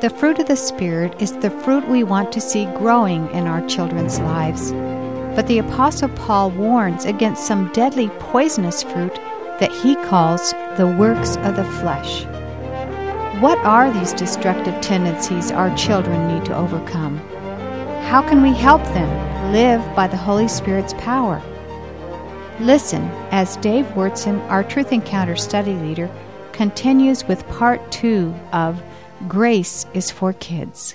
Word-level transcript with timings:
The 0.00 0.10
fruit 0.10 0.38
of 0.38 0.46
the 0.46 0.54
Spirit 0.54 1.20
is 1.20 1.32
the 1.32 1.50
fruit 1.50 1.88
we 1.88 2.04
want 2.04 2.30
to 2.30 2.40
see 2.40 2.66
growing 2.66 3.28
in 3.32 3.48
our 3.48 3.66
children's 3.66 4.20
lives. 4.20 4.70
But 5.34 5.48
the 5.48 5.58
Apostle 5.58 6.10
Paul 6.10 6.52
warns 6.52 7.04
against 7.04 7.48
some 7.48 7.72
deadly 7.72 8.08
poisonous 8.20 8.84
fruit 8.84 9.16
that 9.58 9.72
he 9.72 9.96
calls 9.96 10.52
the 10.76 10.86
works 10.86 11.36
of 11.38 11.56
the 11.56 11.64
flesh. 11.64 12.24
What 13.42 13.58
are 13.66 13.92
these 13.92 14.12
destructive 14.12 14.80
tendencies 14.80 15.50
our 15.50 15.74
children 15.76 16.28
need 16.28 16.44
to 16.44 16.56
overcome? 16.56 17.18
How 18.06 18.22
can 18.22 18.40
we 18.40 18.52
help 18.52 18.84
them 18.84 19.52
live 19.52 19.82
by 19.96 20.06
the 20.06 20.16
Holy 20.16 20.46
Spirit's 20.46 20.94
power? 20.94 21.42
Listen 22.60 23.02
as 23.32 23.56
Dave 23.56 23.86
Wurtzen, 23.96 24.40
our 24.48 24.62
Truth 24.62 24.92
Encounter 24.92 25.34
study 25.34 25.74
leader, 25.74 26.08
continues 26.52 27.26
with 27.26 27.48
part 27.48 27.80
two 27.90 28.32
of 28.52 28.80
Grace 29.26 29.84
is 29.94 30.12
for 30.12 30.32
Kids. 30.32 30.94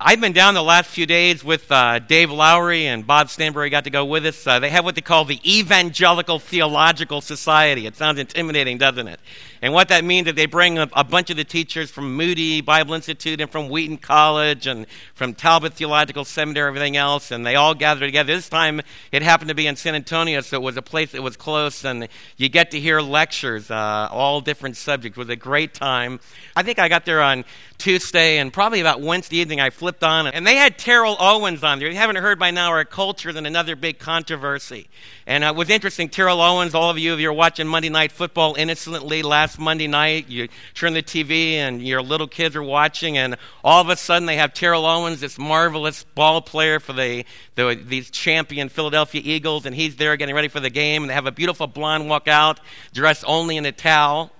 I've 0.00 0.20
been 0.20 0.32
down 0.32 0.54
the 0.54 0.62
last 0.62 0.88
few 0.88 1.04
days 1.04 1.44
with 1.44 1.70
uh, 1.70 1.98
Dave 1.98 2.30
Lowry 2.30 2.86
and 2.86 3.06
Bob 3.06 3.28
Stanbury 3.28 3.68
got 3.68 3.84
to 3.84 3.90
go 3.90 4.04
with 4.06 4.24
us. 4.24 4.46
Uh, 4.46 4.58
they 4.58 4.70
have 4.70 4.84
what 4.84 4.94
they 4.94 5.02
call 5.02 5.26
the 5.26 5.40
Evangelical 5.44 6.38
Theological 6.38 7.20
Society. 7.20 7.86
It 7.86 7.96
sounds 7.96 8.18
intimidating, 8.18 8.78
doesn't 8.78 9.08
it? 9.08 9.20
And 9.64 9.72
what 9.72 9.88
that 9.88 10.04
means 10.04 10.28
is 10.28 10.34
they 10.34 10.44
bring 10.44 10.76
a, 10.76 10.90
a, 10.92 11.02
bunch 11.02 11.30
of 11.30 11.38
the 11.38 11.44
teachers 11.44 11.90
from 11.90 12.16
Moody 12.16 12.60
Bible 12.60 12.92
Institute 12.92 13.40
and 13.40 13.50
from 13.50 13.70
Wheaton 13.70 13.96
College 13.96 14.66
and 14.66 14.86
from 15.14 15.32
Talbot 15.32 15.72
Theological 15.72 16.26
Seminary, 16.26 16.68
everything 16.68 16.98
else, 16.98 17.30
and 17.30 17.46
they 17.46 17.54
all 17.54 17.74
gather 17.74 18.04
together. 18.04 18.34
This 18.34 18.50
time 18.50 18.82
it 19.10 19.22
happened 19.22 19.48
to 19.48 19.54
be 19.54 19.66
in 19.66 19.76
San 19.76 19.94
Antonio, 19.94 20.42
so 20.42 20.58
it 20.58 20.62
was 20.62 20.76
a 20.76 20.82
place 20.82 21.12
that 21.12 21.22
was 21.22 21.38
close, 21.38 21.82
and 21.82 22.08
you 22.36 22.50
get 22.50 22.72
to 22.72 22.78
hear 22.78 23.00
lectures, 23.00 23.70
uh, 23.70 24.08
all 24.10 24.42
different 24.42 24.76
subjects. 24.76 25.16
It 25.16 25.18
was 25.18 25.30
a 25.30 25.36
great 25.36 25.72
time. 25.72 26.20
I 26.54 26.62
think 26.62 26.78
I 26.78 26.90
got 26.90 27.06
there 27.06 27.22
on 27.22 27.46
Tuesday, 27.78 28.36
and 28.36 28.52
probably 28.52 28.80
about 28.80 29.00
Wednesday 29.00 29.38
evening 29.38 29.62
I 29.62 29.70
flipped 29.70 30.04
on, 30.04 30.26
and 30.26 30.46
they 30.46 30.56
had 30.56 30.78
Terrell 30.78 31.16
Owens 31.18 31.64
on 31.64 31.78
there. 31.78 31.88
You 31.88 31.96
haven't 31.96 32.16
heard 32.16 32.38
by 32.38 32.50
now 32.50 32.68
our 32.68 32.84
culture 32.84 33.32
than 33.32 33.46
another 33.46 33.76
big 33.76 33.98
controversy. 33.98 34.88
And 35.26 35.42
uh, 35.42 35.48
it 35.48 35.56
was 35.56 35.70
interesting. 35.70 36.10
Terrell 36.10 36.42
Owens, 36.42 36.74
all 36.74 36.90
of 36.90 36.98
you, 36.98 37.14
if 37.14 37.20
you're 37.20 37.32
watching 37.32 37.66
Monday 37.66 37.88
Night 37.88 38.12
Football 38.12 38.56
innocently 38.56 39.22
last 39.22 39.53
Monday 39.58 39.86
night, 39.86 40.28
you 40.28 40.48
turn 40.74 40.94
the 40.94 41.02
TV 41.02 41.54
and 41.54 41.86
your 41.86 42.02
little 42.02 42.26
kids 42.26 42.56
are 42.56 42.62
watching, 42.62 43.16
and 43.16 43.36
all 43.62 43.80
of 43.80 43.88
a 43.88 43.96
sudden 43.96 44.26
they 44.26 44.36
have 44.36 44.54
Terrell 44.54 44.86
Owens, 44.86 45.20
this 45.20 45.38
marvelous 45.38 46.04
ball 46.14 46.40
player 46.40 46.80
for 46.80 46.92
the, 46.92 47.24
the 47.54 47.74
these 47.74 48.10
champion 48.10 48.68
Philadelphia 48.68 49.22
Eagles, 49.24 49.66
and 49.66 49.74
he's 49.74 49.96
there 49.96 50.16
getting 50.16 50.34
ready 50.34 50.48
for 50.48 50.60
the 50.60 50.70
game, 50.70 51.02
and 51.02 51.10
they 51.10 51.14
have 51.14 51.26
a 51.26 51.32
beautiful 51.32 51.66
blonde 51.66 52.08
walk 52.08 52.28
out, 52.28 52.60
dressed 52.92 53.24
only 53.26 53.56
in 53.56 53.66
a 53.66 53.72
towel, 53.72 54.30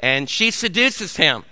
and 0.00 0.28
she 0.28 0.50
seduces 0.50 1.16
him 1.16 1.44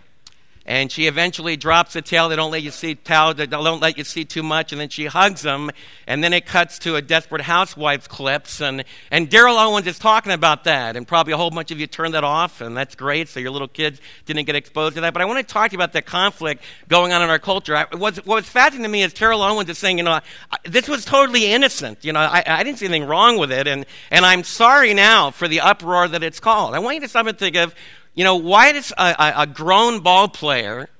and 0.71 0.93
she 0.93 1.09
eventually 1.09 1.57
drops 1.57 1.95
the 1.95 2.01
tail. 2.01 2.29
They 2.29 2.37
don't 2.37 2.53
let 2.53 2.63
you 2.63 2.71
see 2.71 2.95
towel. 2.95 3.35
They 3.35 3.47
don't 3.47 3.81
let 3.81 3.99
you 3.99 4.05
see 4.05 4.25
too 4.25 4.45
much, 4.45 4.71
and 4.71 4.81
then 4.81 4.89
she 4.89 5.07
hugs 5.07 5.45
him. 5.45 5.73
And 6.07 6.23
then 6.23 6.33
it 6.33 6.47
cuts 6.47 6.79
to 6.81 6.95
a 6.95 7.03
Desperate 7.03 7.43
Housewives 7.43 8.07
clips, 8.07 8.61
and 8.61 8.85
and 9.11 9.29
Terrell 9.29 9.59
Owens 9.59 9.89
is 9.89 9.99
talking 9.99 10.31
about 10.31 10.63
that, 10.65 10.95
and 10.95 11.09
probably 11.09 11.33
a 11.33 11.37
whole 11.37 11.51
bunch 11.51 11.73
of 11.73 11.81
you 11.81 11.89
turned 11.89 12.15
that 12.15 12.23
off, 12.23 12.61
and 12.61 12.77
that's 12.77 12.95
great. 12.95 13.29
So 13.29 13.41
your 13.41 13.51
little 13.51 13.67
kids 13.67 14.01
didn't 14.27 14.45
get 14.45 14.55
exposed 14.55 14.95
to 14.95 15.01
that. 15.01 15.13
But 15.13 15.23
I 15.23 15.25
want 15.25 15.45
to 15.45 15.53
talk 15.53 15.71
to 15.71 15.75
you 15.75 15.79
about 15.79 15.93
the 15.93 16.03
conflict 16.03 16.63
going 16.87 17.13
on 17.13 17.21
in 17.21 17.31
our 17.31 17.41
culture. 17.41 17.75
I, 17.75 17.87
what's, 17.97 18.19
what 18.19 18.37
was 18.37 18.49
fascinating 18.49 18.85
to 18.85 18.89
me 18.89 19.03
is 19.03 19.13
Terrell 19.13 19.43
Owens 19.43 19.69
is 19.69 19.77
saying, 19.77 19.99
you 19.99 20.05
know, 20.05 20.21
this 20.65 20.89
was 20.89 21.05
totally 21.05 21.47
innocent. 21.47 22.05
You 22.05 22.13
know, 22.13 22.21
I, 22.21 22.45
I 22.47 22.63
didn't 22.63 22.79
see 22.79 22.87
anything 22.87 23.09
wrong 23.09 23.39
with 23.39 23.51
it, 23.51 23.67
and 23.67 23.87
and 24.13 24.25
I'm 24.25 24.45
sorry 24.45 24.95
now 24.95 25.33
for 25.33 25.49
the 25.49 25.63
uproar 25.63 26.07
that 26.07 26.23
it's 26.23 26.39
called. 26.39 26.77
I 26.77 26.79
want 26.79 26.95
you 26.95 27.01
to 27.01 27.09
stop 27.09 27.27
and 27.27 27.37
think 27.37 27.57
of 27.57 27.75
you 28.21 28.25
know, 28.25 28.37
why 28.37 28.73
does 28.73 28.93
a, 28.99 29.33
a, 29.35 29.47
grown 29.47 30.01
ball 30.01 30.29
player 30.29 30.91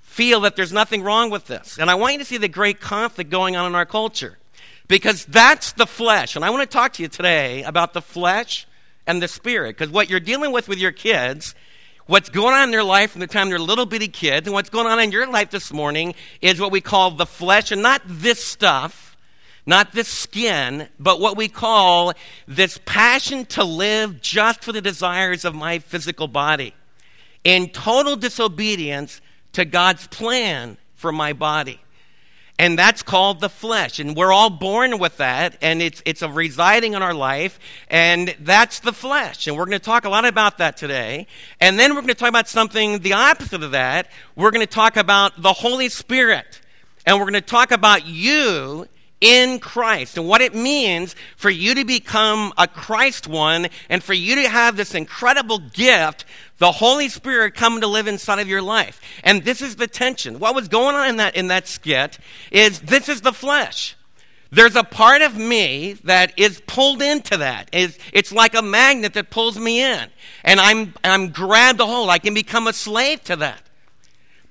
feel 0.00 0.40
that 0.40 0.56
there's 0.56 0.72
nothing 0.72 1.02
wrong 1.02 1.28
with 1.28 1.44
this? 1.44 1.76
And 1.76 1.90
I 1.90 1.96
want 1.96 2.14
you 2.14 2.18
to 2.20 2.24
see 2.24 2.38
the 2.38 2.48
great 2.48 2.80
conflict 2.80 3.28
going 3.28 3.56
on 3.56 3.66
in 3.66 3.74
our 3.74 3.84
culture. 3.84 4.38
Because 4.88 5.26
that's 5.26 5.72
the 5.72 5.84
flesh. 5.84 6.34
And 6.34 6.46
I 6.46 6.48
want 6.48 6.62
to 6.62 6.74
talk 6.74 6.94
to 6.94 7.02
you 7.02 7.08
today 7.08 7.62
about 7.64 7.92
the 7.92 8.00
flesh 8.00 8.66
and 9.06 9.20
the 9.20 9.28
spirit. 9.28 9.76
Because 9.76 9.92
what 9.92 10.08
you're 10.08 10.18
dealing 10.18 10.50
with 10.50 10.66
with 10.66 10.78
your 10.78 10.92
kids, 10.92 11.54
what's 12.06 12.30
going 12.30 12.54
on 12.54 12.64
in 12.64 12.70
their 12.70 12.82
life 12.82 13.10
from 13.10 13.20
the 13.20 13.26
time 13.26 13.50
they're 13.50 13.58
little 13.58 13.84
bitty 13.84 14.08
kids, 14.08 14.46
and 14.46 14.54
what's 14.54 14.70
going 14.70 14.86
on 14.86 14.98
in 14.98 15.12
your 15.12 15.26
life 15.26 15.50
this 15.50 15.74
morning 15.74 16.14
is 16.40 16.58
what 16.58 16.72
we 16.72 16.80
call 16.80 17.10
the 17.10 17.26
flesh, 17.26 17.70
and 17.70 17.82
not 17.82 18.00
this 18.06 18.42
stuff 18.42 19.11
not 19.64 19.92
this 19.92 20.08
skin, 20.08 20.88
but 20.98 21.20
what 21.20 21.36
we 21.36 21.48
call 21.48 22.12
this 22.48 22.78
passion 22.84 23.44
to 23.46 23.64
live 23.64 24.20
just 24.20 24.64
for 24.64 24.72
the 24.72 24.80
desires 24.80 25.44
of 25.44 25.54
my 25.54 25.78
physical 25.78 26.28
body, 26.28 26.74
in 27.44 27.68
total 27.68 28.16
disobedience 28.16 29.20
to 29.52 29.64
God's 29.64 30.06
plan 30.08 30.78
for 30.94 31.12
my 31.12 31.32
body. 31.32 31.80
And 32.58 32.78
that's 32.78 33.02
called 33.02 33.40
the 33.40 33.48
flesh. 33.48 33.98
And 33.98 34.14
we're 34.14 34.32
all 34.32 34.50
born 34.50 34.98
with 34.98 35.16
that, 35.16 35.56
and 35.62 35.80
it's, 35.80 36.02
it's 36.04 36.22
a 36.22 36.28
residing 36.28 36.94
in 36.94 37.02
our 37.02 37.14
life, 37.14 37.58
and 37.88 38.34
that's 38.40 38.80
the 38.80 38.92
flesh. 38.92 39.46
And 39.46 39.56
we're 39.56 39.64
going 39.64 39.78
to 39.78 39.84
talk 39.84 40.04
a 40.04 40.08
lot 40.08 40.24
about 40.24 40.58
that 40.58 40.76
today. 40.76 41.26
And 41.60 41.78
then 41.78 41.90
we're 41.90 42.02
going 42.02 42.08
to 42.08 42.14
talk 42.14 42.28
about 42.28 42.48
something 42.48 43.00
the 43.00 43.14
opposite 43.14 43.62
of 43.62 43.72
that. 43.72 44.08
We're 44.36 44.50
going 44.50 44.66
to 44.66 44.72
talk 44.72 44.96
about 44.96 45.40
the 45.40 45.52
Holy 45.52 45.88
Spirit. 45.88 46.60
And 47.04 47.18
we're 47.18 47.24
going 47.24 47.32
to 47.34 47.40
talk 47.40 47.72
about 47.72 48.06
you 48.06 48.86
in 49.22 49.60
Christ 49.60 50.18
and 50.18 50.26
what 50.26 50.42
it 50.42 50.54
means 50.54 51.14
for 51.36 51.48
you 51.48 51.76
to 51.76 51.84
become 51.84 52.52
a 52.58 52.66
Christ 52.66 53.28
one 53.28 53.68
and 53.88 54.02
for 54.02 54.12
you 54.12 54.34
to 54.34 54.48
have 54.48 54.76
this 54.76 54.94
incredible 54.94 55.60
gift, 55.60 56.24
the 56.58 56.72
Holy 56.72 57.08
Spirit 57.08 57.54
coming 57.54 57.80
to 57.80 57.86
live 57.86 58.08
inside 58.08 58.40
of 58.40 58.48
your 58.48 58.60
life. 58.60 59.00
And 59.22 59.44
this 59.44 59.62
is 59.62 59.76
the 59.76 59.86
tension. 59.86 60.40
What 60.40 60.56
was 60.56 60.66
going 60.66 60.96
on 60.96 61.08
in 61.08 61.16
that, 61.16 61.36
in 61.36 61.46
that 61.48 61.68
skit 61.68 62.18
is 62.50 62.80
this 62.80 63.08
is 63.08 63.20
the 63.20 63.32
flesh. 63.32 63.96
There's 64.50 64.76
a 64.76 64.84
part 64.84 65.22
of 65.22 65.36
me 65.36 65.94
that 66.04 66.34
is 66.36 66.60
pulled 66.66 67.00
into 67.00 67.38
that. 67.38 67.70
It's, 67.72 67.96
it's 68.12 68.32
like 68.32 68.54
a 68.54 68.60
magnet 68.60 69.14
that 69.14 69.30
pulls 69.30 69.56
me 69.56 69.80
in. 69.80 70.08
And 70.44 70.60
I'm, 70.60 70.94
I'm 71.02 71.28
grabbed 71.30 71.80
a 71.80 71.86
hold. 71.86 72.10
I 72.10 72.18
can 72.18 72.34
become 72.34 72.66
a 72.66 72.72
slave 72.72 73.22
to 73.24 73.36
that. 73.36 73.61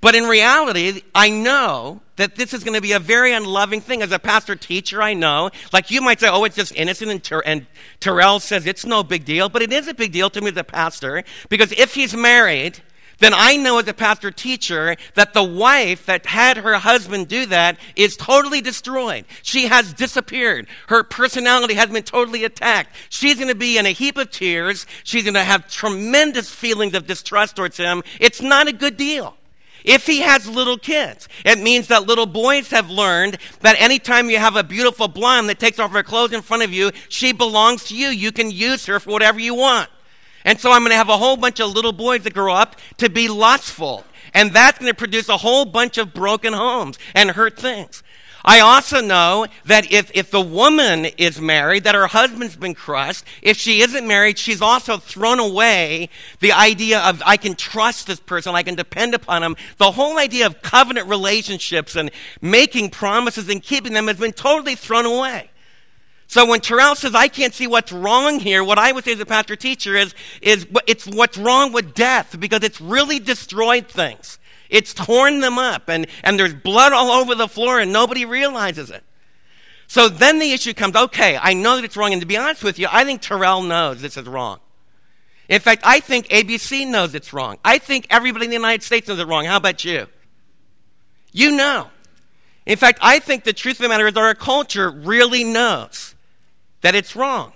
But 0.01 0.15
in 0.15 0.23
reality, 0.23 1.03
I 1.13 1.29
know 1.29 2.01
that 2.15 2.35
this 2.35 2.53
is 2.53 2.63
going 2.63 2.73
to 2.73 2.81
be 2.81 2.91
a 2.91 2.99
very 2.99 3.33
unloving 3.33 3.81
thing. 3.81 4.01
As 4.01 4.11
a 4.11 4.19
pastor 4.19 4.55
teacher, 4.55 5.01
I 5.01 5.13
know. 5.13 5.51
Like 5.71 5.91
you 5.91 6.01
might 6.01 6.19
say, 6.19 6.27
oh, 6.27 6.43
it's 6.43 6.55
just 6.55 6.75
innocent. 6.75 7.11
And, 7.11 7.23
Ter- 7.23 7.43
and 7.45 7.67
Terrell 7.99 8.39
says 8.39 8.65
it's 8.65 8.85
no 8.85 9.03
big 9.03 9.25
deal. 9.25 9.47
But 9.47 9.61
it 9.61 9.71
is 9.71 9.87
a 9.87 9.93
big 9.93 10.11
deal 10.11 10.31
to 10.31 10.41
me 10.41 10.49
as 10.49 10.57
a 10.57 10.63
pastor 10.63 11.23
because 11.49 11.71
if 11.73 11.93
he's 11.93 12.15
married, 12.15 12.79
then 13.19 13.33
I 13.35 13.55
know 13.57 13.77
as 13.77 13.87
a 13.87 13.93
pastor 13.93 14.31
teacher 14.31 14.95
that 15.13 15.33
the 15.33 15.43
wife 15.43 16.07
that 16.07 16.25
had 16.25 16.57
her 16.57 16.79
husband 16.79 17.27
do 17.27 17.45
that 17.45 17.77
is 17.95 18.17
totally 18.17 18.61
destroyed. 18.61 19.25
She 19.43 19.67
has 19.67 19.93
disappeared. 19.93 20.67
Her 20.87 21.03
personality 21.03 21.75
has 21.75 21.91
been 21.91 22.01
totally 22.01 22.43
attacked. 22.43 22.95
She's 23.09 23.35
going 23.35 23.49
to 23.49 23.55
be 23.55 23.77
in 23.77 23.85
a 23.85 23.91
heap 23.91 24.17
of 24.17 24.31
tears. 24.31 24.87
She's 25.03 25.23
going 25.23 25.35
to 25.35 25.43
have 25.43 25.69
tremendous 25.69 26.49
feelings 26.49 26.95
of 26.95 27.05
distrust 27.05 27.55
towards 27.55 27.77
him. 27.77 28.01
It's 28.19 28.41
not 28.41 28.67
a 28.67 28.73
good 28.73 28.97
deal. 28.97 29.37
If 29.83 30.05
he 30.05 30.21
has 30.21 30.47
little 30.47 30.77
kids, 30.77 31.27
it 31.45 31.59
means 31.59 31.87
that 31.87 32.07
little 32.07 32.25
boys 32.25 32.69
have 32.71 32.89
learned 32.89 33.37
that 33.61 33.79
anytime 33.79 34.29
you 34.29 34.37
have 34.37 34.55
a 34.55 34.63
beautiful 34.63 35.07
blonde 35.07 35.49
that 35.49 35.59
takes 35.59 35.79
off 35.79 35.91
her 35.91 36.03
clothes 36.03 36.33
in 36.33 36.41
front 36.41 36.63
of 36.63 36.73
you, 36.73 36.91
she 37.09 37.31
belongs 37.31 37.85
to 37.85 37.95
you. 37.95 38.09
You 38.09 38.31
can 38.31 38.51
use 38.51 38.85
her 38.85 38.99
for 38.99 39.11
whatever 39.11 39.39
you 39.39 39.55
want. 39.55 39.89
And 40.45 40.59
so 40.59 40.71
I'm 40.71 40.81
going 40.81 40.91
to 40.91 40.97
have 40.97 41.09
a 41.09 41.17
whole 41.17 41.37
bunch 41.37 41.59
of 41.59 41.71
little 41.71 41.91
boys 41.91 42.23
that 42.23 42.33
grow 42.33 42.53
up 42.53 42.75
to 42.97 43.09
be 43.09 43.27
lustful. 43.27 44.03
And 44.33 44.53
that's 44.53 44.79
going 44.79 44.91
to 44.91 44.97
produce 44.97 45.29
a 45.29 45.37
whole 45.37 45.65
bunch 45.65 45.97
of 45.97 46.13
broken 46.13 46.53
homes 46.53 46.97
and 47.13 47.31
hurt 47.31 47.59
things. 47.59 48.03
I 48.43 48.59
also 48.59 49.01
know 49.01 49.45
that 49.65 49.91
if, 49.91 50.11
if 50.13 50.31
the 50.31 50.41
woman 50.41 51.05
is 51.05 51.39
married, 51.39 51.83
that 51.83 51.95
her 51.95 52.07
husband's 52.07 52.55
been 52.55 52.73
crushed. 52.73 53.25
If 53.41 53.57
she 53.57 53.81
isn't 53.81 54.07
married, 54.07 54.37
she's 54.37 54.61
also 54.61 54.97
thrown 54.97 55.39
away 55.39 56.09
the 56.39 56.51
idea 56.51 56.99
of 56.99 57.21
I 57.25 57.37
can 57.37 57.55
trust 57.55 58.07
this 58.07 58.19
person, 58.19 58.55
I 58.55 58.63
can 58.63 58.75
depend 58.75 59.13
upon 59.13 59.43
him. 59.43 59.55
The 59.77 59.91
whole 59.91 60.17
idea 60.17 60.47
of 60.47 60.61
covenant 60.61 61.07
relationships 61.07 61.95
and 61.95 62.09
making 62.41 62.89
promises 62.89 63.49
and 63.49 63.61
keeping 63.61 63.93
them 63.93 64.07
has 64.07 64.17
been 64.17 64.33
totally 64.33 64.75
thrown 64.75 65.05
away. 65.05 65.51
So 66.31 66.45
when 66.45 66.61
Terrell 66.61 66.95
says, 66.95 67.13
I 67.13 67.27
can't 67.27 67.53
see 67.53 67.67
what's 67.67 67.91
wrong 67.91 68.39
here, 68.39 68.63
what 68.63 68.79
I 68.79 68.93
would 68.93 69.03
say 69.03 69.11
as 69.11 69.19
a 69.19 69.25
pastor 69.25 69.57
teacher 69.57 69.97
is, 69.97 70.15
is 70.41 70.65
it's 70.87 71.05
what's 71.05 71.37
wrong 71.37 71.73
with 71.73 71.93
death 71.93 72.39
because 72.39 72.63
it's 72.63 72.79
really 72.79 73.19
destroyed 73.19 73.89
things. 73.89 74.39
It's 74.71 74.93
torn 74.93 75.41
them 75.41 75.59
up, 75.59 75.89
and, 75.89 76.07
and 76.23 76.39
there's 76.39 76.55
blood 76.55 76.93
all 76.93 77.11
over 77.11 77.35
the 77.35 77.49
floor, 77.49 77.79
and 77.79 77.91
nobody 77.91 78.25
realizes 78.25 78.89
it. 78.89 79.03
So 79.87 80.07
then 80.07 80.39
the 80.39 80.53
issue 80.53 80.73
comes 80.73 80.95
okay, 80.95 81.37
I 81.37 81.53
know 81.53 81.75
that 81.75 81.83
it's 81.83 81.97
wrong, 81.97 82.13
and 82.13 82.21
to 82.21 82.25
be 82.25 82.37
honest 82.37 82.63
with 82.63 82.79
you, 82.79 82.87
I 82.89 83.03
think 83.03 83.21
Terrell 83.21 83.61
knows 83.61 84.01
this 84.01 84.15
is 84.15 84.25
wrong. 84.25 84.61
In 85.49 85.59
fact, 85.59 85.81
I 85.83 85.99
think 85.99 86.29
ABC 86.29 86.87
knows 86.87 87.13
it's 87.13 87.33
wrong. 87.33 87.57
I 87.65 87.77
think 87.77 88.07
everybody 88.09 88.45
in 88.45 88.51
the 88.51 88.55
United 88.55 88.83
States 88.83 89.09
knows 89.09 89.19
it's 89.19 89.29
wrong. 89.29 89.43
How 89.43 89.57
about 89.57 89.83
you? 89.83 90.07
You 91.33 91.51
know. 91.51 91.89
In 92.65 92.77
fact, 92.77 92.99
I 93.01 93.19
think 93.19 93.43
the 93.43 93.51
truth 93.51 93.77
of 93.77 93.83
the 93.83 93.89
matter 93.89 94.07
is 94.07 94.15
our 94.15 94.33
culture 94.33 94.89
really 94.89 95.43
knows 95.43 96.15
that 96.79 96.95
it's 96.95 97.13
wrong. 97.13 97.51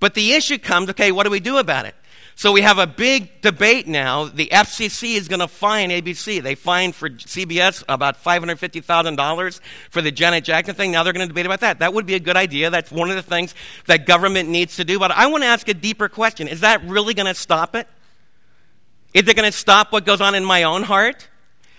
But 0.00 0.12
the 0.12 0.34
issue 0.34 0.58
comes 0.58 0.90
okay, 0.90 1.10
what 1.10 1.24
do 1.24 1.30
we 1.30 1.40
do 1.40 1.56
about 1.56 1.86
it? 1.86 1.94
So 2.36 2.50
we 2.50 2.62
have 2.62 2.78
a 2.78 2.86
big 2.86 3.40
debate 3.42 3.86
now. 3.86 4.24
The 4.24 4.48
FCC 4.52 5.16
is 5.16 5.28
going 5.28 5.40
to 5.40 5.48
fine 5.48 5.90
ABC. 5.90 6.42
They 6.42 6.56
fined 6.56 6.94
for 6.94 7.08
CBS 7.08 7.84
about 7.88 8.22
$550,000 8.22 9.60
for 9.90 10.02
the 10.02 10.10
Janet 10.10 10.44
Jackson 10.44 10.74
thing. 10.74 10.90
Now 10.90 11.04
they're 11.04 11.12
going 11.12 11.26
to 11.26 11.32
debate 11.32 11.46
about 11.46 11.60
that. 11.60 11.78
That 11.78 11.94
would 11.94 12.06
be 12.06 12.14
a 12.14 12.20
good 12.20 12.36
idea. 12.36 12.70
That's 12.70 12.90
one 12.90 13.08
of 13.08 13.16
the 13.16 13.22
things 13.22 13.54
that 13.86 14.06
government 14.06 14.48
needs 14.48 14.76
to 14.76 14.84
do. 14.84 14.98
But 14.98 15.12
I 15.12 15.26
want 15.28 15.44
to 15.44 15.48
ask 15.48 15.68
a 15.68 15.74
deeper 15.74 16.08
question. 16.08 16.48
Is 16.48 16.60
that 16.60 16.82
really 16.84 17.14
going 17.14 17.26
to 17.26 17.34
stop 17.34 17.76
it? 17.76 17.86
Is 19.12 19.28
it 19.28 19.36
going 19.36 19.50
to 19.50 19.56
stop 19.56 19.92
what 19.92 20.04
goes 20.04 20.20
on 20.20 20.34
in 20.34 20.44
my 20.44 20.64
own 20.64 20.82
heart? 20.82 21.28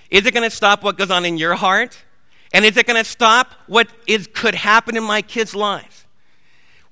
Is 0.09 0.25
it 0.25 0.33
going 0.33 0.49
to 0.49 0.55
stop 0.55 0.83
what 0.83 0.97
goes 0.97 1.11
on 1.11 1.25
in 1.25 1.37
your 1.37 1.55
heart? 1.55 2.01
And 2.53 2.63
is 2.63 2.77
it 2.77 2.87
going 2.87 3.03
to 3.03 3.09
stop 3.09 3.51
what 3.67 3.89
is, 4.07 4.29
could 4.33 4.55
happen 4.55 4.95
in 4.95 5.03
my 5.03 5.21
kids' 5.21 5.53
lives? 5.53 5.94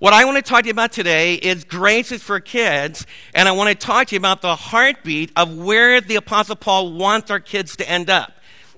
What 0.04 0.12
I 0.12 0.26
want 0.26 0.36
to 0.36 0.42
talk 0.42 0.64
to 0.64 0.68
you 0.68 0.74
about 0.74 0.92
today 0.92 1.36
is 1.36 1.64
grace 1.64 2.12
is 2.12 2.22
for 2.22 2.42
kids, 2.42 3.08
and 3.34 3.48
I 3.48 3.54
want 3.54 3.70
to 3.70 3.76
talk 3.76 4.08
to 4.08 4.16
you 4.16 4.20
about 4.20 4.42
the 4.42 4.54
heartbeat 4.54 5.32
of 5.38 5.58
where 5.58 6.02
the 6.02 6.18
Apostle 6.18 6.58
Paul 6.58 6.92
wants 6.92 7.32
our 7.32 7.40
kids 7.40 7.78
to 7.78 7.90
end 7.90 8.10
up. 8.10 8.34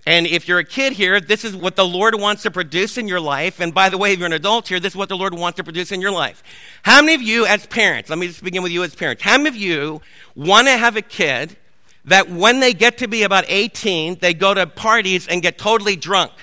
And 0.05 0.27
if 0.27 0.47
you're 0.47 0.59
a 0.59 0.63
kid 0.63 0.93
here, 0.93 1.19
this 1.19 1.43
is 1.43 1.55
what 1.55 1.75
the 1.75 1.83
Lord 1.83 2.13
wants 2.13 2.43
to 2.43 2.51
produce 2.51 2.99
in 2.99 3.07
your 3.07 3.19
life. 3.19 3.59
And 3.59 3.73
by 3.73 3.89
the 3.89 3.97
way, 3.97 4.13
if 4.13 4.19
you're 4.19 4.27
an 4.27 4.33
adult 4.33 4.67
here, 4.67 4.79
this 4.79 4.93
is 4.93 4.97
what 4.97 5.09
the 5.09 5.17
Lord 5.17 5.33
wants 5.33 5.57
to 5.57 5.63
produce 5.63 5.91
in 5.91 5.99
your 5.99 6.11
life. 6.11 6.43
How 6.83 7.01
many 7.01 7.15
of 7.15 7.23
you, 7.23 7.47
as 7.47 7.65
parents, 7.65 8.11
let 8.11 8.19
me 8.19 8.27
just 8.27 8.43
begin 8.43 8.61
with 8.61 8.71
you 8.71 8.83
as 8.83 8.93
parents, 8.93 9.23
how 9.23 9.39
many 9.39 9.49
of 9.49 9.55
you 9.55 10.01
want 10.35 10.67
to 10.67 10.77
have 10.77 10.95
a 10.95 11.01
kid 11.01 11.57
that 12.03 12.29
when 12.29 12.59
they 12.59 12.71
get 12.71 12.99
to 12.99 13.07
be 13.07 13.23
about 13.23 13.45
18, 13.47 14.19
they 14.19 14.35
go 14.35 14.53
to 14.53 14.67
parties 14.67 15.27
and 15.27 15.41
get 15.41 15.57
totally 15.57 15.95
drunk? 15.95 16.33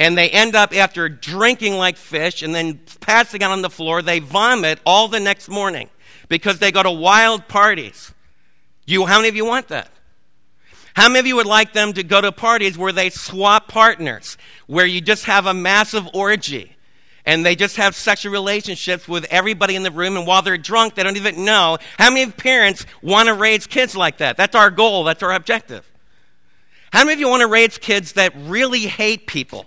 And 0.00 0.16
they 0.16 0.30
end 0.30 0.54
up 0.54 0.74
after 0.74 1.08
drinking 1.08 1.74
like 1.74 1.96
fish 1.96 2.42
and 2.42 2.54
then 2.54 2.80
passing 3.00 3.42
out 3.42 3.50
on 3.50 3.62
the 3.62 3.70
floor, 3.70 4.02
they 4.02 4.20
vomit 4.20 4.78
all 4.86 5.08
the 5.08 5.20
next 5.20 5.48
morning 5.48 5.88
because 6.28 6.58
they 6.58 6.70
go 6.70 6.82
to 6.82 6.90
wild 6.90 7.48
parties. 7.48 8.12
You, 8.86 9.06
how 9.06 9.16
many 9.16 9.28
of 9.28 9.36
you 9.36 9.44
want 9.44 9.68
that? 9.68 9.90
How 10.94 11.08
many 11.08 11.20
of 11.20 11.26
you 11.26 11.36
would 11.36 11.46
like 11.46 11.72
them 11.72 11.92
to 11.92 12.02
go 12.02 12.20
to 12.20 12.32
parties 12.32 12.76
where 12.76 12.92
they 12.92 13.10
swap 13.10 13.68
partners, 13.68 14.36
where 14.66 14.86
you 14.86 15.00
just 15.00 15.24
have 15.26 15.46
a 15.46 15.54
massive 15.54 16.08
orgy? 16.12 16.74
and 17.28 17.44
they 17.44 17.54
just 17.54 17.76
have 17.76 17.94
sexual 17.94 18.32
relationships 18.32 19.06
with 19.06 19.26
everybody 19.30 19.76
in 19.76 19.82
the 19.82 19.90
room, 19.90 20.16
and 20.16 20.26
while 20.26 20.40
they're 20.40 20.56
drunk, 20.56 20.94
they 20.94 21.02
don't 21.02 21.18
even 21.18 21.44
know. 21.44 21.76
How 21.98 22.10
many 22.10 22.30
parents 22.30 22.86
want 23.02 23.26
to 23.26 23.34
raise 23.34 23.66
kids 23.66 23.94
like 23.94 24.16
that? 24.16 24.38
That's 24.38 24.56
our 24.56 24.70
goal, 24.70 25.04
that's 25.04 25.22
our 25.22 25.34
objective. 25.34 25.84
How 26.90 27.00
many 27.00 27.12
of 27.12 27.20
you 27.20 27.28
want 27.28 27.42
to 27.42 27.46
raise 27.46 27.76
kids 27.76 28.14
that 28.14 28.32
really 28.34 28.86
hate 28.86 29.26
people? 29.26 29.66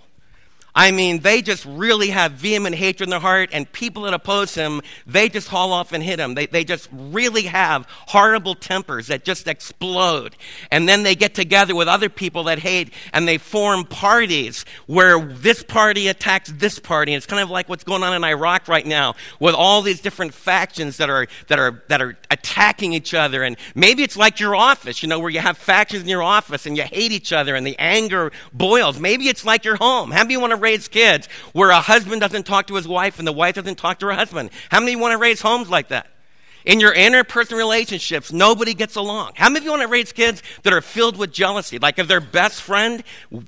I 0.74 0.90
mean, 0.90 1.20
they 1.20 1.42
just 1.42 1.64
really 1.66 2.08
have 2.08 2.32
vehement 2.32 2.74
hatred 2.76 3.06
in 3.06 3.10
their 3.10 3.20
heart, 3.20 3.50
and 3.52 3.70
people 3.72 4.02
that 4.04 4.14
oppose 4.14 4.54
him, 4.54 4.80
they 5.06 5.28
just 5.28 5.48
haul 5.48 5.72
off 5.72 5.92
and 5.92 6.02
hit 6.02 6.18
him. 6.18 6.34
They, 6.34 6.46
they 6.46 6.64
just 6.64 6.88
really 6.90 7.42
have 7.42 7.86
horrible 7.88 8.54
tempers 8.54 9.08
that 9.08 9.24
just 9.24 9.46
explode. 9.48 10.34
And 10.70 10.88
then 10.88 11.02
they 11.02 11.14
get 11.14 11.34
together 11.34 11.74
with 11.74 11.88
other 11.88 12.08
people 12.08 12.44
that 12.44 12.58
hate, 12.58 12.92
and 13.12 13.28
they 13.28 13.38
form 13.38 13.84
parties 13.84 14.64
where 14.86 15.20
this 15.20 15.62
party 15.62 16.08
attacks 16.08 16.50
this 16.50 16.78
party. 16.78 17.12
And 17.12 17.18
it's 17.18 17.26
kind 17.26 17.42
of 17.42 17.50
like 17.50 17.68
what's 17.68 17.84
going 17.84 18.02
on 18.02 18.14
in 18.14 18.24
Iraq 18.24 18.66
right 18.66 18.86
now 18.86 19.14
with 19.38 19.54
all 19.54 19.82
these 19.82 20.00
different 20.00 20.32
factions 20.32 20.96
that 20.96 21.10
are, 21.10 21.26
that 21.48 21.58
are, 21.58 21.82
that 21.88 22.00
are 22.00 22.16
attacking 22.30 22.94
each 22.94 23.12
other. 23.12 23.42
And 23.42 23.58
maybe 23.74 24.02
it's 24.02 24.16
like 24.16 24.40
your 24.40 24.56
office, 24.56 25.02
you 25.02 25.08
know, 25.08 25.20
where 25.20 25.30
you 25.30 25.40
have 25.40 25.58
factions 25.58 26.02
in 26.02 26.08
your 26.08 26.22
office 26.22 26.64
and 26.64 26.78
you 26.78 26.84
hate 26.84 27.12
each 27.12 27.32
other 27.32 27.54
and 27.54 27.66
the 27.66 27.78
anger 27.78 28.32
boils. 28.54 28.98
Maybe 28.98 29.28
it's 29.28 29.44
like 29.44 29.66
your 29.66 29.76
home. 29.76 30.08
Many 30.08 30.32
you 30.32 30.40
want 30.40 30.52
to 30.52 30.61
raise 30.62 30.88
kids 30.88 31.28
where 31.52 31.70
a 31.70 31.80
husband 31.80 32.20
doesn't 32.20 32.46
talk 32.46 32.68
to 32.68 32.74
his 32.74 32.88
wife 32.88 33.18
and 33.18 33.28
the 33.28 33.32
wife 33.32 33.56
doesn't 33.56 33.76
talk 33.76 33.98
to 33.98 34.06
her 34.06 34.12
husband? 34.12 34.50
How 34.70 34.80
many 34.80 34.96
want 34.96 35.12
to 35.12 35.18
raise 35.18 35.40
homes 35.40 35.68
like 35.68 35.88
that? 35.88 36.06
In 36.64 36.78
your 36.78 36.94
interpersonal 36.94 37.58
relationships, 37.58 38.32
nobody 38.32 38.72
gets 38.72 38.94
along. 38.94 39.32
How 39.34 39.48
many 39.48 39.58
of 39.58 39.64
you 39.64 39.70
want 39.70 39.82
to 39.82 39.88
raise 39.88 40.12
kids 40.12 40.42
that 40.62 40.72
are 40.72 40.80
filled 40.80 41.16
with 41.16 41.32
jealousy? 41.32 41.78
Like 41.78 41.98
if 41.98 42.06
their 42.06 42.20
best 42.20 42.62
friend 42.62 43.02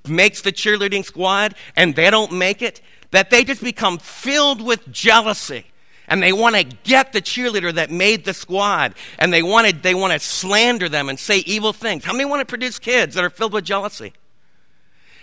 makes 0.06 0.42
the 0.42 0.52
cheerleading 0.52 1.04
squad 1.04 1.54
and 1.76 1.94
they 1.94 2.10
don't 2.10 2.32
make 2.32 2.60
it, 2.60 2.80
that 3.12 3.30
they 3.30 3.44
just 3.44 3.62
become 3.62 3.98
filled 3.98 4.60
with 4.60 4.90
jealousy 4.90 5.64
and 6.08 6.22
they 6.22 6.32
want 6.32 6.56
to 6.56 6.64
get 6.64 7.12
the 7.12 7.22
cheerleader 7.22 7.72
that 7.72 7.90
made 7.90 8.24
the 8.24 8.34
squad 8.34 8.94
and 9.18 9.32
they 9.32 9.42
want 9.42 9.68
to 9.68 9.72
they 9.74 9.94
want 9.94 10.12
to 10.12 10.18
slander 10.18 10.88
them 10.88 11.08
and 11.08 11.18
say 11.18 11.38
evil 11.38 11.72
things 11.72 12.04
how 12.04 12.12
many 12.12 12.24
want 12.24 12.40
to 12.40 12.46
produce 12.46 12.78
kids 12.78 13.14
that 13.14 13.24
are 13.24 13.30
filled 13.30 13.52
with 13.52 13.64
jealousy 13.64 14.12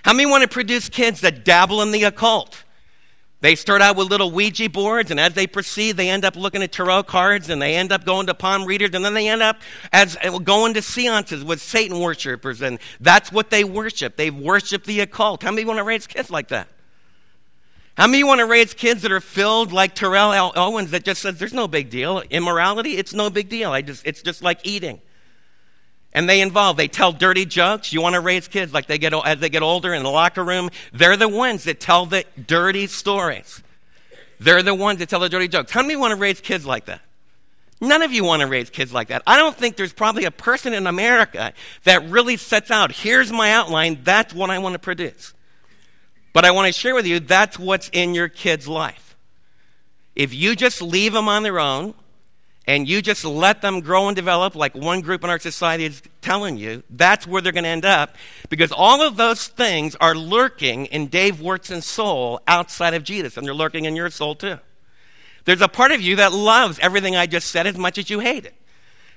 how 0.03 0.13
many 0.13 0.29
want 0.29 0.41
to 0.43 0.47
produce 0.47 0.89
kids 0.89 1.21
that 1.21 1.45
dabble 1.45 1.81
in 1.81 1.91
the 1.91 2.03
occult? 2.03 2.63
They 3.41 3.55
start 3.55 3.81
out 3.81 3.95
with 3.95 4.07
little 4.07 4.29
Ouija 4.29 4.69
boards, 4.69 5.09
and 5.09 5.19
as 5.19 5.33
they 5.33 5.47
proceed, 5.47 5.93
they 5.93 6.09
end 6.09 6.23
up 6.23 6.35
looking 6.35 6.61
at 6.61 6.71
tarot 6.71 7.03
cards, 7.03 7.49
and 7.49 7.59
they 7.59 7.75
end 7.75 7.91
up 7.91 8.05
going 8.05 8.27
to 8.27 8.35
palm 8.35 8.65
readers, 8.65 8.91
and 8.93 9.03
then 9.03 9.15
they 9.15 9.27
end 9.27 9.41
up 9.41 9.57
as 9.91 10.15
uh, 10.23 10.37
going 10.37 10.75
to 10.75 10.81
seances 10.81 11.43
with 11.43 11.59
Satan 11.59 11.99
worshippers, 11.99 12.61
and 12.61 12.77
that's 12.99 13.31
what 13.31 13.49
they 13.49 13.63
worship. 13.63 14.15
They 14.15 14.29
worship 14.29 14.83
the 14.83 14.99
occult. 14.99 15.41
How 15.41 15.49
many 15.49 15.65
want 15.65 15.79
to 15.79 15.83
raise 15.83 16.05
kids 16.05 16.29
like 16.29 16.49
that? 16.49 16.67
How 17.97 18.05
many 18.05 18.23
want 18.23 18.39
to 18.39 18.45
raise 18.45 18.75
kids 18.75 19.01
that 19.01 19.11
are 19.11 19.19
filled 19.19 19.71
like 19.71 19.95
Terrell 19.95 20.51
Owens 20.55 20.91
that 20.91 21.03
just 21.03 21.23
says 21.23 21.39
there's 21.39 21.53
no 21.53 21.67
big 21.67 21.89
deal? 21.89 22.19
Immorality, 22.29 22.91
it's 22.91 23.13
no 23.13 23.31
big 23.31 23.49
deal. 23.49 23.71
I 23.71 23.81
just, 23.81 24.05
it's 24.05 24.21
just 24.21 24.43
like 24.43 24.59
eating 24.63 25.01
and 26.13 26.29
they 26.29 26.41
involve 26.41 26.77
they 26.77 26.87
tell 26.87 27.11
dirty 27.11 27.45
jokes. 27.45 27.93
You 27.93 28.01
want 28.01 28.15
to 28.15 28.21
raise 28.21 28.47
kids 28.47 28.73
like 28.73 28.87
they 28.87 28.97
get 28.97 29.13
as 29.13 29.39
they 29.39 29.49
get 29.49 29.63
older 29.63 29.93
in 29.93 30.03
the 30.03 30.09
locker 30.09 30.43
room 30.43 30.69
they're 30.93 31.17
the 31.17 31.29
ones 31.29 31.65
that 31.65 31.79
tell 31.79 32.05
the 32.05 32.25
dirty 32.47 32.87
stories. 32.87 33.61
They're 34.39 34.63
the 34.63 34.75
ones 34.75 34.99
that 34.99 35.09
tell 35.09 35.19
the 35.19 35.29
dirty 35.29 35.47
jokes. 35.47 35.71
How 35.71 35.81
many 35.81 35.95
want 35.95 36.11
to 36.11 36.15
raise 36.15 36.41
kids 36.41 36.65
like 36.65 36.85
that? 36.85 37.01
None 37.79 38.01
of 38.01 38.11
you 38.11 38.23
want 38.23 38.41
to 38.41 38.47
raise 38.47 38.69
kids 38.69 38.93
like 38.93 39.07
that. 39.07 39.23
I 39.25 39.37
don't 39.37 39.55
think 39.55 39.75
there's 39.75 39.93
probably 39.93 40.25
a 40.25 40.31
person 40.31 40.73
in 40.73 40.87
america 40.87 41.53
that 41.83 42.09
really 42.09 42.37
sets 42.37 42.69
out 42.71 42.91
here's 42.91 43.31
my 43.31 43.51
outline 43.51 43.99
that's 44.03 44.33
what 44.33 44.49
i 44.49 44.59
want 44.59 44.73
to 44.73 44.79
produce. 44.79 45.33
But 46.33 46.45
i 46.45 46.51
want 46.51 46.73
to 46.73 46.79
share 46.79 46.95
with 46.95 47.07
you 47.07 47.19
that's 47.19 47.57
what's 47.57 47.89
in 47.93 48.13
your 48.13 48.27
kid's 48.27 48.67
life. 48.67 49.15
If 50.15 50.33
you 50.33 50.55
just 50.55 50.81
leave 50.81 51.13
them 51.13 51.27
on 51.27 51.43
their 51.43 51.59
own 51.59 51.93
and 52.71 52.87
you 52.87 53.01
just 53.01 53.25
let 53.25 53.61
them 53.61 53.81
grow 53.81 54.07
and 54.07 54.15
develop 54.15 54.55
like 54.55 54.73
one 54.73 55.01
group 55.01 55.25
in 55.25 55.29
our 55.29 55.39
society 55.39 55.83
is 55.83 56.01
telling 56.21 56.55
you, 56.55 56.83
that's 56.89 57.27
where 57.27 57.41
they're 57.41 57.51
going 57.51 57.65
to 57.65 57.69
end 57.69 57.83
up. 57.83 58.15
Because 58.47 58.71
all 58.71 59.01
of 59.01 59.17
those 59.17 59.47
things 59.47 59.97
are 59.99 60.15
lurking 60.15 60.85
in 60.85 61.07
Dave 61.07 61.41
Wurtzen's 61.41 61.85
soul 61.85 62.39
outside 62.47 62.93
of 62.93 63.03
Jesus, 63.03 63.35
and 63.35 63.45
they're 63.45 63.53
lurking 63.53 63.83
in 63.83 63.97
your 63.97 64.09
soul 64.09 64.35
too. 64.35 64.57
There's 65.43 65.59
a 65.59 65.67
part 65.67 65.91
of 65.91 65.99
you 65.99 66.15
that 66.15 66.31
loves 66.31 66.79
everything 66.79 67.13
I 67.13 67.25
just 67.25 67.51
said 67.51 67.67
as 67.67 67.75
much 67.75 67.97
as 67.97 68.09
you 68.09 68.19
hate 68.19 68.45
it. 68.45 68.55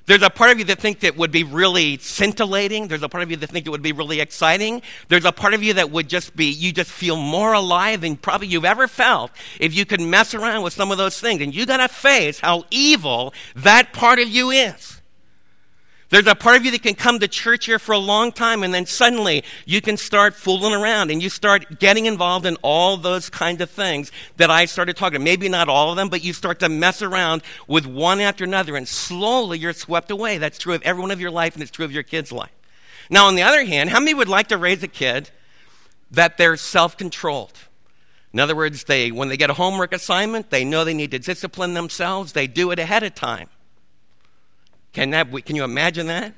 There's 0.06 0.22
a 0.22 0.30
part 0.30 0.50
of 0.50 0.58
you 0.58 0.66
that 0.66 0.78
thinks 0.78 1.02
it 1.02 1.16
would 1.16 1.30
be 1.30 1.44
really 1.44 1.96
scintillating. 1.96 2.88
There's 2.88 3.02
a 3.02 3.08
part 3.08 3.22
of 3.22 3.30
you 3.30 3.38
that 3.38 3.48
thinks 3.48 3.66
it 3.66 3.70
would 3.70 3.82
be 3.82 3.92
really 3.92 4.20
exciting. 4.20 4.82
There's 5.08 5.24
a 5.24 5.32
part 5.32 5.54
of 5.54 5.62
you 5.62 5.74
that 5.74 5.90
would 5.90 6.08
just 6.08 6.36
be, 6.36 6.46
you 6.46 6.72
just 6.72 6.90
feel 6.90 7.16
more 7.16 7.54
alive 7.54 8.02
than 8.02 8.16
probably 8.16 8.48
you've 8.48 8.66
ever 8.66 8.86
felt 8.86 9.30
if 9.58 9.74
you 9.74 9.86
could 9.86 10.02
mess 10.02 10.34
around 10.34 10.62
with 10.62 10.74
some 10.74 10.90
of 10.90 10.98
those 10.98 11.18
things. 11.18 11.40
And 11.40 11.54
you 11.54 11.64
gotta 11.64 11.88
face 11.88 12.40
how 12.40 12.64
evil 12.70 13.32
that 13.56 13.94
part 13.94 14.18
of 14.18 14.28
you 14.28 14.50
is. 14.50 14.93
There's 16.14 16.28
a 16.28 16.36
part 16.36 16.56
of 16.56 16.64
you 16.64 16.70
that 16.70 16.84
can 16.84 16.94
come 16.94 17.18
to 17.18 17.26
church 17.26 17.66
here 17.66 17.80
for 17.80 17.90
a 17.90 17.98
long 17.98 18.30
time 18.30 18.62
and 18.62 18.72
then 18.72 18.86
suddenly 18.86 19.42
you 19.66 19.80
can 19.80 19.96
start 19.96 20.36
fooling 20.36 20.72
around 20.72 21.10
and 21.10 21.20
you 21.20 21.28
start 21.28 21.80
getting 21.80 22.06
involved 22.06 22.46
in 22.46 22.54
all 22.62 22.96
those 22.96 23.28
kind 23.28 23.60
of 23.60 23.68
things 23.68 24.12
that 24.36 24.48
I 24.48 24.66
started 24.66 24.96
talking 24.96 25.16
about. 25.16 25.24
Maybe 25.24 25.48
not 25.48 25.68
all 25.68 25.90
of 25.90 25.96
them, 25.96 26.08
but 26.08 26.22
you 26.22 26.32
start 26.32 26.60
to 26.60 26.68
mess 26.68 27.02
around 27.02 27.42
with 27.66 27.84
one 27.84 28.20
after 28.20 28.44
another 28.44 28.76
and 28.76 28.86
slowly 28.86 29.58
you're 29.58 29.72
swept 29.72 30.12
away. 30.12 30.38
That's 30.38 30.56
true 30.56 30.74
of 30.74 30.82
everyone 30.82 31.10
of 31.10 31.20
your 31.20 31.32
life 31.32 31.54
and 31.54 31.62
it's 31.64 31.72
true 31.72 31.84
of 31.84 31.90
your 31.90 32.04
kid's 32.04 32.30
life. 32.30 32.54
Now, 33.10 33.26
on 33.26 33.34
the 33.34 33.42
other 33.42 33.64
hand, 33.64 33.90
how 33.90 33.98
many 33.98 34.14
would 34.14 34.28
like 34.28 34.46
to 34.50 34.56
raise 34.56 34.84
a 34.84 34.86
kid 34.86 35.30
that 36.12 36.38
they're 36.38 36.56
self-controlled? 36.56 37.58
In 38.32 38.38
other 38.38 38.54
words, 38.54 38.84
they, 38.84 39.10
when 39.10 39.30
they 39.30 39.36
get 39.36 39.50
a 39.50 39.54
homework 39.54 39.92
assignment, 39.92 40.50
they 40.50 40.64
know 40.64 40.84
they 40.84 40.94
need 40.94 41.10
to 41.10 41.18
discipline 41.18 41.74
themselves. 41.74 42.34
They 42.34 42.46
do 42.46 42.70
it 42.70 42.78
ahead 42.78 43.02
of 43.02 43.16
time. 43.16 43.48
Can, 44.94 45.10
that, 45.10 45.30
can 45.44 45.56
you 45.56 45.64
imagine 45.64 46.06
that? 46.06 46.32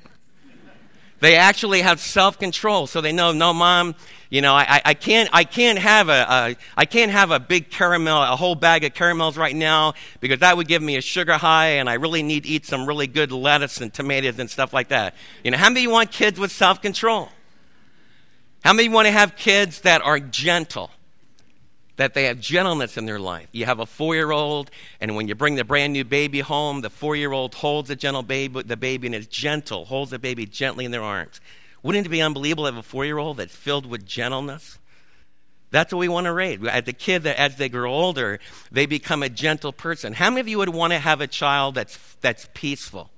They 1.19 1.35
actually 1.35 1.81
have 1.81 1.99
self 1.99 2.37
control, 2.37 2.85
so 2.85 3.01
they 3.01 3.11
know, 3.11 3.31
no, 3.31 3.53
mom, 3.53 3.95
you 4.29 4.41
know, 4.41 4.53
I, 4.53 4.81
I, 4.83 4.93
can't, 4.93 5.29
I, 5.33 5.45
can't 5.45 5.79
have 5.79 6.09
a, 6.09 6.25
a, 6.29 6.55
I 6.75 6.85
can't 6.85 7.11
have 7.11 7.31
a 7.31 7.39
big 7.39 7.71
caramel, 7.71 8.21
a 8.21 8.35
whole 8.35 8.53
bag 8.55 8.83
of 8.83 8.93
caramels 8.93 9.37
right 9.37 9.55
now 9.55 9.93
because 10.19 10.39
that 10.39 10.57
would 10.57 10.67
give 10.67 10.81
me 10.81 10.95
a 10.95 11.01
sugar 11.01 11.33
high, 11.33 11.77
and 11.77 11.89
I 11.89 11.95
really 11.95 12.21
need 12.21 12.43
to 12.43 12.49
eat 12.49 12.65
some 12.65 12.85
really 12.85 13.07
good 13.07 13.31
lettuce 13.31 13.81
and 13.81 13.91
tomatoes 13.91 14.37
and 14.37 14.49
stuff 14.49 14.73
like 14.73 14.89
that. 14.89 15.15
You 15.43 15.51
know, 15.51 15.57
how 15.57 15.69
many 15.69 15.87
want 15.87 16.11
kids 16.11 16.39
with 16.39 16.51
self 16.51 16.81
control? 16.81 17.29
How 18.63 18.73
many 18.73 18.89
want 18.89 19.07
to 19.07 19.11
have 19.11 19.35
kids 19.35 19.81
that 19.81 20.01
are 20.01 20.19
gentle? 20.19 20.91
That 21.97 22.13
they 22.13 22.25
have 22.25 22.39
gentleness 22.39 22.95
in 22.95 23.05
their 23.05 23.19
life. 23.19 23.47
You 23.51 23.65
have 23.65 23.79
a 23.79 23.85
four 23.85 24.15
year 24.15 24.31
old, 24.31 24.71
and 25.01 25.15
when 25.15 25.27
you 25.27 25.35
bring 25.35 25.55
the 25.55 25.65
brand 25.65 25.93
new 25.93 26.05
baby 26.05 26.39
home, 26.39 26.81
the 26.81 26.89
four 26.89 27.15
year 27.15 27.31
old 27.31 27.55
holds 27.55 27.89
the 27.89 27.95
gentle 27.95 28.23
baby, 28.23 28.63
the 28.63 28.77
baby 28.77 29.07
and 29.07 29.15
is 29.15 29.27
gentle, 29.27 29.85
holds 29.85 30.11
the 30.11 30.19
baby 30.19 30.45
gently 30.45 30.85
in 30.85 30.91
their 30.91 31.03
arms. 31.03 31.41
Wouldn't 31.83 32.05
it 32.05 32.09
be 32.09 32.21
unbelievable 32.21 32.65
to 32.65 32.73
have 32.73 32.77
a 32.77 32.87
four 32.87 33.05
year 33.05 33.17
old 33.17 33.37
that's 33.37 33.55
filled 33.55 33.85
with 33.85 34.05
gentleness? 34.05 34.79
That's 35.69 35.91
what 35.91 35.99
we 35.99 36.07
want 36.07 36.25
to 36.25 36.33
raise. 36.33 36.63
As 36.65 36.85
the 36.85 36.93
kid, 36.93 37.27
as 37.27 37.57
they 37.57 37.67
grow 37.67 37.93
older, 37.93 38.39
they 38.71 38.85
become 38.85 39.21
a 39.21 39.29
gentle 39.29 39.73
person. 39.73 40.13
How 40.13 40.29
many 40.29 40.39
of 40.41 40.47
you 40.47 40.59
would 40.59 40.69
want 40.69 40.93
to 40.93 40.99
have 40.99 41.19
a 41.19 41.27
child 41.27 41.75
that's, 41.75 41.97
that's 42.21 42.47
peaceful? 42.53 43.09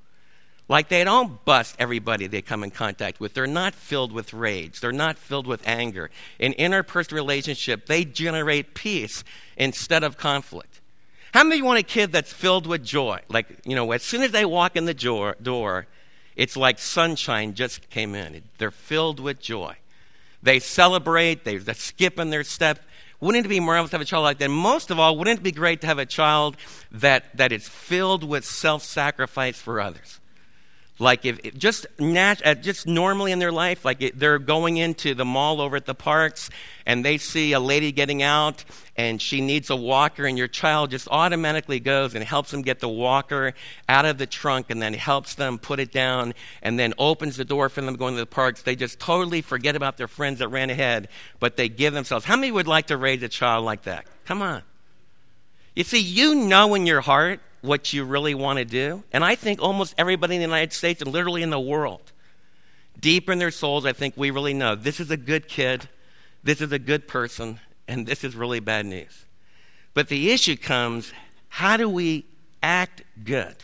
Like 0.69 0.88
they 0.88 1.03
don't 1.03 1.43
bust 1.43 1.75
everybody 1.79 2.27
they 2.27 2.43
come 2.43 2.63
in 2.63 2.69
contact 2.69 3.19
with. 3.19 3.33
They're 3.33 3.47
not 3.47 3.73
filled 3.73 4.13
with 4.13 4.33
rage. 4.33 4.79
They're 4.79 4.91
not 4.91 5.17
filled 5.17 5.47
with 5.47 5.67
anger. 5.67 6.11
In 6.38 6.53
interpersonal 6.53 7.13
relationship, 7.13 7.88
they 7.88 8.05
generate 8.05 8.75
peace 8.75 9.23
instead 9.57 10.03
of 10.03 10.17
conflict. 10.17 10.79
How 11.33 11.43
many 11.43 11.63
want 11.63 11.79
a 11.79 11.83
kid 11.83 12.11
that's 12.11 12.31
filled 12.31 12.67
with 12.67 12.83
joy? 12.83 13.19
Like, 13.29 13.47
you 13.65 13.75
know, 13.75 13.91
as 13.91 14.03
soon 14.03 14.21
as 14.21 14.31
they 14.31 14.45
walk 14.45 14.75
in 14.75 14.85
the 14.85 14.93
door, 14.93 15.88
it's 16.35 16.55
like 16.55 16.77
sunshine 16.77 17.55
just 17.55 17.89
came 17.89 18.13
in. 18.13 18.43
They're 18.59 18.71
filled 18.71 19.19
with 19.19 19.39
joy. 19.39 19.75
They 20.41 20.59
celebrate, 20.59 21.43
they, 21.45 21.57
they 21.57 21.73
skip 21.73 22.19
in 22.19 22.29
their 22.29 22.43
step. 22.43 22.79
Wouldn't 23.19 23.45
it 23.45 23.49
be 23.49 23.59
marvelous 23.59 23.89
to 23.91 23.97
have 23.97 24.01
a 24.01 24.05
child 24.05 24.23
like 24.23 24.38
that? 24.38 24.49
Most 24.49 24.91
of 24.91 24.99
all, 24.99 25.17
wouldn't 25.17 25.39
it 25.39 25.43
be 25.43 25.51
great 25.51 25.81
to 25.81 25.88
have 25.88 25.99
a 25.99 26.05
child 26.05 26.57
that, 26.91 27.35
that 27.35 27.51
is 27.51 27.67
filled 27.67 28.23
with 28.23 28.45
self 28.45 28.83
sacrifice 28.83 29.59
for 29.59 29.81
others? 29.81 30.18
Like 31.01 31.23
if 31.23 31.57
just 31.57 31.87
nat- 31.97 32.41
uh, 32.45 32.55
just 32.55 32.85
normally 32.85 33.31
in 33.31 33.39
their 33.39 33.53
life, 33.53 33.85
like 33.85 34.11
they're 34.15 34.37
going 34.37 34.75
into 34.75 35.15
the 35.15 35.23
mall 35.23 35.61
over 35.61 35.77
at 35.77 35.85
the 35.85 35.95
parks 35.95 36.49
and 36.85 37.05
they 37.05 37.17
see 37.17 37.53
a 37.53 37.59
lady 37.59 37.93
getting 37.93 38.21
out 38.21 38.65
and 38.97 39.21
she 39.21 39.39
needs 39.39 39.69
a 39.69 39.77
walker 39.77 40.25
and 40.25 40.37
your 40.37 40.49
child 40.49 40.91
just 40.91 41.07
automatically 41.09 41.79
goes 41.79 42.15
and 42.15 42.23
helps 42.23 42.51
them 42.51 42.63
get 42.63 42.81
the 42.81 42.89
walker 42.89 43.53
out 43.87 44.03
of 44.03 44.17
the 44.17 44.25
trunk 44.25 44.69
and 44.69 44.81
then 44.81 44.93
helps 44.93 45.35
them 45.35 45.57
put 45.57 45.79
it 45.79 45.93
down 45.93 46.33
and 46.61 46.77
then 46.77 46.93
opens 46.97 47.37
the 47.37 47.45
door 47.45 47.69
for 47.69 47.79
them 47.79 47.95
going 47.95 48.15
to 48.15 48.19
the 48.19 48.25
parks. 48.25 48.63
They 48.63 48.75
just 48.75 48.99
totally 48.99 49.41
forget 49.41 49.77
about 49.77 49.95
their 49.95 50.09
friends 50.09 50.39
that 50.39 50.49
ran 50.49 50.69
ahead, 50.69 51.07
but 51.39 51.55
they 51.55 51.69
give 51.69 51.93
themselves. 51.93 52.25
How 52.25 52.35
many 52.35 52.51
would 52.51 52.67
like 52.67 52.87
to 52.87 52.97
raise 52.97 53.23
a 53.23 53.29
child 53.29 53.63
like 53.63 53.83
that? 53.83 54.05
Come 54.25 54.41
on. 54.41 54.63
You 55.75 55.85
see, 55.85 56.01
you 56.01 56.35
know 56.35 56.75
in 56.75 56.85
your 56.85 56.99
heart 56.99 57.39
what 57.61 57.93
you 57.93 58.03
really 58.05 58.33
want 58.33 58.59
to 58.59 58.65
do. 58.65 59.03
And 59.11 59.23
I 59.23 59.35
think 59.35 59.61
almost 59.61 59.95
everybody 59.97 60.35
in 60.35 60.41
the 60.41 60.47
United 60.47 60.73
States 60.73 61.01
and 61.01 61.11
literally 61.11 61.43
in 61.43 61.49
the 61.49 61.59
world, 61.59 62.11
deep 62.99 63.29
in 63.29 63.39
their 63.39 63.51
souls, 63.51 63.85
I 63.85 63.93
think 63.93 64.15
we 64.17 64.31
really 64.31 64.53
know 64.53 64.75
this 64.75 64.99
is 64.99 65.11
a 65.11 65.17
good 65.17 65.47
kid, 65.47 65.87
this 66.43 66.61
is 66.61 66.71
a 66.71 66.79
good 66.79 67.07
person, 67.07 67.59
and 67.87 68.05
this 68.05 68.23
is 68.23 68.35
really 68.35 68.59
bad 68.59 68.85
news. 68.85 69.25
But 69.93 70.07
the 70.07 70.31
issue 70.31 70.55
comes 70.55 71.11
how 71.49 71.77
do 71.77 71.89
we 71.89 72.25
act 72.61 73.03
good? 73.23 73.55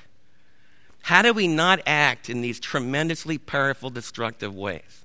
How 1.02 1.22
do 1.22 1.34
we 1.34 1.48
not 1.48 1.82
act 1.86 2.30
in 2.30 2.42
these 2.42 2.60
tremendously 2.60 3.38
powerful, 3.38 3.92
destructive 3.92 4.56
ways? 4.56 5.05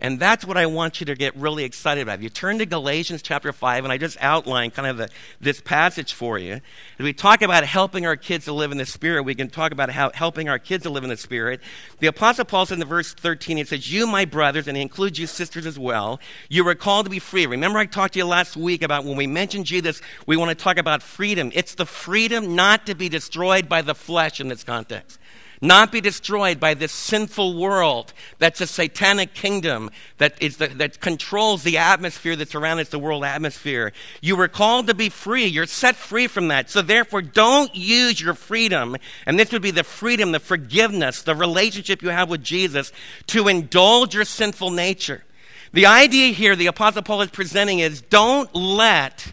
And 0.00 0.20
that's 0.20 0.44
what 0.44 0.56
I 0.56 0.66
want 0.66 1.00
you 1.00 1.06
to 1.06 1.16
get 1.16 1.34
really 1.34 1.64
excited 1.64 2.02
about. 2.02 2.18
If 2.18 2.22
you 2.22 2.28
turn 2.28 2.58
to 2.58 2.66
Galatians 2.66 3.20
chapter 3.20 3.52
5, 3.52 3.82
and 3.82 3.92
I 3.92 3.98
just 3.98 4.16
outlined 4.20 4.74
kind 4.74 4.86
of 4.86 4.96
the, 4.96 5.08
this 5.40 5.60
passage 5.60 6.12
for 6.12 6.38
you. 6.38 6.52
As 6.52 6.60
we 7.00 7.12
talk 7.12 7.42
about 7.42 7.64
helping 7.64 8.06
our 8.06 8.14
kids 8.14 8.44
to 8.44 8.52
live 8.52 8.70
in 8.70 8.78
the 8.78 8.86
Spirit, 8.86 9.24
we 9.24 9.34
can 9.34 9.50
talk 9.50 9.72
about 9.72 9.90
how 9.90 10.12
helping 10.14 10.48
our 10.48 10.60
kids 10.60 10.84
to 10.84 10.90
live 10.90 11.02
in 11.02 11.10
the 11.10 11.16
Spirit. 11.16 11.60
The 11.98 12.06
Apostle 12.06 12.44
Paul 12.44 12.66
says 12.66 12.74
in 12.74 12.78
the 12.78 12.86
verse 12.86 13.12
13, 13.12 13.58
it 13.58 13.66
says, 13.66 13.92
You, 13.92 14.06
my 14.06 14.24
brothers, 14.24 14.68
and 14.68 14.76
he 14.76 14.82
includes 14.82 15.18
you 15.18 15.26
sisters 15.26 15.66
as 15.66 15.80
well, 15.80 16.20
you 16.48 16.62
were 16.62 16.76
called 16.76 17.06
to 17.06 17.10
be 17.10 17.18
free. 17.18 17.46
Remember, 17.46 17.80
I 17.80 17.86
talked 17.86 18.12
to 18.12 18.20
you 18.20 18.26
last 18.26 18.56
week 18.56 18.82
about 18.82 19.04
when 19.04 19.16
we 19.16 19.26
mentioned 19.26 19.66
Jesus, 19.66 20.00
we 20.26 20.36
want 20.36 20.50
to 20.50 20.54
talk 20.54 20.78
about 20.78 21.02
freedom. 21.02 21.50
It's 21.54 21.74
the 21.74 21.86
freedom 21.86 22.54
not 22.54 22.86
to 22.86 22.94
be 22.94 23.08
destroyed 23.08 23.68
by 23.68 23.82
the 23.82 23.96
flesh 23.96 24.40
in 24.40 24.46
this 24.46 24.62
context 24.62 25.18
not 25.60 25.92
be 25.92 26.00
destroyed 26.00 26.60
by 26.60 26.74
this 26.74 26.92
sinful 26.92 27.58
world 27.58 28.12
that's 28.38 28.60
a 28.60 28.66
satanic 28.66 29.34
kingdom 29.34 29.90
that, 30.18 30.40
is 30.40 30.58
the, 30.58 30.68
that 30.68 31.00
controls 31.00 31.62
the 31.62 31.78
atmosphere 31.78 32.36
that 32.36 32.50
surrounds 32.50 32.88
the 32.90 32.98
world 32.98 33.24
atmosphere. 33.24 33.92
You 34.20 34.36
were 34.36 34.48
called 34.48 34.86
to 34.86 34.94
be 34.94 35.08
free. 35.08 35.46
You're 35.46 35.66
set 35.66 35.96
free 35.96 36.26
from 36.26 36.48
that. 36.48 36.70
So 36.70 36.82
therefore, 36.82 37.22
don't 37.22 37.74
use 37.74 38.20
your 38.20 38.34
freedom, 38.34 38.96
and 39.26 39.38
this 39.38 39.52
would 39.52 39.62
be 39.62 39.70
the 39.70 39.84
freedom, 39.84 40.32
the 40.32 40.40
forgiveness, 40.40 41.22
the 41.22 41.34
relationship 41.34 42.02
you 42.02 42.10
have 42.10 42.28
with 42.28 42.42
Jesus, 42.42 42.92
to 43.28 43.48
indulge 43.48 44.14
your 44.14 44.24
sinful 44.24 44.70
nature. 44.70 45.24
The 45.72 45.86
idea 45.86 46.32
here 46.32 46.56
the 46.56 46.66
Apostle 46.66 47.02
Paul 47.02 47.22
is 47.22 47.30
presenting 47.30 47.80
is 47.80 48.00
don't 48.00 48.54
let, 48.54 49.32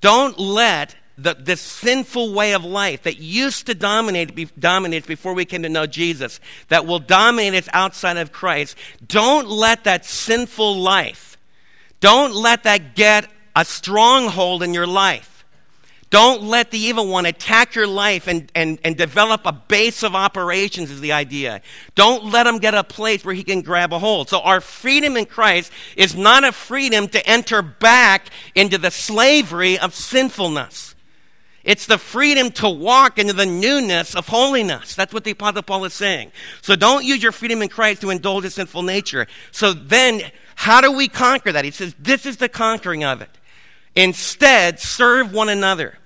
don't 0.00 0.38
let 0.38 0.94
the, 1.18 1.34
this 1.34 1.60
sinful 1.60 2.32
way 2.32 2.52
of 2.52 2.64
life 2.64 3.02
that 3.02 3.18
used 3.18 3.66
to 3.66 3.74
dominate, 3.74 4.34
be, 4.34 4.46
dominate 4.58 5.06
before 5.06 5.34
we 5.34 5.44
came 5.44 5.62
to 5.64 5.68
know 5.68 5.86
Jesus, 5.86 6.40
that 6.68 6.86
will 6.86 7.00
dominate 7.00 7.54
us 7.54 7.68
outside 7.72 8.16
of 8.16 8.32
Christ, 8.32 8.76
don't 9.06 9.48
let 9.48 9.84
that 9.84 10.04
sinful 10.04 10.76
life, 10.76 11.36
don't 12.00 12.34
let 12.34 12.62
that 12.62 12.94
get 12.94 13.28
a 13.56 13.64
stronghold 13.64 14.62
in 14.62 14.72
your 14.72 14.86
life. 14.86 15.34
Don't 16.10 16.44
let 16.44 16.70
the 16.70 16.78
evil 16.78 17.06
one 17.06 17.26
attack 17.26 17.74
your 17.74 17.86
life 17.86 18.28
and, 18.28 18.50
and, 18.54 18.78
and 18.82 18.96
develop 18.96 19.42
a 19.44 19.52
base 19.52 20.02
of 20.02 20.14
operations, 20.14 20.90
is 20.90 21.02
the 21.02 21.12
idea. 21.12 21.60
Don't 21.94 22.24
let 22.32 22.46
him 22.46 22.58
get 22.58 22.72
a 22.72 22.82
place 22.82 23.24
where 23.26 23.34
he 23.34 23.44
can 23.44 23.60
grab 23.60 23.92
a 23.92 23.98
hold. 23.98 24.30
So, 24.30 24.40
our 24.40 24.62
freedom 24.62 25.18
in 25.18 25.26
Christ 25.26 25.70
is 25.96 26.16
not 26.16 26.44
a 26.44 26.52
freedom 26.52 27.08
to 27.08 27.26
enter 27.28 27.60
back 27.60 28.30
into 28.54 28.78
the 28.78 28.90
slavery 28.90 29.78
of 29.78 29.94
sinfulness. 29.94 30.94
It's 31.68 31.84
the 31.84 31.98
freedom 31.98 32.50
to 32.52 32.68
walk 32.70 33.18
into 33.18 33.34
the 33.34 33.44
newness 33.44 34.14
of 34.14 34.26
holiness. 34.26 34.94
That's 34.94 35.12
what 35.12 35.24
the 35.24 35.32
Apostle 35.32 35.62
Paul 35.62 35.84
is 35.84 35.92
saying. 35.92 36.32
So 36.62 36.76
don't 36.76 37.04
use 37.04 37.22
your 37.22 37.30
freedom 37.30 37.60
in 37.60 37.68
Christ 37.68 38.00
to 38.00 38.08
indulge 38.08 38.46
a 38.46 38.50
sinful 38.50 38.84
nature. 38.84 39.26
So 39.52 39.74
then, 39.74 40.22
how 40.54 40.80
do 40.80 40.90
we 40.90 41.08
conquer 41.08 41.52
that? 41.52 41.66
He 41.66 41.70
says, 41.70 41.94
this 41.98 42.24
is 42.24 42.38
the 42.38 42.48
conquering 42.48 43.04
of 43.04 43.20
it. 43.20 43.28
Instead, 43.94 44.80
serve 44.80 45.34
one 45.34 45.50
another. 45.50 45.98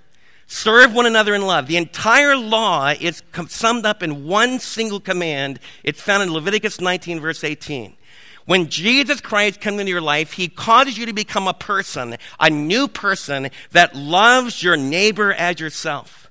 Serve 0.49 0.92
one 0.92 1.07
another 1.07 1.33
in 1.33 1.42
love. 1.42 1.69
The 1.69 1.76
entire 1.76 2.37
law 2.37 2.92
is 3.00 3.23
summed 3.47 3.87
up 3.87 4.02
in 4.02 4.26
one 4.26 4.59
single 4.59 4.99
command. 4.99 5.61
It's 5.85 6.02
found 6.02 6.25
in 6.25 6.33
Leviticus 6.33 6.81
19, 6.81 7.21
verse 7.21 7.45
18. 7.45 7.97
When 8.45 8.69
Jesus 8.69 9.21
Christ 9.21 9.61
comes 9.61 9.81
into 9.81 9.93
your 9.93 10.01
life, 10.01 10.33
he 10.33 10.49
causes 10.49 10.99
you 10.99 11.07
to 11.07 11.13
become 11.13 11.47
a 11.47 11.55
person, 11.55 12.17
a 12.41 12.51
new 12.51 12.89
person 12.89 13.51
that 13.71 13.95
loves 13.95 14.63
your 14.63 14.77
neighbor 14.77 15.33
as 15.33 15.61
yourself. 15.61 16.31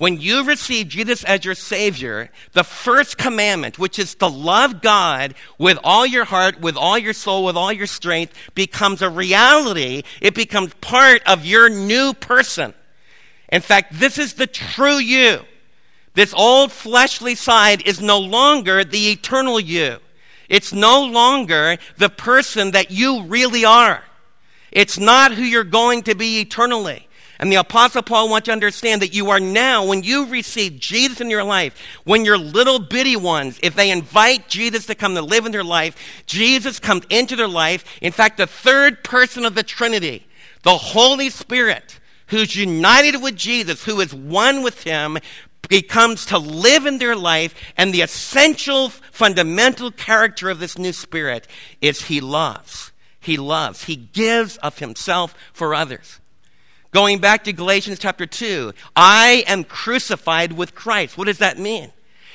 When 0.00 0.18
you 0.18 0.44
receive 0.44 0.88
Jesus 0.88 1.24
as 1.24 1.44
your 1.44 1.54
Savior, 1.54 2.30
the 2.52 2.64
first 2.64 3.18
commandment, 3.18 3.78
which 3.78 3.98
is 3.98 4.14
to 4.14 4.28
love 4.28 4.80
God 4.80 5.34
with 5.58 5.78
all 5.84 6.06
your 6.06 6.24
heart, 6.24 6.58
with 6.58 6.74
all 6.74 6.96
your 6.96 7.12
soul, 7.12 7.44
with 7.44 7.54
all 7.54 7.70
your 7.70 7.86
strength, 7.86 8.32
becomes 8.54 9.02
a 9.02 9.10
reality. 9.10 10.02
It 10.22 10.34
becomes 10.34 10.72
part 10.80 11.22
of 11.26 11.44
your 11.44 11.68
new 11.68 12.14
person. 12.14 12.72
In 13.50 13.60
fact, 13.60 13.92
this 13.92 14.16
is 14.16 14.34
the 14.34 14.46
true 14.46 14.96
you. 14.96 15.40
This 16.14 16.32
old 16.32 16.72
fleshly 16.72 17.34
side 17.34 17.86
is 17.86 18.00
no 18.00 18.18
longer 18.18 18.84
the 18.84 19.10
eternal 19.10 19.60
you. 19.60 19.98
It's 20.50 20.72
no 20.72 21.04
longer 21.04 21.78
the 21.96 22.10
person 22.10 22.72
that 22.72 22.90
you 22.90 23.22
really 23.22 23.64
are. 23.64 24.02
It's 24.72 24.98
not 24.98 25.32
who 25.32 25.42
you're 25.42 25.64
going 25.64 26.02
to 26.02 26.14
be 26.14 26.40
eternally. 26.40 27.06
And 27.38 27.50
the 27.50 27.56
Apostle 27.56 28.02
Paul 28.02 28.28
wants 28.28 28.48
you 28.48 28.50
to 28.50 28.56
understand 28.56 29.00
that 29.00 29.14
you 29.14 29.30
are 29.30 29.40
now, 29.40 29.86
when 29.86 30.02
you 30.02 30.26
receive 30.26 30.78
Jesus 30.78 31.22
in 31.22 31.30
your 31.30 31.44
life, 31.44 31.74
when 32.04 32.26
your 32.26 32.36
little 32.36 32.78
bitty 32.78 33.16
ones, 33.16 33.58
if 33.62 33.74
they 33.74 33.90
invite 33.90 34.48
Jesus 34.48 34.84
to 34.86 34.94
come 34.94 35.14
to 35.14 35.22
live 35.22 35.46
in 35.46 35.52
their 35.52 35.64
life, 35.64 35.96
Jesus 36.26 36.78
comes 36.78 37.06
into 37.08 37.36
their 37.36 37.48
life. 37.48 37.84
In 38.02 38.12
fact, 38.12 38.36
the 38.36 38.46
third 38.46 39.02
person 39.02 39.46
of 39.46 39.54
the 39.54 39.62
Trinity, 39.62 40.26
the 40.64 40.76
Holy 40.76 41.30
Spirit, 41.30 41.98
who's 42.26 42.54
united 42.54 43.22
with 43.22 43.36
Jesus, 43.36 43.84
who 43.84 44.00
is 44.00 44.12
one 44.12 44.62
with 44.62 44.82
him, 44.82 45.16
becomes 45.70 46.26
to 46.26 46.38
live 46.38 46.84
in 46.84 46.98
their 46.98 47.16
life, 47.16 47.54
and 47.78 47.94
the 47.94 48.02
essential, 48.02 48.90
fundamental 48.90 49.90
character 49.90 50.50
of 50.50 50.58
this 50.58 50.76
new 50.76 50.92
spirit 50.92 51.46
is 51.80 52.02
he 52.02 52.20
loves. 52.20 52.92
He 53.20 53.38
loves. 53.38 53.84
He 53.84 53.96
gives 53.96 54.58
of 54.58 54.78
himself 54.78 55.34
for 55.54 55.74
others. 55.74 56.20
Going 56.90 57.20
back 57.20 57.44
to 57.44 57.52
Galatians 57.52 58.00
chapter 58.00 58.26
2, 58.26 58.72
I 58.96 59.44
am 59.46 59.64
crucified 59.64 60.52
with 60.52 60.74
Christ. 60.74 61.16
What 61.16 61.26
does 61.26 61.38
that 61.38 61.58
mean? 61.58 61.92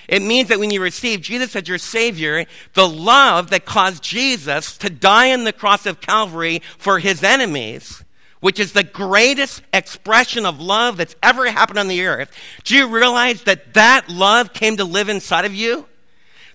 It 0.07 0.21
means 0.21 0.49
that 0.49 0.59
when 0.59 0.69
you 0.69 0.81
receive 0.81 1.21
Jesus 1.21 1.55
as 1.55 1.67
your 1.67 1.77
Savior, 1.77 2.45
the 2.73 2.87
love 2.87 3.49
that 3.49 3.65
caused 3.65 4.03
Jesus 4.03 4.77
to 4.77 4.89
die 4.89 5.33
on 5.33 5.43
the 5.43 5.51
cross 5.51 5.85
of 5.85 5.99
Calvary 5.99 6.61
for 6.77 6.99
his 6.99 7.21
enemies 7.23 8.04
which 8.45 8.59
is 8.59 8.73
the 8.73 8.83
greatest 8.83 9.63
expression 9.73 10.45
of 10.45 10.59
love 10.59 10.97
that's 10.97 11.15
ever 11.23 11.49
happened 11.49 11.79
on 11.79 11.87
the 11.87 12.05
earth, 12.05 12.31
do 12.63 12.75
you 12.75 12.87
realize 12.87 13.41
that 13.41 13.73
that 13.73 14.07
love 14.07 14.53
came 14.53 14.77
to 14.77 14.85
live 14.85 15.09
inside 15.09 15.45
of 15.45 15.55
you? 15.55 15.87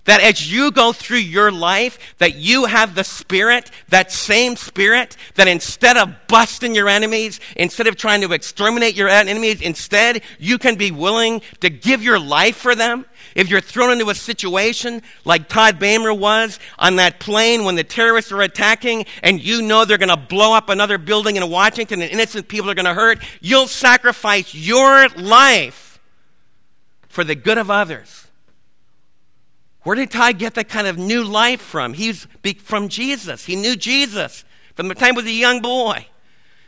That 0.05 0.21
as 0.21 0.51
you 0.51 0.71
go 0.71 0.93
through 0.93 1.19
your 1.19 1.51
life, 1.51 2.15
that 2.17 2.35
you 2.35 2.65
have 2.65 2.95
the 2.95 3.03
Spirit, 3.03 3.69
that 3.89 4.11
same 4.11 4.55
Spirit, 4.55 5.15
that 5.35 5.47
instead 5.47 5.95
of 5.95 6.15
busting 6.27 6.73
your 6.73 6.89
enemies, 6.89 7.39
instead 7.55 7.85
of 7.85 7.97
trying 7.97 8.21
to 8.21 8.33
exterminate 8.33 8.95
your 8.95 9.09
enemies, 9.09 9.61
instead 9.61 10.23
you 10.39 10.57
can 10.57 10.75
be 10.75 10.89
willing 10.89 11.41
to 11.59 11.69
give 11.69 12.01
your 12.01 12.19
life 12.19 12.55
for 12.55 12.73
them, 12.73 13.05
if 13.35 13.49
you're 13.49 13.61
thrown 13.61 13.91
into 13.91 14.09
a 14.09 14.15
situation 14.15 15.03
like 15.23 15.47
Todd 15.47 15.77
Beamer 15.77 16.13
was 16.13 16.59
on 16.79 16.95
that 16.95 17.19
plane 17.19 17.63
when 17.63 17.75
the 17.75 17.83
terrorists 17.83 18.31
are 18.31 18.41
attacking 18.41 19.05
and 19.21 19.41
you 19.41 19.61
know 19.61 19.85
they're 19.85 19.99
going 19.99 20.09
to 20.09 20.17
blow 20.17 20.53
up 20.53 20.69
another 20.69 20.97
building 20.97 21.35
in 21.35 21.49
Washington 21.49 22.01
and 22.01 22.11
innocent 22.11 22.47
people 22.47 22.69
are 22.69 22.75
going 22.75 22.85
to 22.85 22.93
hurt, 22.93 23.19
you'll 23.39 23.67
sacrifice 23.67 24.53
your 24.55 25.07
life 25.09 25.99
for 27.07 27.23
the 27.23 27.35
good 27.35 27.59
of 27.59 27.69
others. 27.69 28.20
Where 29.83 29.95
did 29.95 30.11
Todd 30.11 30.37
get 30.37 30.53
that 30.55 30.69
kind 30.69 30.87
of 30.87 30.97
new 30.97 31.23
life 31.23 31.61
from? 31.61 31.93
He's 31.93 32.27
from 32.59 32.87
Jesus. 32.87 33.45
He 33.45 33.55
knew 33.55 33.75
Jesus 33.75 34.45
from 34.75 34.87
the 34.87 34.95
time 34.95 35.15
he 35.15 35.21
was 35.21 35.25
a 35.25 35.31
young 35.31 35.61
boy. 35.61 36.07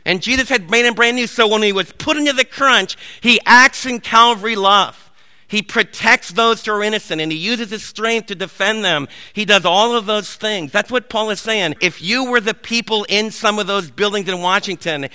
And 0.04 0.20
Jesus 0.20 0.48
had 0.48 0.70
made 0.70 0.84
him 0.84 0.94
brand 0.94 1.16
new. 1.16 1.26
So 1.26 1.48
when 1.48 1.62
he 1.62 1.72
was 1.72 1.92
put 1.92 2.16
into 2.16 2.32
the 2.32 2.44
crunch, 2.44 2.96
he 3.20 3.40
acts 3.46 3.86
in 3.86 4.00
Calvary 4.00 4.56
love. 4.56 5.00
He 5.46 5.62
protects 5.62 6.30
those 6.30 6.64
who 6.64 6.72
are 6.72 6.82
innocent 6.82 7.20
and 7.20 7.30
he 7.30 7.38
uses 7.38 7.70
his 7.70 7.84
strength 7.84 8.26
to 8.26 8.34
defend 8.34 8.84
them. 8.84 9.08
He 9.32 9.44
does 9.44 9.64
all 9.64 9.94
of 9.94 10.06
those 10.06 10.34
things. 10.34 10.72
That's 10.72 10.90
what 10.90 11.08
Paul 11.08 11.30
is 11.30 11.40
saying. 11.40 11.76
If 11.80 12.02
you 12.02 12.30
were 12.30 12.40
the 12.40 12.54
people 12.54 13.06
in 13.08 13.30
some 13.30 13.58
of 13.58 13.66
those 13.66 13.90
buildings 13.90 14.28
in 14.28 14.40
Washington, 14.40 15.08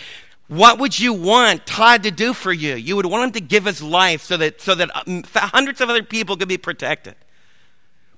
what 0.48 0.80
would 0.80 0.98
you 0.98 1.14
want 1.14 1.66
Todd 1.66 2.04
to 2.04 2.12
do 2.12 2.34
for 2.34 2.54
you? 2.54 2.76
You 2.76 2.96
would 2.96 3.06
want 3.06 3.26
him 3.26 3.32
to 3.34 3.42
give 3.42 3.66
his 3.66 3.82
life 3.82 4.24
so 4.24 4.38
that, 4.38 4.62
so 4.62 4.76
that 4.76 4.90
um, 5.08 5.24
hundreds 5.36 5.82
of 5.82 5.90
other 5.90 6.04
people 6.04 6.38
could 6.38 6.48
be 6.48 6.58
protected. 6.58 7.16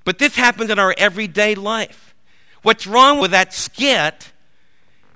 But 0.03 0.17
this 0.17 0.35
happens 0.35 0.69
in 0.69 0.79
our 0.79 0.93
everyday 0.97 1.55
life. 1.55 2.15
What's 2.63 2.85
wrong 2.87 3.19
with 3.19 3.31
that 3.31 3.53
skit 3.53 4.31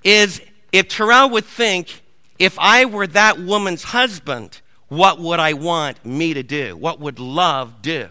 is 0.03 0.41
if 0.71 0.87
Terrell 0.87 1.29
would 1.31 1.45
think, 1.45 2.01
if 2.37 2.57
I 2.59 2.85
were 2.85 3.07
that 3.07 3.39
woman's 3.39 3.83
husband, 3.83 4.61
what 4.87 5.19
would 5.19 5.39
I 5.39 5.53
want 5.53 6.05
me 6.05 6.33
to 6.33 6.43
do? 6.43 6.75
What 6.75 6.99
would 6.99 7.19
love 7.19 7.81
do? 7.81 8.09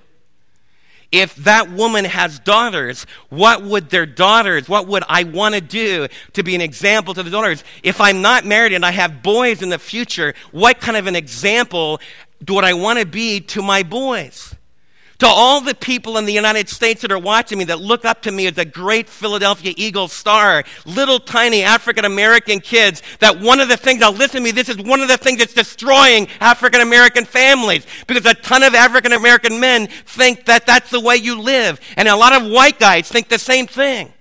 If 1.12 1.36
that 1.36 1.70
woman 1.70 2.04
has 2.04 2.40
daughters, 2.40 3.06
what 3.28 3.62
would 3.62 3.90
their 3.90 4.06
daughters, 4.06 4.68
what 4.68 4.88
would 4.88 5.04
I 5.08 5.22
want 5.22 5.54
to 5.54 5.60
do 5.60 6.08
to 6.32 6.42
be 6.42 6.56
an 6.56 6.60
example 6.60 7.14
to 7.14 7.22
the 7.22 7.30
daughters? 7.30 7.62
If 7.84 8.00
I'm 8.00 8.20
not 8.20 8.44
married 8.44 8.72
and 8.72 8.84
I 8.84 8.90
have 8.90 9.22
boys 9.22 9.62
in 9.62 9.68
the 9.68 9.78
future, 9.78 10.34
what 10.50 10.80
kind 10.80 10.96
of 10.96 11.06
an 11.06 11.14
example 11.14 12.00
would 12.48 12.64
I 12.64 12.74
want 12.74 12.98
to 12.98 13.06
be 13.06 13.40
to 13.40 13.62
my 13.62 13.84
boys? 13.84 14.56
To 15.18 15.26
all 15.26 15.60
the 15.60 15.74
people 15.74 16.18
in 16.18 16.24
the 16.24 16.32
United 16.32 16.68
States 16.68 17.02
that 17.02 17.12
are 17.12 17.18
watching 17.18 17.58
me 17.58 17.64
that 17.64 17.80
look 17.80 18.04
up 18.04 18.22
to 18.22 18.32
me 18.32 18.46
as 18.46 18.58
a 18.58 18.64
great 18.64 19.08
Philadelphia 19.08 19.72
Eagles 19.76 20.12
star, 20.12 20.64
little 20.84 21.20
tiny 21.20 21.62
African 21.62 22.04
American 22.04 22.60
kids, 22.60 23.00
that 23.20 23.40
one 23.40 23.60
of 23.60 23.68
the 23.68 23.76
things, 23.76 24.00
now 24.00 24.10
listen 24.10 24.38
to 24.38 24.40
me, 24.40 24.50
this 24.50 24.68
is 24.68 24.76
one 24.78 25.00
of 25.00 25.08
the 25.08 25.16
things 25.16 25.38
that's 25.38 25.54
destroying 25.54 26.26
African 26.40 26.80
American 26.80 27.24
families 27.24 27.86
because 28.08 28.26
a 28.26 28.34
ton 28.34 28.64
of 28.64 28.74
African 28.74 29.12
American 29.12 29.60
men 29.60 29.86
think 29.86 30.46
that 30.46 30.66
that's 30.66 30.90
the 30.90 31.00
way 31.00 31.16
you 31.16 31.40
live. 31.40 31.80
And 31.96 32.08
a 32.08 32.16
lot 32.16 32.32
of 32.32 32.50
white 32.50 32.80
guys 32.80 33.08
think 33.08 33.28
the 33.28 33.38
same 33.38 33.68
thing. 33.68 34.12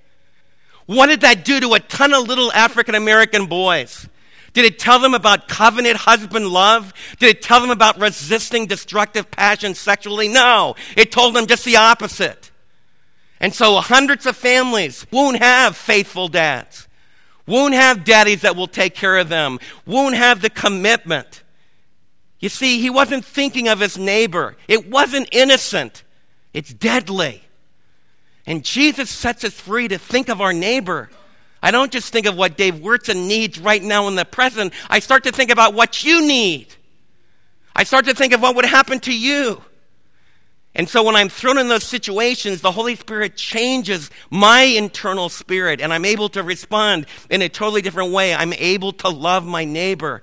What 0.86 1.08
did 1.08 1.22
that 1.22 1.44
do 1.46 1.60
to 1.60 1.74
a 1.74 1.80
ton 1.80 2.14
of 2.14 2.28
little 2.28 2.52
African 2.52 2.94
American 2.94 3.48
boys? 3.48 4.08
Did 4.54 4.66
it 4.66 4.78
tell 4.78 5.00
them 5.00 5.16
about 5.16 5.48
covenant 5.48 5.98
husband 5.98 6.48
love? 6.48 6.94
Did 7.20 7.30
it 7.30 7.42
tell 7.42 7.60
them 7.60 7.72
about 7.72 8.00
resisting 8.00 8.68
destructive 8.68 9.32
passions 9.32 9.80
sexually? 9.80 10.28
No. 10.28 10.76
It 10.96 11.12
told 11.12 11.36
them 11.36 11.48
just 11.48 11.66
the 11.66 11.78
opposite. 11.78 12.52
And 13.40 13.54
so 13.54 13.82
hundreds 13.82 14.26
of 14.26 14.38
families 14.38 15.06
won't 15.12 15.40
have 15.40 15.76
faithful 15.76 16.28
dads, 16.28 16.88
won't 17.48 17.74
have 17.74 18.06
daddies 18.06 18.42
that 18.42 18.56
will 18.56 18.68
take 18.68 18.94
care 18.94 19.18
of 19.18 19.28
them, 19.28 19.60
won't 19.86 20.16
have 20.16 20.42
the 20.42 20.50
commitment. 20.50 21.44
You 22.40 22.50
see, 22.50 22.80
he 22.80 22.90
wasn't 22.90 23.26
thinking 23.26 23.68
of 23.68 23.80
his 23.80 23.98
neighbor. 23.98 24.56
It 24.68 24.90
wasn't 24.90 25.30
innocent. 25.32 26.04
It's 26.54 26.74
deadly. 26.74 27.44
And 28.46 28.64
Jesus 28.64 29.10
sets 29.10 29.44
us 29.44 29.54
free 29.54 29.88
to 29.88 29.98
think 29.98 30.30
of 30.30 30.42
our 30.42 30.54
neighbor 30.54 31.10
I 31.64 31.72
don't 31.72 31.94
just 31.94 32.12
think 32.12 32.26
of 32.26 32.36
what 32.36 32.58
Dave 32.58 32.76
Wurtzen 32.76 33.26
needs 33.26 33.58
right 33.58 33.82
now 33.82 34.10
in 34.10 34.16
the 34.16 34.26
present. 34.26 34.74
I 34.90 35.00
start 35.00 35.24
to 35.24 35.32
think 35.32 35.50
about 35.50 35.74
what 35.74 36.04
you 36.04 36.22
need. 36.28 36.68
I 37.74 37.86
start 37.86 38.06
to 38.06 38.14
think 38.14 38.34
of 38.34 38.42
what 38.42 38.58
would 38.58 38.66
happen 38.66 39.00
to 39.00 39.18
you. 39.18 39.64
And 40.76 40.90
so 40.90 41.04
when 41.04 41.16
I'm 41.16 41.30
thrown 41.30 41.58
in 41.58 41.70
those 41.70 41.86
situations, 41.86 42.60
the 42.60 42.72
Holy 42.72 42.96
Spirit 42.98 43.38
changes 43.38 44.12
my 44.30 44.64
internal 44.64 45.30
spirit 45.30 45.80
and 45.80 45.94
I'm 45.94 46.04
able 46.04 46.28
to 46.30 46.44
respond 46.44 47.06
in 47.30 47.42
a 47.42 47.48
totally 47.48 47.82
different 47.82 48.12
way. 48.12 48.36
I'm 48.36 48.54
able 48.54 48.92
to 48.94 49.10
love 49.10 49.46
my 49.46 49.64
neighbor 49.64 50.22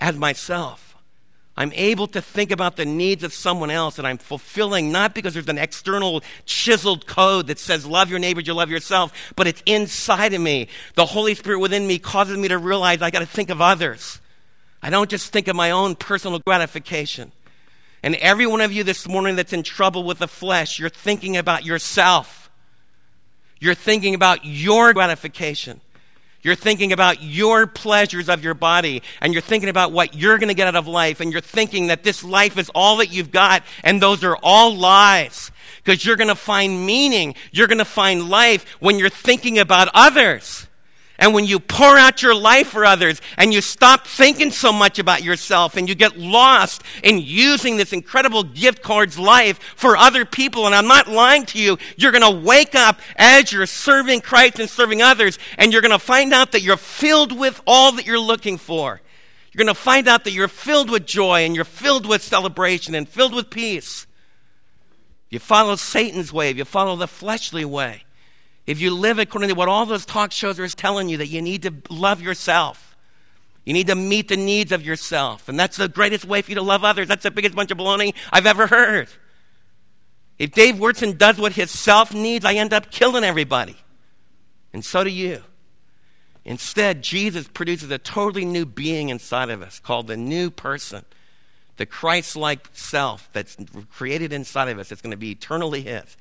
as 0.00 0.16
myself. 0.16 0.93
I'm 1.56 1.72
able 1.74 2.08
to 2.08 2.20
think 2.20 2.50
about 2.50 2.76
the 2.76 2.84
needs 2.84 3.22
of 3.22 3.32
someone 3.32 3.70
else 3.70 3.98
and 3.98 4.06
I'm 4.06 4.18
fulfilling 4.18 4.90
not 4.90 5.14
because 5.14 5.34
there's 5.34 5.48
an 5.48 5.58
external 5.58 6.22
chiseled 6.46 7.06
code 7.06 7.46
that 7.46 7.60
says 7.60 7.86
love 7.86 8.10
your 8.10 8.18
neighbor, 8.18 8.40
you 8.40 8.54
love 8.54 8.70
yourself, 8.70 9.12
but 9.36 9.46
it's 9.46 9.62
inside 9.64 10.34
of 10.34 10.40
me. 10.40 10.68
The 10.94 11.06
Holy 11.06 11.34
Spirit 11.34 11.60
within 11.60 11.86
me 11.86 11.98
causes 11.98 12.36
me 12.36 12.48
to 12.48 12.58
realize 12.58 13.02
I 13.02 13.10
got 13.10 13.20
to 13.20 13.26
think 13.26 13.50
of 13.50 13.60
others. 13.60 14.20
I 14.82 14.90
don't 14.90 15.08
just 15.08 15.32
think 15.32 15.46
of 15.46 15.54
my 15.54 15.70
own 15.70 15.94
personal 15.94 16.40
gratification. 16.40 17.30
And 18.02 18.16
every 18.16 18.46
one 18.46 18.60
of 18.60 18.72
you 18.72 18.82
this 18.82 19.08
morning 19.08 19.36
that's 19.36 19.52
in 19.52 19.62
trouble 19.62 20.04
with 20.04 20.18
the 20.18 20.28
flesh, 20.28 20.78
you're 20.78 20.90
thinking 20.90 21.36
about 21.36 21.64
yourself. 21.64 22.50
You're 23.60 23.74
thinking 23.74 24.14
about 24.14 24.44
your 24.44 24.92
gratification. 24.92 25.80
You're 26.44 26.54
thinking 26.54 26.92
about 26.92 27.22
your 27.22 27.66
pleasures 27.66 28.28
of 28.28 28.44
your 28.44 28.52
body, 28.52 29.02
and 29.22 29.32
you're 29.32 29.40
thinking 29.40 29.70
about 29.70 29.92
what 29.92 30.14
you're 30.14 30.36
going 30.36 30.48
to 30.48 30.54
get 30.54 30.68
out 30.68 30.76
of 30.76 30.86
life, 30.86 31.20
and 31.20 31.32
you're 31.32 31.40
thinking 31.40 31.86
that 31.86 32.04
this 32.04 32.22
life 32.22 32.58
is 32.58 32.70
all 32.74 32.98
that 32.98 33.10
you've 33.10 33.32
got, 33.32 33.62
and 33.82 34.00
those 34.00 34.22
are 34.22 34.36
all 34.42 34.76
lies. 34.76 35.50
Because 35.82 36.04
you're 36.04 36.16
going 36.16 36.28
to 36.28 36.34
find 36.34 36.84
meaning, 36.84 37.34
you're 37.50 37.66
going 37.66 37.78
to 37.78 37.84
find 37.86 38.28
life 38.28 38.76
when 38.78 38.98
you're 38.98 39.08
thinking 39.08 39.58
about 39.58 39.88
others. 39.94 40.63
And 41.18 41.32
when 41.32 41.44
you 41.44 41.60
pour 41.60 41.96
out 41.96 42.22
your 42.22 42.34
life 42.34 42.68
for 42.68 42.84
others 42.84 43.20
and 43.36 43.52
you 43.52 43.60
stop 43.60 44.06
thinking 44.06 44.50
so 44.50 44.72
much 44.72 44.98
about 44.98 45.22
yourself 45.22 45.76
and 45.76 45.88
you 45.88 45.94
get 45.94 46.18
lost 46.18 46.82
in 47.04 47.20
using 47.20 47.76
this 47.76 47.92
incredible 47.92 48.42
gift 48.42 48.82
card's 48.82 49.16
life 49.16 49.60
for 49.76 49.96
other 49.96 50.24
people, 50.24 50.66
and 50.66 50.74
I'm 50.74 50.88
not 50.88 51.06
lying 51.06 51.46
to 51.46 51.58
you, 51.58 51.78
you're 51.96 52.10
going 52.10 52.22
to 52.22 52.46
wake 52.46 52.74
up 52.74 52.98
as 53.14 53.52
you're 53.52 53.66
serving 53.66 54.22
Christ 54.22 54.58
and 54.58 54.68
serving 54.68 55.02
others, 55.02 55.38
and 55.56 55.72
you're 55.72 55.82
going 55.82 55.92
to 55.92 56.00
find 56.00 56.34
out 56.34 56.50
that 56.52 56.62
you're 56.62 56.76
filled 56.76 57.38
with 57.38 57.60
all 57.64 57.92
that 57.92 58.06
you're 58.06 58.18
looking 58.18 58.58
for. 58.58 59.00
You're 59.52 59.64
going 59.64 59.74
to 59.74 59.80
find 59.80 60.08
out 60.08 60.24
that 60.24 60.32
you're 60.32 60.48
filled 60.48 60.90
with 60.90 61.06
joy 61.06 61.44
and 61.44 61.54
you're 61.54 61.64
filled 61.64 62.06
with 62.06 62.22
celebration 62.22 62.96
and 62.96 63.08
filled 63.08 63.34
with 63.34 63.50
peace. 63.50 64.08
You 65.30 65.38
follow 65.38 65.76
Satan's 65.76 66.32
way, 66.32 66.50
you 66.50 66.64
follow 66.64 66.96
the 66.96 67.06
fleshly 67.06 67.64
way. 67.64 68.02
If 68.66 68.80
you 68.80 68.94
live 68.94 69.18
according 69.18 69.50
to 69.50 69.54
what 69.54 69.68
all 69.68 69.84
those 69.84 70.06
talk 70.06 70.32
shows 70.32 70.58
are 70.58 70.68
telling 70.68 71.08
you, 71.08 71.18
that 71.18 71.26
you 71.26 71.42
need 71.42 71.62
to 71.62 71.74
love 71.90 72.22
yourself. 72.22 72.96
You 73.64 73.72
need 73.72 73.86
to 73.86 73.94
meet 73.94 74.28
the 74.28 74.36
needs 74.36 74.72
of 74.72 74.84
yourself. 74.84 75.48
And 75.48 75.58
that's 75.58 75.76
the 75.76 75.88
greatest 75.88 76.24
way 76.24 76.42
for 76.42 76.50
you 76.50 76.54
to 76.56 76.62
love 76.62 76.84
others. 76.84 77.08
That's 77.08 77.22
the 77.22 77.30
biggest 77.30 77.54
bunch 77.54 77.70
of 77.70 77.78
baloney 77.78 78.14
I've 78.32 78.46
ever 78.46 78.66
heard. 78.66 79.08
If 80.38 80.52
Dave 80.52 80.76
Wurtzen 80.76 81.16
does 81.16 81.38
what 81.38 81.52
his 81.52 81.70
self 81.70 82.12
needs, 82.12 82.44
I 82.44 82.54
end 82.54 82.72
up 82.72 82.90
killing 82.90 83.24
everybody. 83.24 83.76
And 84.72 84.84
so 84.84 85.04
do 85.04 85.10
you. 85.10 85.42
Instead, 86.44 87.02
Jesus 87.02 87.48
produces 87.48 87.90
a 87.90 87.98
totally 87.98 88.44
new 88.44 88.66
being 88.66 89.08
inside 89.08 89.48
of 89.48 89.62
us 89.62 89.78
called 89.78 90.08
the 90.08 90.16
new 90.16 90.50
person, 90.50 91.04
the 91.76 91.86
Christ 91.86 92.36
like 92.36 92.68
self 92.72 93.30
that's 93.32 93.56
created 93.90 94.32
inside 94.32 94.68
of 94.68 94.78
us. 94.78 94.92
It's 94.92 95.00
going 95.00 95.12
to 95.12 95.16
be 95.16 95.30
eternally 95.30 95.82
His. 95.82 96.16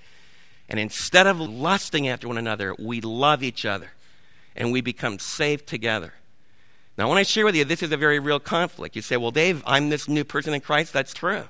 And 0.74 0.80
instead 0.80 1.28
of 1.28 1.40
lusting 1.40 2.08
after 2.08 2.28
one 2.28 2.40
another, 2.40 2.74
we 2.80 3.00
love 3.00 3.44
each 3.44 3.64
other 3.64 3.92
and 4.56 4.72
we 4.72 4.82
become 4.82 5.20
safe 5.20 5.68
together. 5.68 6.16
Now, 6.98 7.10
when 7.10 7.20
I 7.20 7.22
share 7.22 7.46
with 7.46 7.56
you, 7.56 7.64
this 7.64 7.84
is 7.84 7.92
a 7.92 7.98
very 7.98 8.18
real 8.18 8.40
conflict. 8.40 8.96
You 8.96 9.04
say, 9.04 9.16
Well, 9.16 9.30
Dave, 9.30 9.62
I'm 9.68 9.90
this 9.90 10.08
new 10.08 10.24
person 10.24 10.52
in 10.52 10.62
Christ. 10.62 10.92
That's 10.92 11.14
true. 11.14 11.44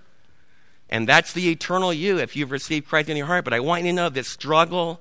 And 0.90 1.08
that's 1.08 1.32
the 1.32 1.50
eternal 1.50 1.94
you 1.94 2.18
if 2.18 2.36
you've 2.36 2.52
received 2.52 2.90
Christ 2.90 3.08
in 3.08 3.16
your 3.16 3.28
heart. 3.28 3.46
But 3.46 3.54
I 3.54 3.62
want 3.62 3.86
you 3.86 3.92
to 3.92 3.96
know 3.96 4.10
this 4.10 4.28
struggle 4.28 5.00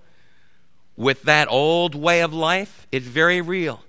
with 0.97 1.25
that 1.25 1.49
old 1.51 1.97
way 1.97 2.21
of 2.21 2.33
life 2.33 2.87
is 2.93 3.03
very 3.03 3.41
real. 3.41 3.83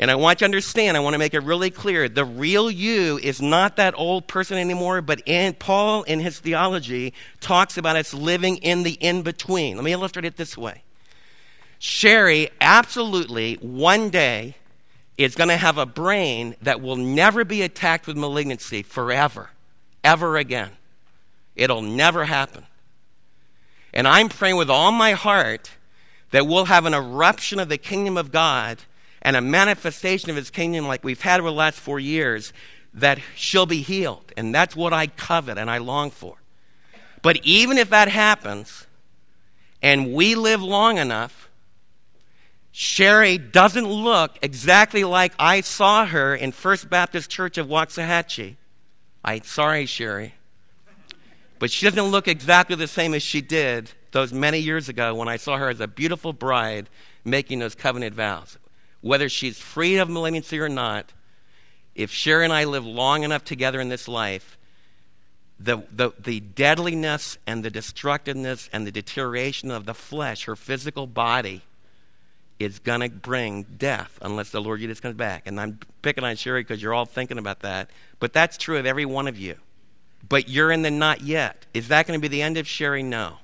And 0.00 0.10
I 0.10 0.14
want 0.14 0.40
you 0.40 0.46
to 0.46 0.46
understand, 0.46 0.96
I 0.96 1.00
want 1.00 1.12
to 1.12 1.18
make 1.18 1.34
it 1.34 1.42
really 1.42 1.68
clear 1.68 2.08
the 2.08 2.24
real 2.24 2.70
you 2.70 3.18
is 3.18 3.42
not 3.42 3.76
that 3.76 3.92
old 3.98 4.26
person 4.26 4.56
anymore, 4.56 5.02
but 5.02 5.20
in, 5.26 5.52
Paul, 5.52 6.04
in 6.04 6.20
his 6.20 6.38
theology, 6.38 7.12
talks 7.40 7.76
about 7.76 7.96
us 7.96 8.14
living 8.14 8.56
in 8.56 8.82
the 8.82 8.92
in 8.92 9.20
between. 9.20 9.76
Let 9.76 9.84
me 9.84 9.92
illustrate 9.92 10.24
it 10.24 10.38
this 10.38 10.56
way 10.56 10.82
Sherry, 11.78 12.48
absolutely, 12.62 13.56
one 13.56 14.08
day, 14.08 14.56
is 15.18 15.34
going 15.34 15.50
to 15.50 15.58
have 15.58 15.76
a 15.76 15.84
brain 15.84 16.56
that 16.62 16.80
will 16.80 16.96
never 16.96 17.44
be 17.44 17.60
attacked 17.60 18.06
with 18.06 18.16
malignancy 18.16 18.82
forever, 18.82 19.50
ever 20.02 20.38
again. 20.38 20.70
It'll 21.54 21.82
never 21.82 22.24
happen. 22.24 22.64
And 23.92 24.08
I'm 24.08 24.30
praying 24.30 24.56
with 24.56 24.70
all 24.70 24.92
my 24.92 25.12
heart 25.12 25.72
that 26.30 26.46
we'll 26.46 26.64
have 26.64 26.86
an 26.86 26.94
eruption 26.94 27.60
of 27.60 27.68
the 27.68 27.76
kingdom 27.76 28.16
of 28.16 28.32
God 28.32 28.78
and 29.22 29.36
a 29.36 29.40
manifestation 29.40 30.30
of 30.30 30.36
his 30.36 30.50
kingdom 30.50 30.86
like 30.86 31.04
we've 31.04 31.20
had 31.20 31.40
over 31.40 31.50
the 31.50 31.54
last 31.54 31.78
four 31.78 32.00
years, 32.00 32.52
that 32.94 33.18
she'll 33.36 33.66
be 33.66 33.82
healed. 33.82 34.32
And 34.36 34.54
that's 34.54 34.74
what 34.74 34.92
I 34.92 35.06
covet 35.06 35.58
and 35.58 35.70
I 35.70 35.78
long 35.78 36.10
for. 36.10 36.36
But 37.22 37.38
even 37.44 37.78
if 37.78 37.90
that 37.90 38.08
happens, 38.08 38.86
and 39.82 40.12
we 40.12 40.34
live 40.34 40.62
long 40.62 40.98
enough, 40.98 41.50
Sherry 42.72 43.36
doesn't 43.36 43.86
look 43.86 44.38
exactly 44.42 45.04
like 45.04 45.32
I 45.38 45.60
saw 45.60 46.06
her 46.06 46.34
in 46.34 46.52
First 46.52 46.88
Baptist 46.88 47.30
Church 47.30 47.58
of 47.58 47.66
Waxahachie. 47.66 48.56
I'm 49.24 49.42
sorry, 49.42 49.86
Sherry. 49.86 50.34
But 51.58 51.70
she 51.70 51.84
doesn't 51.86 52.10
look 52.10 52.26
exactly 52.26 52.76
the 52.76 52.88
same 52.88 53.12
as 53.12 53.22
she 53.22 53.40
did 53.42 53.90
those 54.12 54.32
many 54.32 54.58
years 54.58 54.88
ago 54.88 55.14
when 55.14 55.28
I 55.28 55.36
saw 55.36 55.58
her 55.58 55.68
as 55.68 55.80
a 55.80 55.86
beautiful 55.86 56.32
bride 56.32 56.88
making 57.24 57.58
those 57.58 57.74
covenant 57.74 58.14
vows. 58.14 58.56
Whether 59.00 59.28
she's 59.28 59.58
free 59.58 59.96
of 59.96 60.10
malignancy 60.10 60.58
or 60.58 60.68
not, 60.68 61.12
if 61.94 62.10
Sherry 62.10 62.44
and 62.44 62.52
I 62.52 62.64
live 62.64 62.86
long 62.86 63.22
enough 63.22 63.44
together 63.44 63.80
in 63.80 63.88
this 63.88 64.08
life, 64.08 64.58
the, 65.58 65.82
the, 65.92 66.12
the 66.18 66.40
deadliness 66.40 67.36
and 67.46 67.62
the 67.62 67.70
destructiveness 67.70 68.70
and 68.72 68.86
the 68.86 68.92
deterioration 68.92 69.70
of 69.70 69.84
the 69.84 69.94
flesh, 69.94 70.44
her 70.44 70.56
physical 70.56 71.06
body, 71.06 71.62
is 72.58 72.78
going 72.78 73.00
to 73.00 73.08
bring 73.08 73.62
death 73.62 74.18
unless 74.22 74.50
the 74.50 74.60
Lord 74.60 74.80
Jesus 74.80 75.00
comes 75.00 75.16
back. 75.16 75.46
And 75.46 75.58
I'm 75.58 75.78
picking 76.02 76.24
on 76.24 76.36
Sherry 76.36 76.62
because 76.62 76.82
you're 76.82 76.94
all 76.94 77.06
thinking 77.06 77.38
about 77.38 77.60
that. 77.60 77.90
But 78.18 78.32
that's 78.32 78.58
true 78.58 78.76
of 78.76 78.86
every 78.86 79.06
one 79.06 79.28
of 79.28 79.38
you. 79.38 79.56
But 80.28 80.48
you're 80.48 80.70
in 80.70 80.82
the 80.82 80.90
not 80.90 81.22
yet. 81.22 81.66
Is 81.72 81.88
that 81.88 82.06
going 82.06 82.18
to 82.18 82.22
be 82.22 82.28
the 82.28 82.42
end 82.42 82.58
of 82.58 82.68
Sherry? 82.68 83.02
No. 83.02 83.38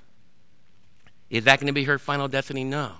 Is 1.30 1.44
that 1.44 1.58
going 1.58 1.68
to 1.68 1.72
be 1.72 1.84
her 1.84 1.98
final 1.98 2.28
destiny? 2.28 2.62
No. 2.62 2.92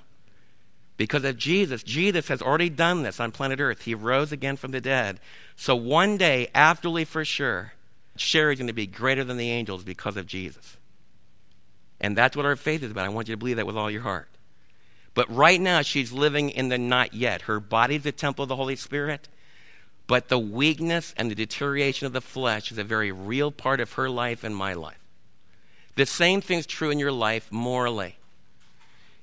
Because 0.96 1.24
of 1.24 1.36
Jesus, 1.36 1.82
Jesus 1.82 2.28
has 2.28 2.40
already 2.40 2.70
done 2.70 3.02
this 3.02 3.20
on 3.20 3.30
planet 3.30 3.60
Earth. 3.60 3.82
He 3.82 3.94
rose 3.94 4.32
again 4.32 4.56
from 4.56 4.70
the 4.70 4.80
dead. 4.80 5.20
So 5.54 5.76
one 5.76 6.16
day, 6.16 6.48
afterly 6.54 7.04
for 7.04 7.24
sure, 7.24 7.72
Sherry's 8.16 8.58
going 8.58 8.66
to 8.68 8.72
be 8.72 8.86
greater 8.86 9.22
than 9.22 9.36
the 9.36 9.50
angels 9.50 9.84
because 9.84 10.16
of 10.16 10.26
Jesus. 10.26 10.76
And 12.00 12.16
that's 12.16 12.36
what 12.36 12.46
our 12.46 12.56
faith 12.56 12.82
is 12.82 12.90
about. 12.90 13.04
I 13.04 13.10
want 13.10 13.28
you 13.28 13.34
to 13.34 13.38
believe 13.38 13.56
that 13.56 13.66
with 13.66 13.76
all 13.76 13.90
your 13.90 14.02
heart. 14.02 14.28
But 15.14 15.34
right 15.34 15.60
now, 15.60 15.82
she's 15.82 16.12
living 16.12 16.50
in 16.50 16.68
the 16.68 16.78
not 16.78 17.14
yet. 17.14 17.42
Her 17.42 17.60
body's 17.60 18.02
the 18.02 18.12
temple 18.12 18.42
of 18.42 18.48
the 18.48 18.56
Holy 18.56 18.76
Spirit, 18.76 19.28
but 20.06 20.28
the 20.28 20.38
weakness 20.38 21.14
and 21.16 21.30
the 21.30 21.34
deterioration 21.34 22.06
of 22.06 22.12
the 22.12 22.20
flesh 22.20 22.70
is 22.70 22.78
a 22.78 22.84
very 22.84 23.12
real 23.12 23.50
part 23.50 23.80
of 23.80 23.94
her 23.94 24.10
life 24.10 24.44
and 24.44 24.54
my 24.54 24.74
life. 24.74 25.00
The 25.94 26.06
same 26.06 26.42
thing's 26.42 26.66
true 26.66 26.90
in 26.90 26.98
your 26.98 27.12
life 27.12 27.50
morally. 27.50 28.16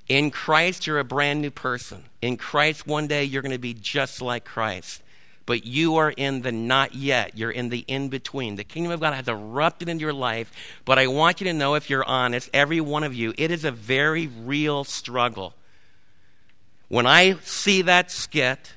In 0.09 0.31
Christ, 0.31 0.85
you're 0.85 0.99
a 0.99 1.03
brand 1.03 1.41
new 1.41 1.51
person. 1.51 2.03
In 2.21 2.37
Christ, 2.37 2.85
one 2.85 3.07
day 3.07 3.23
you're 3.23 3.41
going 3.41 3.53
to 3.53 3.57
be 3.57 3.73
just 3.73 4.21
like 4.21 4.45
Christ. 4.45 5.01
But 5.45 5.65
you 5.65 5.97
are 5.97 6.11
in 6.11 6.41
the 6.41 6.51
not 6.51 6.95
yet. 6.95 7.37
You're 7.37 7.51
in 7.51 7.69
the 7.69 7.79
in 7.79 8.09
between. 8.09 8.55
The 8.55 8.63
kingdom 8.63 8.91
of 8.91 9.01
God 9.01 9.13
has 9.13 9.27
erupted 9.27 9.89
into 9.89 10.01
your 10.01 10.13
life. 10.13 10.51
But 10.85 10.99
I 10.99 11.07
want 11.07 11.41
you 11.41 11.45
to 11.47 11.53
know, 11.53 11.75
if 11.75 11.89
you're 11.89 12.05
honest, 12.05 12.49
every 12.53 12.79
one 12.79 13.03
of 13.03 13.13
you, 13.13 13.33
it 13.37 13.51
is 13.51 13.65
a 13.65 13.71
very 13.71 14.27
real 14.27 14.83
struggle. 14.83 15.53
When 16.87 17.05
I 17.05 17.37
see 17.43 17.81
that 17.83 18.11
skit, 18.11 18.75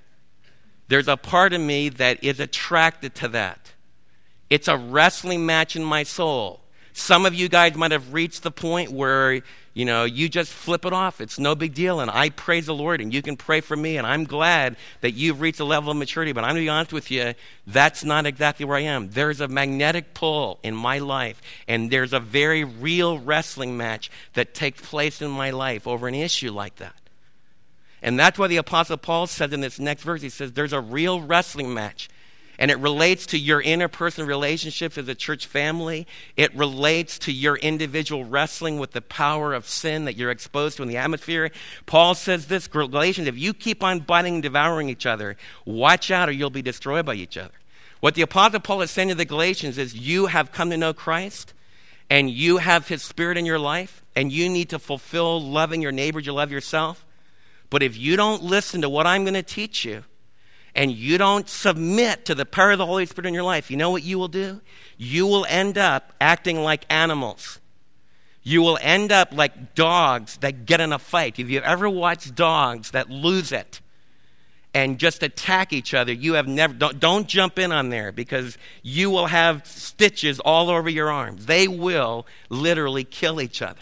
there's 0.88 1.08
a 1.08 1.16
part 1.16 1.52
of 1.52 1.60
me 1.60 1.88
that 1.90 2.22
is 2.24 2.40
attracted 2.40 3.14
to 3.16 3.28
that. 3.28 3.72
It's 4.48 4.68
a 4.68 4.76
wrestling 4.76 5.46
match 5.46 5.76
in 5.76 5.84
my 5.84 6.02
soul. 6.02 6.60
Some 6.92 7.26
of 7.26 7.34
you 7.34 7.48
guys 7.48 7.76
might 7.76 7.90
have 7.90 8.12
reached 8.12 8.42
the 8.42 8.50
point 8.50 8.90
where, 8.90 9.42
you 9.76 9.84
know, 9.84 10.04
you 10.04 10.30
just 10.30 10.50
flip 10.50 10.86
it 10.86 10.94
off. 10.94 11.20
It's 11.20 11.38
no 11.38 11.54
big 11.54 11.74
deal. 11.74 12.00
And 12.00 12.10
I 12.10 12.30
praise 12.30 12.64
the 12.64 12.74
Lord, 12.74 13.02
and 13.02 13.12
you 13.12 13.20
can 13.20 13.36
pray 13.36 13.60
for 13.60 13.76
me. 13.76 13.98
And 13.98 14.06
I'm 14.06 14.24
glad 14.24 14.76
that 15.02 15.10
you've 15.10 15.42
reached 15.42 15.60
a 15.60 15.66
level 15.66 15.90
of 15.90 15.98
maturity. 15.98 16.32
But 16.32 16.44
I'm 16.44 16.52
going 16.52 16.62
to 16.62 16.64
be 16.64 16.70
honest 16.70 16.94
with 16.94 17.10
you, 17.10 17.34
that's 17.66 18.02
not 18.02 18.24
exactly 18.24 18.64
where 18.64 18.78
I 18.78 18.84
am. 18.84 19.10
There's 19.10 19.42
a 19.42 19.48
magnetic 19.48 20.14
pull 20.14 20.58
in 20.62 20.74
my 20.74 21.00
life, 21.00 21.42
and 21.68 21.90
there's 21.90 22.14
a 22.14 22.20
very 22.20 22.64
real 22.64 23.18
wrestling 23.18 23.76
match 23.76 24.10
that 24.32 24.54
takes 24.54 24.80
place 24.80 25.20
in 25.20 25.30
my 25.30 25.50
life 25.50 25.86
over 25.86 26.08
an 26.08 26.14
issue 26.14 26.52
like 26.52 26.76
that. 26.76 26.96
And 28.00 28.18
that's 28.18 28.38
why 28.38 28.46
the 28.46 28.56
Apostle 28.56 28.96
Paul 28.96 29.26
says 29.26 29.52
in 29.52 29.60
this 29.60 29.78
next 29.78 30.04
verse, 30.04 30.22
he 30.22 30.30
says, 30.30 30.52
There's 30.52 30.72
a 30.72 30.80
real 30.80 31.20
wrestling 31.20 31.74
match 31.74 32.08
and 32.58 32.70
it 32.70 32.78
relates 32.78 33.26
to 33.26 33.38
your 33.38 33.62
interpersonal 33.62 34.26
relationships 34.26 34.96
as 34.96 35.08
a 35.08 35.14
church 35.14 35.46
family. 35.46 36.06
It 36.36 36.54
relates 36.54 37.18
to 37.20 37.32
your 37.32 37.56
individual 37.56 38.24
wrestling 38.24 38.78
with 38.78 38.92
the 38.92 39.02
power 39.02 39.52
of 39.52 39.68
sin 39.68 40.04
that 40.06 40.16
you're 40.16 40.30
exposed 40.30 40.76
to 40.76 40.82
in 40.82 40.88
the 40.88 40.96
atmosphere. 40.96 41.50
Paul 41.84 42.14
says 42.14 42.46
this 42.46 42.66
Galatians, 42.68 43.28
if 43.28 43.38
you 43.38 43.52
keep 43.52 43.82
on 43.82 44.00
biting 44.00 44.34
and 44.34 44.42
devouring 44.42 44.88
each 44.88 45.06
other, 45.06 45.36
watch 45.64 46.10
out 46.10 46.28
or 46.28 46.32
you'll 46.32 46.50
be 46.50 46.62
destroyed 46.62 47.06
by 47.06 47.14
each 47.14 47.36
other. 47.36 47.54
What 48.00 48.14
the 48.14 48.22
Apostle 48.22 48.60
Paul 48.60 48.82
is 48.82 48.90
saying 48.90 49.08
to 49.08 49.14
the 49.14 49.24
Galatians 49.24 49.78
is 49.78 49.94
you 49.94 50.26
have 50.26 50.52
come 50.52 50.70
to 50.70 50.76
know 50.76 50.92
Christ 50.92 51.54
and 52.08 52.30
you 52.30 52.58
have 52.58 52.88
his 52.88 53.02
spirit 53.02 53.36
in 53.36 53.46
your 53.46 53.58
life 53.58 54.04
and 54.14 54.30
you 54.32 54.48
need 54.48 54.70
to 54.70 54.78
fulfill 54.78 55.40
loving 55.40 55.82
your 55.82 55.92
neighbor, 55.92 56.20
you 56.20 56.32
love 56.32 56.52
yourself. 56.52 57.04
But 57.68 57.82
if 57.82 57.96
you 57.96 58.16
don't 58.16 58.42
listen 58.42 58.82
to 58.82 58.88
what 58.88 59.06
I'm 59.06 59.24
going 59.24 59.34
to 59.34 59.42
teach 59.42 59.84
you, 59.84 60.04
and 60.76 60.92
you 60.92 61.16
don't 61.16 61.48
submit 61.48 62.26
to 62.26 62.34
the 62.34 62.44
power 62.44 62.72
of 62.72 62.78
the 62.78 62.86
Holy 62.86 63.06
Spirit 63.06 63.26
in 63.26 63.34
your 63.34 63.42
life, 63.42 63.70
you 63.70 63.78
know 63.78 63.90
what 63.90 64.02
you 64.02 64.18
will 64.18 64.28
do? 64.28 64.60
You 64.98 65.26
will 65.26 65.46
end 65.46 65.78
up 65.78 66.12
acting 66.20 66.62
like 66.62 66.84
animals. 66.90 67.60
You 68.42 68.60
will 68.60 68.78
end 68.82 69.10
up 69.10 69.32
like 69.32 69.74
dogs 69.74 70.36
that 70.38 70.66
get 70.66 70.82
in 70.82 70.92
a 70.92 70.98
fight. 70.98 71.38
If 71.38 71.48
you've 71.48 71.64
ever 71.64 71.88
watched 71.88 72.34
dogs 72.34 72.90
that 72.90 73.08
lose 73.08 73.52
it 73.52 73.80
and 74.74 74.98
just 74.98 75.22
attack 75.22 75.72
each 75.72 75.94
other, 75.94 76.12
you 76.12 76.34
have 76.34 76.46
never, 76.46 76.74
don't, 76.74 77.00
don't 77.00 77.26
jump 77.26 77.58
in 77.58 77.72
on 77.72 77.88
there 77.88 78.12
because 78.12 78.58
you 78.82 79.10
will 79.10 79.26
have 79.26 79.66
stitches 79.66 80.40
all 80.40 80.68
over 80.68 80.90
your 80.90 81.10
arms. 81.10 81.46
They 81.46 81.66
will 81.66 82.26
literally 82.50 83.02
kill 83.02 83.40
each 83.40 83.62
other. 83.62 83.80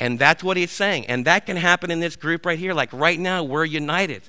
And 0.00 0.18
that's 0.18 0.42
what 0.42 0.56
he's 0.56 0.72
saying. 0.72 1.06
And 1.06 1.26
that 1.26 1.44
can 1.44 1.58
happen 1.58 1.90
in 1.90 2.00
this 2.00 2.16
group 2.16 2.46
right 2.46 2.58
here. 2.58 2.72
Like 2.72 2.92
right 2.94 3.20
now, 3.20 3.44
we're 3.44 3.66
united. 3.66 4.22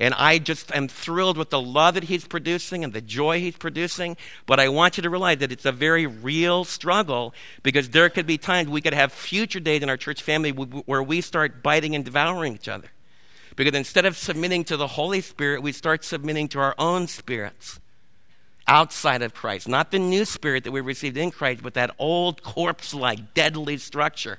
And 0.00 0.14
I 0.14 0.38
just 0.38 0.74
am 0.74 0.88
thrilled 0.88 1.36
with 1.36 1.50
the 1.50 1.60
love 1.60 1.92
that 1.92 2.04
he's 2.04 2.26
producing 2.26 2.82
and 2.82 2.92
the 2.94 3.02
joy 3.02 3.38
he's 3.38 3.56
producing. 3.56 4.16
But 4.46 4.58
I 4.58 4.70
want 4.70 4.96
you 4.96 5.02
to 5.02 5.10
realize 5.10 5.38
that 5.38 5.52
it's 5.52 5.66
a 5.66 5.72
very 5.72 6.06
real 6.06 6.64
struggle 6.64 7.34
because 7.62 7.90
there 7.90 8.08
could 8.08 8.26
be 8.26 8.38
times 8.38 8.70
we 8.70 8.80
could 8.80 8.94
have 8.94 9.12
future 9.12 9.60
days 9.60 9.82
in 9.82 9.90
our 9.90 9.98
church 9.98 10.22
family 10.22 10.52
where 10.52 11.02
we 11.02 11.20
start 11.20 11.62
biting 11.62 11.94
and 11.94 12.02
devouring 12.02 12.54
each 12.54 12.66
other. 12.66 12.88
Because 13.56 13.74
instead 13.74 14.06
of 14.06 14.16
submitting 14.16 14.64
to 14.64 14.78
the 14.78 14.86
Holy 14.86 15.20
Spirit, 15.20 15.62
we 15.62 15.72
start 15.72 16.02
submitting 16.02 16.48
to 16.48 16.60
our 16.60 16.74
own 16.78 17.06
spirits 17.06 17.78
outside 18.66 19.20
of 19.20 19.34
Christ. 19.34 19.68
Not 19.68 19.90
the 19.90 19.98
new 19.98 20.24
spirit 20.24 20.64
that 20.64 20.72
we 20.72 20.80
received 20.80 21.18
in 21.18 21.30
Christ, 21.30 21.62
but 21.62 21.74
that 21.74 21.94
old 21.98 22.42
corpse 22.42 22.94
like, 22.94 23.34
deadly 23.34 23.76
structure 23.76 24.38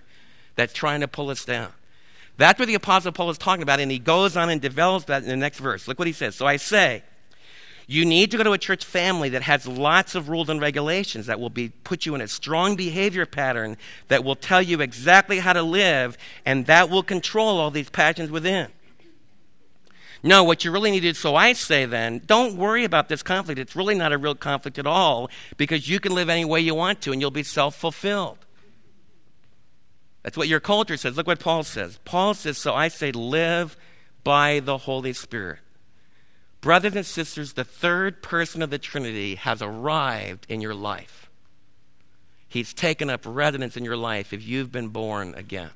that's 0.56 0.74
trying 0.74 1.02
to 1.02 1.08
pull 1.08 1.30
us 1.30 1.45
down. 1.45 1.71
That's 2.42 2.58
what 2.58 2.68
the 2.68 2.74
Apostle 2.74 3.12
Paul 3.12 3.30
is 3.30 3.38
talking 3.38 3.62
about, 3.62 3.80
and 3.80 3.92
he 3.92 4.00
goes 4.00 4.36
on 4.36 4.50
and 4.50 4.60
develops 4.60 5.06
that 5.06 5.22
in 5.22 5.30
the 5.30 5.36
next 5.36 5.60
verse. 5.60 5.88
Look 5.88 6.00
what 6.00 6.08
he 6.08 6.12
says. 6.12 6.36
So 6.36 6.48
I 6.48 6.58
say, 6.58 7.04
you 7.86 8.04
need 8.04 8.32
to 8.32 8.38
go 8.38 8.44
to 8.44 8.54
a 8.54 8.58
church 8.58 8.84
family 8.84 9.30
that 9.30 9.44
has 9.44 9.68
lots 9.68 10.16
of 10.16 10.28
rules 10.28 10.50
and 10.50 10.60
regulations 10.60 11.28
that 11.28 11.40
will 11.40 11.52
be, 11.52 11.70
put 11.70 12.08
you 12.08 12.16
in 12.16 12.22
a 12.22 12.28
strong 12.28 12.76
behavior 12.76 13.28
pattern 13.28 13.78
that 14.08 14.24
will 14.24 14.36
tell 14.36 14.60
you 14.60 14.82
exactly 14.82 15.38
how 15.38 15.54
to 15.54 15.62
live, 15.62 16.18
and 16.44 16.66
that 16.66 16.90
will 16.90 17.04
control 17.04 17.60
all 17.60 17.70
these 17.70 17.92
passions 17.92 18.32
within. 18.32 18.70
No, 20.24 20.44
what 20.44 20.66
you 20.66 20.72
really 20.72 20.90
need 20.90 21.06
is, 21.06 21.20
so 21.20 21.36
I 21.36 21.54
say 21.54 21.86
then, 21.86 22.24
don't 22.26 22.58
worry 22.58 22.86
about 22.86 23.08
this 23.08 23.22
conflict. 23.22 23.60
It's 23.60 23.76
really 23.76 23.94
not 23.94 24.14
a 24.14 24.18
real 24.18 24.34
conflict 24.34 24.80
at 24.80 24.88
all 24.88 25.30
because 25.58 25.88
you 25.88 26.00
can 26.00 26.16
live 26.16 26.28
any 26.28 26.46
way 26.46 26.60
you 26.60 26.74
want 26.74 27.02
to 27.02 27.12
and 27.12 27.22
you'll 27.22 27.30
be 27.30 27.44
self 27.44 27.76
fulfilled. 27.76 28.40
That's 30.24 30.38
what 30.38 30.48
your 30.48 30.60
culture 30.60 30.98
says. 30.98 31.18
Look 31.18 31.28
what 31.28 31.40
Paul 31.40 31.64
says. 31.64 32.00
Paul 32.06 32.34
says, 32.34 32.58
So 32.58 32.74
I 32.74 32.90
say, 32.90 33.12
live 33.12 33.76
by 34.24 34.60
the 34.60 34.78
Holy 34.78 35.14
Spirit. 35.14 35.60
Brothers 36.62 36.96
and 36.96 37.06
sisters, 37.06 37.54
the 37.54 37.64
third 37.64 38.22
person 38.22 38.62
of 38.62 38.70
the 38.70 38.78
Trinity 38.78 39.36
has 39.36 39.64
arrived 39.64 40.46
in 40.48 40.62
your 40.62 40.76
life. 40.76 41.30
He's 42.48 42.74
taken 42.74 43.10
up 43.10 43.22
residence 43.26 43.76
in 43.78 43.86
your 43.86 43.98
life 43.98 44.32
if 44.32 44.46
you've 44.46 44.72
been 44.72 44.90
born 44.90 45.34
again. 45.36 45.72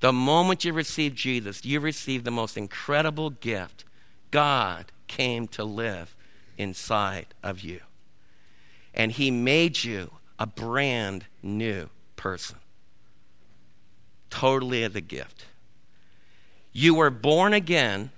The 0.00 0.12
moment 0.12 0.64
you 0.64 0.72
receive 0.72 1.14
Jesus, 1.14 1.64
you 1.64 1.80
receive 1.80 2.22
the 2.22 2.30
most 2.30 2.56
incredible 2.56 3.30
gift. 3.30 3.84
God 4.30 4.92
came 5.08 5.48
to 5.48 5.64
live 5.64 6.14
inside 6.56 7.26
of 7.42 7.60
you. 7.60 7.80
And 8.94 9.10
He 9.10 9.30
made 9.30 9.82
you 9.82 10.10
a 10.38 10.46
brand 10.46 11.24
new 11.42 11.88
person 12.16 12.58
totally 14.32 14.82
as 14.82 14.96
a 14.96 15.00
gift. 15.00 15.44
You 16.72 16.94
were 16.94 17.10
born 17.10 17.52
again 17.52 18.10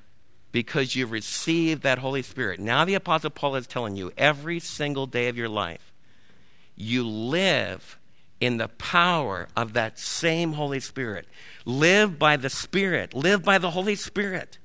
because 0.53 0.95
you 0.95 1.07
received 1.07 1.83
that 1.83 1.99
Holy 1.99 2.23
Spirit. 2.23 2.61
Now, 2.61 2.85
the 2.85 2.95
Apostle 2.95 3.31
Paul 3.31 3.57
is 3.57 3.67
telling 3.67 3.97
you 3.97 4.13
every 4.17 4.61
single 4.61 5.07
day 5.07 5.27
of 5.27 5.37
your 5.37 5.49
life, 5.49 5.93
you 6.77 7.07
live 7.07 7.99
in 8.41 8.59
the 8.59 8.69
power 8.69 9.49
of 9.57 9.73
that 9.73 9.99
same 9.99 10.53
Holy 10.53 10.79
Spirit. 10.79 11.27
Live 11.65 12.19
by 12.19 12.37
the 12.37 12.51
Spirit, 12.51 13.13
live 13.13 13.43
by 13.43 13.59
the 13.59 13.71
Holy 13.71 13.97
Spirit. 13.97 14.59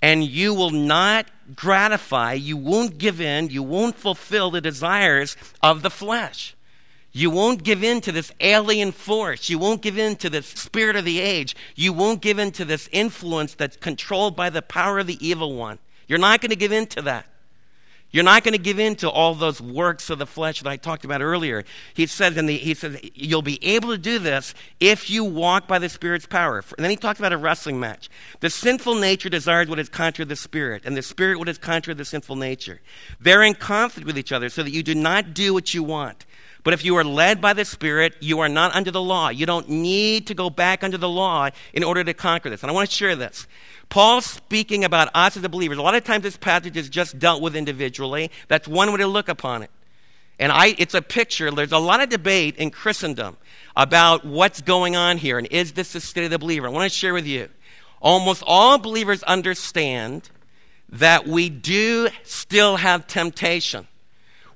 And 0.00 0.22
you 0.22 0.54
will 0.54 0.70
not 0.70 1.26
gratify, 1.56 2.34
you 2.34 2.56
won't 2.56 2.98
give 2.98 3.20
in, 3.20 3.50
you 3.50 3.62
won't 3.62 3.96
fulfill 3.96 4.52
the 4.52 4.60
desires 4.60 5.36
of 5.60 5.82
the 5.82 5.90
flesh. 5.90 6.54
You 7.16 7.30
won't 7.30 7.62
give 7.62 7.84
in 7.84 8.00
to 8.02 8.12
this 8.12 8.32
alien 8.40 8.90
force. 8.90 9.48
You 9.48 9.56
won't 9.56 9.82
give 9.82 9.96
in 9.96 10.16
to 10.16 10.28
this 10.28 10.46
spirit 10.46 10.96
of 10.96 11.04
the 11.04 11.20
age. 11.20 11.54
You 11.76 11.92
won't 11.92 12.20
give 12.20 12.40
in 12.40 12.50
to 12.52 12.64
this 12.64 12.88
influence 12.90 13.54
that's 13.54 13.76
controlled 13.76 14.34
by 14.34 14.50
the 14.50 14.62
power 14.62 14.98
of 14.98 15.06
the 15.06 15.24
evil 15.24 15.54
one. 15.54 15.78
You're 16.08 16.18
not 16.18 16.40
going 16.40 16.50
to 16.50 16.56
give 16.56 16.72
in 16.72 16.88
to 16.88 17.02
that. 17.02 17.26
You're 18.10 18.24
not 18.24 18.42
going 18.42 18.52
to 18.52 18.58
give 18.58 18.80
in 18.80 18.96
to 18.96 19.10
all 19.10 19.34
those 19.34 19.60
works 19.60 20.10
of 20.10 20.18
the 20.18 20.26
flesh 20.26 20.60
that 20.60 20.68
I 20.68 20.76
talked 20.76 21.04
about 21.04 21.20
earlier. 21.20 21.64
He 21.94 22.06
says, 22.06 22.36
in 22.36 22.46
the, 22.46 22.56
he 22.56 22.74
says, 22.74 22.98
you'll 23.14 23.42
be 23.42 23.64
able 23.64 23.90
to 23.90 23.98
do 23.98 24.18
this 24.18 24.52
if 24.80 25.08
you 25.08 25.22
walk 25.22 25.68
by 25.68 25.78
the 25.78 25.88
Spirit's 25.88 26.26
power. 26.26 26.64
And 26.76 26.84
then 26.84 26.90
he 26.90 26.96
talks 26.96 27.20
about 27.20 27.32
a 27.32 27.36
wrestling 27.36 27.78
match. 27.78 28.08
The 28.40 28.50
sinful 28.50 28.96
nature 28.96 29.28
desires 29.28 29.68
what 29.68 29.78
is 29.78 29.88
contrary 29.88 30.26
to 30.26 30.28
the 30.28 30.36
Spirit, 30.36 30.82
and 30.84 30.96
the 30.96 31.02
Spirit 31.02 31.38
what 31.38 31.48
is 31.48 31.58
contrary 31.58 31.94
to 31.94 31.98
the 31.98 32.04
sinful 32.04 32.36
nature. 32.36 32.80
They're 33.20 33.42
in 33.42 33.54
conflict 33.54 34.06
with 34.06 34.18
each 34.18 34.32
other 34.32 34.48
so 34.48 34.64
that 34.64 34.72
you 34.72 34.82
do 34.82 34.96
not 34.96 35.32
do 35.32 35.54
what 35.54 35.74
you 35.74 35.84
want. 35.84 36.24
But 36.64 36.72
if 36.72 36.84
you 36.84 36.96
are 36.96 37.04
led 37.04 37.42
by 37.42 37.52
the 37.52 37.64
Spirit, 37.64 38.16
you 38.20 38.40
are 38.40 38.48
not 38.48 38.74
under 38.74 38.90
the 38.90 39.02
law. 39.02 39.28
You 39.28 39.44
don't 39.44 39.68
need 39.68 40.26
to 40.28 40.34
go 40.34 40.48
back 40.48 40.82
under 40.82 40.96
the 40.96 41.08
law 41.08 41.50
in 41.74 41.84
order 41.84 42.02
to 42.02 42.14
conquer 42.14 42.48
this. 42.48 42.62
And 42.62 42.70
I 42.70 42.74
want 42.74 42.88
to 42.88 42.96
share 42.96 43.14
this. 43.14 43.46
Paul's 43.90 44.24
speaking 44.24 44.82
about 44.82 45.10
us 45.14 45.36
as 45.36 45.42
the 45.42 45.50
believers. 45.50 45.76
A 45.76 45.82
lot 45.82 45.94
of 45.94 46.04
times 46.04 46.22
this 46.22 46.38
passage 46.38 46.78
is 46.78 46.88
just 46.88 47.18
dealt 47.18 47.42
with 47.42 47.54
individually. 47.54 48.30
That's 48.48 48.66
one 48.66 48.90
way 48.90 48.96
to 48.96 49.06
look 49.06 49.28
upon 49.28 49.62
it. 49.62 49.70
And 50.38 50.50
I, 50.50 50.74
it's 50.78 50.94
a 50.94 51.02
picture. 51.02 51.50
There's 51.50 51.70
a 51.70 51.78
lot 51.78 52.02
of 52.02 52.08
debate 52.08 52.56
in 52.56 52.70
Christendom 52.70 53.36
about 53.76 54.24
what's 54.24 54.62
going 54.62 54.96
on 54.96 55.18
here 55.18 55.38
and 55.38 55.46
is 55.50 55.72
this 55.72 55.92
the 55.92 56.00
state 56.00 56.24
of 56.24 56.30
the 56.30 56.38
believer. 56.38 56.66
I 56.66 56.70
want 56.70 56.90
to 56.90 56.98
share 56.98 57.12
with 57.12 57.26
you. 57.26 57.50
Almost 58.00 58.42
all 58.46 58.78
believers 58.78 59.22
understand 59.24 60.30
that 60.88 61.26
we 61.26 61.50
do 61.50 62.08
still 62.22 62.76
have 62.76 63.06
temptation 63.06 63.86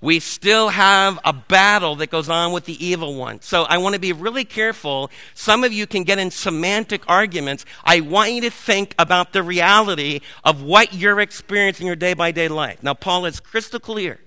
we 0.01 0.21
still 0.21 0.69
have 0.69 1.19
a 1.25 1.33
battle 1.33 1.97
that 1.97 2.11
goes 2.11 2.29
on 2.29 2.53
with 2.53 2.65
the 2.65 2.85
evil 2.85 3.15
one. 3.15 3.41
So 3.41 3.65
I 3.65 3.79
want 3.79 3.95
to 3.95 4.01
be 4.01 4.13
really 4.13 4.45
careful. 4.45 5.11
Some 5.35 5.65
of 5.65 5.73
you 5.73 5.87
can 5.87 6.05
get 6.05 6.19
in 6.19 6.31
semantic 6.31 7.03
arguments. 7.09 7.65
I 7.85 8.01
want 8.01 8.33
you 8.33 8.41
to 8.43 8.51
think 8.51 8.95
about 8.99 9.33
the 9.33 9.43
reality 9.43 10.21
of 10.45 10.63
what 10.63 10.95
you're 10.95 11.21
experiencing 11.21 11.85
in 11.85 11.89
your 11.89 11.97
day 11.97 12.15
by 12.15 12.31
day 12.31 12.49
life. 12.49 12.83
Now, 12.83 12.95
Paul 12.95 13.27
is 13.27 13.41
crystal 13.41 13.81
clear 13.81 14.21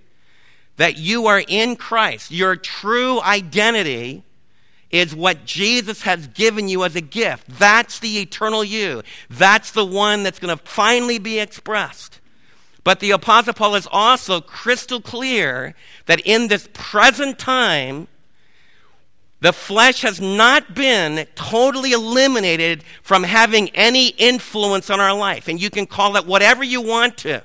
that 0.77 0.97
you 0.97 1.27
are 1.27 1.43
in 1.47 1.75
Christ. 1.75 2.31
Your 2.31 2.55
true 2.55 3.21
identity 3.21 4.23
is 4.89 5.15
what 5.15 5.45
Jesus 5.45 6.01
has 6.03 6.27
given 6.27 6.67
you 6.67 6.83
as 6.83 6.95
a 6.95 7.01
gift. 7.01 7.47
That's 7.47 7.99
the 7.99 8.19
eternal 8.19 8.63
you. 8.63 9.03
That's 9.29 9.71
the 9.71 9.85
one 9.85 10.23
that's 10.23 10.39
going 10.39 10.55
to 10.57 10.63
finally 10.63 11.17
be 11.17 11.39
expressed. 11.39 12.19
But 12.83 12.99
the 12.99 13.11
Apostle 13.11 13.53
Paul 13.53 13.75
is 13.75 13.87
also 13.91 14.41
crystal 14.41 15.01
clear 15.01 15.75
that 16.07 16.19
in 16.21 16.47
this 16.47 16.67
present 16.73 17.37
time, 17.37 18.07
the 19.39 19.53
flesh 19.53 20.01
has 20.01 20.19
not 20.21 20.75
been 20.75 21.27
totally 21.35 21.91
eliminated 21.91 22.83
from 23.01 23.23
having 23.23 23.69
any 23.69 24.09
influence 24.09 24.89
on 24.89 24.99
our 24.99 25.15
life. 25.15 25.47
And 25.47 25.61
you 25.61 25.69
can 25.69 25.85
call 25.85 26.15
it 26.15 26.25
whatever 26.25 26.63
you 26.63 26.81
want 26.81 27.17
to. 27.19 27.43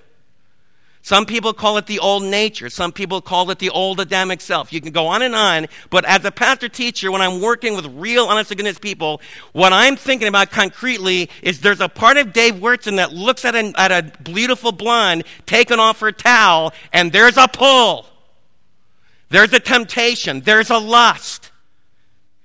Some 1.07 1.25
people 1.25 1.53
call 1.53 1.79
it 1.79 1.87
the 1.87 2.01
old 2.01 2.25
nature. 2.25 2.69
Some 2.69 2.90
people 2.90 3.21
call 3.21 3.49
it 3.53 3.61
the 3.61 3.71
old 3.71 4.01
Adamic 4.01 4.40
self. 4.40 4.73
You 4.73 4.81
can 4.81 4.90
go 4.90 5.07
on 5.07 5.23
and 5.23 5.37
on. 5.37 5.69
But 5.88 6.05
as 6.05 6.25
a 6.25 6.33
pastor 6.33 6.69
teacher, 6.69 7.12
when 7.12 7.23
I'm 7.23 7.40
working 7.40 7.77
with 7.77 7.87
real, 7.95 8.25
honest 8.25 8.49
to 8.49 8.57
goodness 8.57 8.81
people, 8.81 9.21
what 9.53 9.73
I'm 9.73 9.95
thinking 9.95 10.27
about 10.27 10.51
concretely 10.51 11.31
is 11.42 11.61
there's 11.61 11.81
a 11.81 11.88
part 11.88 12.16
of 12.16 12.33
Dave 12.33 12.55
Wurtzen 12.55 12.97
that 12.97 13.12
looks 13.12 13.45
at 13.45 13.55
at 13.55 13.92
a 13.92 14.21
beautiful 14.21 14.73
blonde 14.73 15.23
taking 15.47 15.79
off 15.79 16.01
her 16.01 16.11
towel, 16.11 16.75
and 16.92 17.12
there's 17.12 17.37
a 17.37 17.47
pull. 17.47 18.07
There's 19.29 19.53
a 19.53 19.61
temptation. 19.61 20.40
There's 20.40 20.71
a 20.71 20.79
lust. 20.79 21.53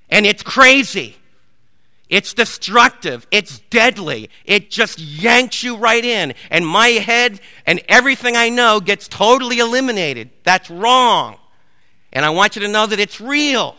And 0.07 0.23
it's 0.23 0.43
crazy. 0.43 1.15
It's 2.11 2.33
destructive. 2.33 3.25
It's 3.31 3.59
deadly. 3.69 4.29
It 4.43 4.69
just 4.69 4.99
yanks 4.99 5.63
you 5.63 5.77
right 5.77 6.03
in. 6.03 6.33
And 6.49 6.67
my 6.67 6.89
head 6.89 7.39
and 7.65 7.81
everything 7.87 8.35
I 8.35 8.49
know 8.49 8.81
gets 8.81 9.07
totally 9.07 9.59
eliminated. 9.59 10.29
That's 10.43 10.69
wrong. 10.69 11.37
And 12.11 12.25
I 12.25 12.31
want 12.31 12.57
you 12.57 12.63
to 12.63 12.67
know 12.67 12.85
that 12.85 12.99
it's 12.99 13.21
real. 13.21 13.77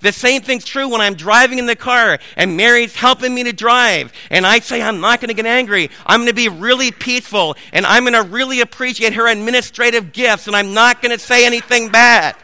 The 0.00 0.10
same 0.10 0.42
thing's 0.42 0.64
true 0.64 0.88
when 0.88 1.00
I'm 1.00 1.14
driving 1.14 1.60
in 1.60 1.66
the 1.66 1.76
car 1.76 2.18
and 2.34 2.56
Mary's 2.56 2.96
helping 2.96 3.32
me 3.32 3.44
to 3.44 3.52
drive. 3.52 4.12
And 4.28 4.44
I 4.44 4.58
say, 4.58 4.82
I'm 4.82 5.00
not 5.00 5.20
going 5.20 5.28
to 5.28 5.34
get 5.34 5.46
angry. 5.46 5.90
I'm 6.04 6.18
going 6.18 6.28
to 6.28 6.34
be 6.34 6.48
really 6.48 6.90
peaceful. 6.90 7.56
And 7.72 7.86
I'm 7.86 8.02
going 8.02 8.20
to 8.20 8.28
really 8.28 8.60
appreciate 8.60 9.14
her 9.14 9.28
administrative 9.28 10.12
gifts. 10.12 10.48
And 10.48 10.56
I'm 10.56 10.74
not 10.74 11.00
going 11.00 11.16
to 11.16 11.24
say 11.24 11.46
anything 11.46 11.90
bad. 11.90 12.34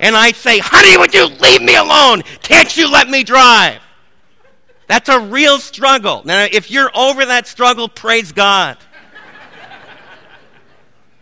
And 0.00 0.16
I 0.16 0.32
say, 0.32 0.58
honey, 0.58 0.96
would 0.96 1.12
you 1.12 1.26
leave 1.26 1.60
me 1.60 1.76
alone? 1.76 2.22
Can't 2.40 2.74
you 2.78 2.90
let 2.90 3.10
me 3.10 3.22
drive? 3.22 3.82
That's 4.86 5.08
a 5.08 5.20
real 5.20 5.58
struggle. 5.58 6.22
Now, 6.24 6.46
if 6.50 6.70
you're 6.70 6.90
over 6.94 7.24
that 7.24 7.46
struggle, 7.46 7.88
praise 7.88 8.32
God. 8.32 8.78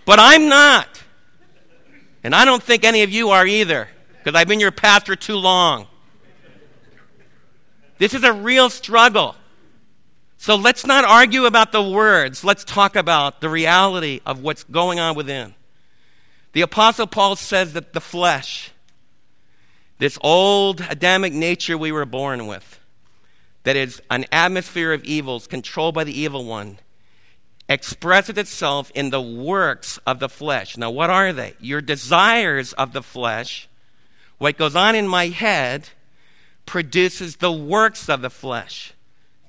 but 0.04 0.18
I'm 0.20 0.48
not. 0.48 1.02
And 2.22 2.34
I 2.34 2.44
don't 2.44 2.62
think 2.62 2.84
any 2.84 3.02
of 3.02 3.10
you 3.10 3.30
are 3.30 3.46
either, 3.46 3.88
because 4.18 4.34
I've 4.38 4.48
been 4.48 4.60
your 4.60 4.72
pastor 4.72 5.16
too 5.16 5.36
long. 5.36 5.86
This 7.98 8.12
is 8.14 8.24
a 8.24 8.32
real 8.32 8.70
struggle. 8.70 9.36
So 10.36 10.56
let's 10.56 10.84
not 10.84 11.04
argue 11.04 11.46
about 11.46 11.72
the 11.72 11.82
words. 11.82 12.44
Let's 12.44 12.64
talk 12.64 12.96
about 12.96 13.40
the 13.40 13.48
reality 13.48 14.20
of 14.26 14.42
what's 14.42 14.64
going 14.64 15.00
on 15.00 15.14
within. 15.14 15.54
The 16.52 16.60
Apostle 16.60 17.06
Paul 17.06 17.36
says 17.36 17.72
that 17.72 17.94
the 17.94 18.00
flesh, 18.00 18.70
this 19.98 20.18
old 20.20 20.80
Adamic 20.82 21.32
nature 21.32 21.78
we 21.78 21.92
were 21.92 22.04
born 22.04 22.46
with, 22.46 22.78
that 23.64 23.76
is 23.76 24.00
an 24.10 24.26
atmosphere 24.30 24.92
of 24.92 25.04
evils 25.04 25.46
controlled 25.46 25.94
by 25.94 26.04
the 26.04 26.18
evil 26.18 26.44
one 26.44 26.78
expresses 27.68 28.36
itself 28.36 28.92
in 28.94 29.10
the 29.10 29.20
works 29.20 29.98
of 30.06 30.18
the 30.18 30.28
flesh. 30.28 30.76
Now, 30.76 30.90
what 30.90 31.10
are 31.10 31.32
they? 31.32 31.54
Your 31.60 31.80
desires 31.80 32.72
of 32.74 32.92
the 32.92 33.02
flesh, 33.02 33.68
what 34.38 34.58
goes 34.58 34.76
on 34.76 34.94
in 34.94 35.08
my 35.08 35.28
head, 35.28 35.88
produces 36.66 37.36
the 37.36 37.52
works 37.52 38.08
of 38.08 38.22
the 38.22 38.30
flesh. 38.30 38.92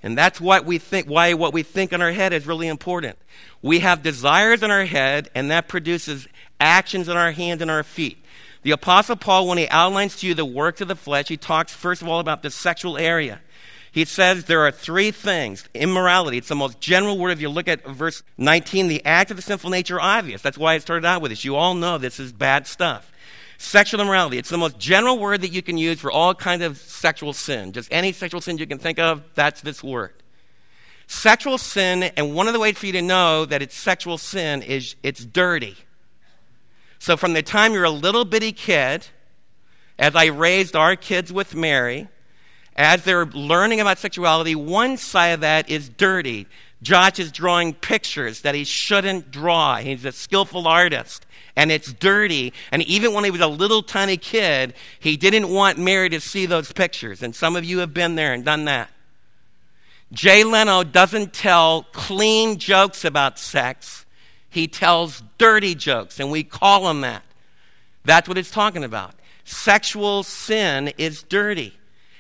And 0.01 0.17
that's 0.17 0.39
what 0.39 0.65
we 0.65 0.77
think, 0.77 1.07
why 1.07 1.33
what 1.33 1.53
we 1.53 1.63
think 1.63 1.91
in 1.91 2.01
our 2.01 2.11
head 2.11 2.31
is 2.31 2.45
really 2.45 2.67
important. 2.67 3.17
We 3.61 3.79
have 3.79 4.03
desires 4.03 4.61
in 4.61 4.69
our 4.69 4.85
head, 4.85 5.29
and 5.33 5.49
that 5.51 5.67
produces 5.67 6.27
actions 6.59 7.09
in 7.09 7.17
our 7.17 7.31
hands 7.31 7.61
and 7.61 7.71
our 7.71 7.83
feet. 7.83 8.23
The 8.61 8.71
Apostle 8.71 9.15
Paul, 9.15 9.47
when 9.47 9.57
he 9.57 9.67
outlines 9.69 10.17
to 10.17 10.27
you 10.27 10.33
the 10.33 10.45
works 10.45 10.81
of 10.81 10.87
the 10.87 10.95
flesh, 10.95 11.27
he 11.27 11.37
talks 11.37 11.73
first 11.73 12.01
of 12.01 12.07
all 12.07 12.19
about 12.19 12.43
the 12.43 12.51
sexual 12.51 12.97
area. 12.97 13.41
He 13.95 14.03
says 14.03 14.43
there 14.43 14.67
are 14.67 14.71
three 14.71 15.11
things. 15.11 15.69
Immorality, 15.73 16.37
it's 16.37 16.49
the 16.49 16.55
most 16.55 16.81
general 16.81 17.17
word. 17.17 17.31
If 17.31 17.39
you 17.39 17.47
look 17.47 17.69
at 17.69 17.85
verse 17.85 18.23
19, 18.37 18.89
the 18.89 19.05
act 19.05 19.31
of 19.31 19.37
the 19.37 19.41
sinful 19.41 19.69
nature 19.69 20.01
obvious. 20.01 20.41
That's 20.41 20.57
why 20.57 20.73
it 20.73 20.81
started 20.81 21.07
out 21.07 21.21
with 21.21 21.31
this. 21.31 21.45
You 21.45 21.55
all 21.55 21.75
know 21.75 21.97
this 21.97 22.19
is 22.19 22.33
bad 22.33 22.67
stuff. 22.67 23.09
Sexual 23.57 24.01
immorality, 24.01 24.37
it's 24.37 24.49
the 24.49 24.57
most 24.57 24.77
general 24.77 25.17
word 25.17 25.39
that 25.43 25.53
you 25.53 25.61
can 25.61 25.77
use 25.77 26.01
for 26.01 26.11
all 26.11 26.35
kinds 26.35 26.61
of 26.61 26.75
sexual 26.75 27.31
sin. 27.31 27.71
Just 27.71 27.87
any 27.89 28.11
sexual 28.11 28.41
sin 28.41 28.57
you 28.57 28.67
can 28.67 28.79
think 28.79 28.99
of, 28.99 29.23
that's 29.33 29.61
this 29.61 29.81
word. 29.81 30.11
Sexual 31.07 31.57
sin, 31.57 32.03
and 32.03 32.35
one 32.35 32.47
of 32.47 32.53
the 32.53 32.59
ways 32.59 32.77
for 32.77 32.87
you 32.87 32.91
to 32.91 33.01
know 33.01 33.45
that 33.45 33.61
it's 33.61 33.77
sexual 33.77 34.17
sin 34.17 34.61
is 34.61 34.97
it's 35.03 35.23
dirty. 35.23 35.77
So 36.99 37.15
from 37.15 37.31
the 37.31 37.41
time 37.41 37.71
you're 37.71 37.85
a 37.85 37.89
little 37.89 38.25
bitty 38.25 38.51
kid, 38.51 39.07
as 39.97 40.17
I 40.17 40.25
raised 40.25 40.75
our 40.75 40.97
kids 40.97 41.31
with 41.31 41.55
Mary, 41.55 42.09
as 42.75 43.03
they're 43.03 43.25
learning 43.25 43.79
about 43.79 43.99
sexuality, 43.99 44.55
one 44.55 44.97
side 44.97 45.27
of 45.27 45.39
that 45.41 45.69
is 45.69 45.89
dirty. 45.89 46.47
Josh 46.81 47.19
is 47.19 47.31
drawing 47.31 47.73
pictures 47.73 48.41
that 48.41 48.53
he 48.53 48.63
shouldn't 48.63 49.31
draw. 49.31 49.77
He's 49.77 50.03
a 50.03 50.11
skillful 50.11 50.67
artist. 50.67 51.25
And 51.55 51.71
it's 51.71 51.93
dirty. 51.93 52.51
And 52.71 52.81
even 52.83 53.13
when 53.13 53.23
he 53.23 53.31
was 53.31 53.39
a 53.39 53.47
little 53.47 53.81
tiny 53.81 54.17
kid, 54.17 54.73
he 54.99 55.15
didn't 55.15 55.49
want 55.49 55.77
Mary 55.77 56.09
to 56.09 56.19
see 56.19 56.45
those 56.45 56.73
pictures. 56.73 57.23
And 57.23 57.33
some 57.33 57.55
of 57.55 57.63
you 57.63 57.79
have 57.79 57.93
been 57.93 58.15
there 58.15 58.33
and 58.33 58.43
done 58.43 58.65
that. 58.65 58.89
Jay 60.11 60.43
Leno 60.43 60.83
doesn't 60.83 61.33
tell 61.33 61.83
clean 61.93 62.57
jokes 62.57 63.05
about 63.05 63.39
sex, 63.39 64.05
he 64.49 64.67
tells 64.67 65.23
dirty 65.37 65.75
jokes, 65.75 66.19
and 66.19 66.31
we 66.31 66.43
call 66.43 66.89
him 66.89 67.01
that. 67.01 67.23
That's 68.05 68.27
what 68.27 68.37
it's 68.37 68.51
talking 68.51 68.83
about. 68.83 69.15
Sexual 69.45 70.23
sin 70.23 70.93
is 70.97 71.23
dirty 71.23 71.73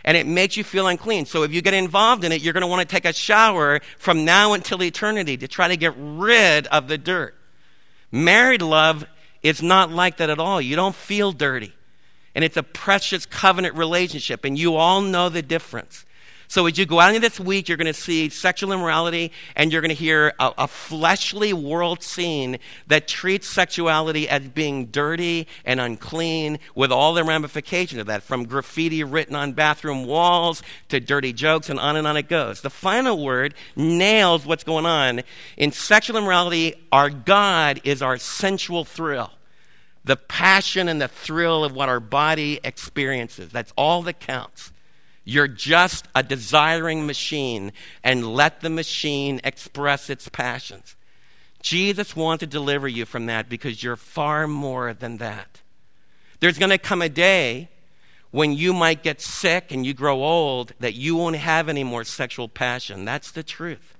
and 0.05 0.15
it 0.15 0.27
makes 0.27 0.55
you 0.55 0.63
feel 0.63 0.87
unclean. 0.87 1.25
So 1.25 1.43
if 1.43 1.51
you 1.51 1.61
get 1.61 1.73
involved 1.73 2.23
in 2.23 2.31
it, 2.31 2.41
you're 2.41 2.53
going 2.53 2.61
to 2.61 2.67
want 2.67 2.87
to 2.87 2.95
take 2.95 3.05
a 3.05 3.11
shower 3.11 3.81
from 3.97 4.23
now 4.23 4.53
until 4.53 4.81
eternity 4.83 5.35
to 5.37 5.47
try 5.47 5.67
to 5.67 5.75
get 5.75 5.93
rid 5.97 6.67
of 6.67 6.87
the 6.87 6.97
dirt. 6.97 7.35
Married 8.11 8.61
love 8.61 9.05
is 9.41 9.63
not 9.63 9.91
like 9.91 10.17
that 10.17 10.29
at 10.29 10.39
all. 10.39 10.61
You 10.61 10.75
don't 10.75 10.95
feel 10.95 11.31
dirty. 11.31 11.73
And 12.35 12.43
it's 12.43 12.55
a 12.55 12.63
precious 12.63 13.25
covenant 13.25 13.75
relationship, 13.75 14.45
and 14.45 14.57
you 14.57 14.75
all 14.75 15.01
know 15.01 15.29
the 15.29 15.41
difference. 15.41 16.05
So 16.47 16.65
as 16.67 16.77
you 16.77 16.85
go 16.85 16.99
out 16.99 17.09
into 17.09 17.21
this 17.21 17.39
week, 17.39 17.67
you're 17.67 17.77
going 17.77 17.85
to 17.87 17.93
see 17.93 18.29
sexual 18.29 18.71
immorality 18.71 19.31
and 19.55 19.71
you're 19.71 19.81
going 19.81 19.89
to 19.89 19.95
hear 19.95 20.33
a, 20.39 20.53
a, 20.59 20.67
fleshly 20.67 21.53
world 21.53 22.03
scene 22.03 22.59
that 22.87 23.07
treats 23.07 23.47
sexuality 23.47 24.29
as 24.29 24.47
being 24.49 24.87
dirty 24.87 25.47
and 25.63 25.79
unclean 25.79 26.59
with 26.75 26.91
all 26.91 27.13
the 27.13 27.23
ramifications 27.23 27.99
of 27.99 28.07
that, 28.07 28.23
from 28.23 28.45
graffiti 28.45 29.03
written 29.03 29.35
on 29.35 29.53
bathroom 29.53 30.05
walls 30.05 30.61
to 30.89 30.99
dirty 30.99 31.33
jokes 31.33 31.69
and 31.69 31.79
on 31.79 31.95
and 31.95 32.05
on 32.05 32.17
it 32.17 32.29
goes. 32.29 32.61
The 32.61 32.69
final 32.69 33.23
word 33.23 33.53
nails 33.75 34.45
what's 34.45 34.63
going 34.63 34.85
on. 34.85 35.21
In 35.57 35.71
sexual 35.71 36.17
immorality, 36.17 36.75
our 36.91 37.09
God 37.09 37.81
is 37.83 38.01
our 38.01 38.17
sensual 38.17 38.85
thrill. 38.85 39.31
The 40.03 40.15
passion 40.15 40.87
and 40.87 41.01
the 41.01 41.07
thrill 41.07 41.63
of 41.63 41.73
what 41.73 41.89
our 41.89 41.99
body 41.99 42.59
experiences. 42.63 43.49
That's 43.49 43.73
all 43.75 44.03
that 44.03 44.19
counts. 44.19 44.71
You're 45.25 45.47
just 45.47 46.07
a 46.13 46.21
desiring 46.21 47.05
machine, 47.05 47.73
and 48.03 48.33
let 48.35 48.61
the 48.61 48.69
machine 48.69 49.41
express 49.43 50.09
its 50.09 50.29
passions. 50.29 50.95
Jesus 51.61 52.15
wants 52.15 52.41
to 52.41 52.47
deliver 52.47 52.87
you 52.87 53.05
from 53.05 53.25
that 53.25 53.49
because 53.49 53.81
you're 53.81 53.95
far 53.95 54.47
more 54.47 54.93
than 54.93 55.17
that. 55.17 55.61
There's 56.39 56.59
going 56.59 56.69
to 56.69 56.77
come 56.77 57.01
a 57.01 57.09
day 57.09 57.69
when 58.29 58.53
you 58.53 58.71
might 58.71 59.01
get 59.01 59.19
sick 59.19 59.71
and 59.71 59.83
you 59.83 59.93
grow 59.93 60.23
old 60.23 60.73
that 60.79 60.93
you 60.93 61.15
won't 61.15 61.37
have 61.37 61.67
any 61.67 61.83
more 61.83 62.03
sexual 62.03 62.47
passion. 62.47 63.03
That's 63.03 63.31
the 63.31 63.41
truth. 63.41 63.97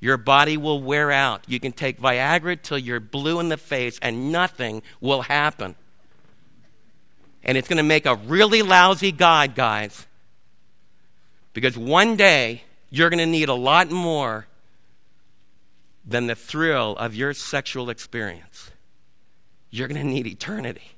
Your 0.00 0.18
body 0.18 0.58
will 0.58 0.82
wear 0.82 1.10
out. 1.10 1.44
You 1.46 1.58
can 1.60 1.72
take 1.72 1.98
Viagra 1.98 2.60
till 2.60 2.76
you're 2.76 3.00
blue 3.00 3.40
in 3.40 3.48
the 3.48 3.56
face 3.56 3.98
and 4.02 4.30
nothing 4.30 4.82
will 5.00 5.22
happen. 5.22 5.76
And 7.42 7.56
it's 7.56 7.68
going 7.68 7.78
to 7.78 7.82
make 7.82 8.04
a 8.04 8.16
really 8.16 8.60
lousy 8.60 9.12
God, 9.12 9.54
guys. 9.54 10.06
Because 11.56 11.78
one 11.78 12.16
day, 12.16 12.64
you're 12.90 13.08
going 13.08 13.18
to 13.18 13.24
need 13.24 13.48
a 13.48 13.54
lot 13.54 13.90
more 13.90 14.46
than 16.06 16.26
the 16.26 16.34
thrill 16.34 16.94
of 16.98 17.14
your 17.14 17.32
sexual 17.32 17.88
experience. 17.88 18.70
You're 19.70 19.88
going 19.88 20.02
to 20.02 20.06
need 20.06 20.26
eternity. 20.26 20.90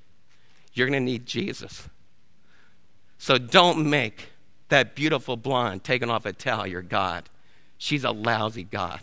You're 0.75 0.89
going 0.89 1.01
to 1.01 1.13
need 1.13 1.27
Jesus. 1.27 1.89
So 3.19 3.39
don't 3.39 3.89
make 3.89 4.31
that 4.69 4.97
beautiful 4.97 5.37
blonde 5.37 5.85
taking 5.85 6.11
off 6.11 6.27
a 6.27 6.33
towel 6.33 6.67
your 6.67 6.83
God. 6.83 7.29
She's 7.77 8.03
a 8.03 8.11
lousy 8.11 8.65
God. 8.65 8.99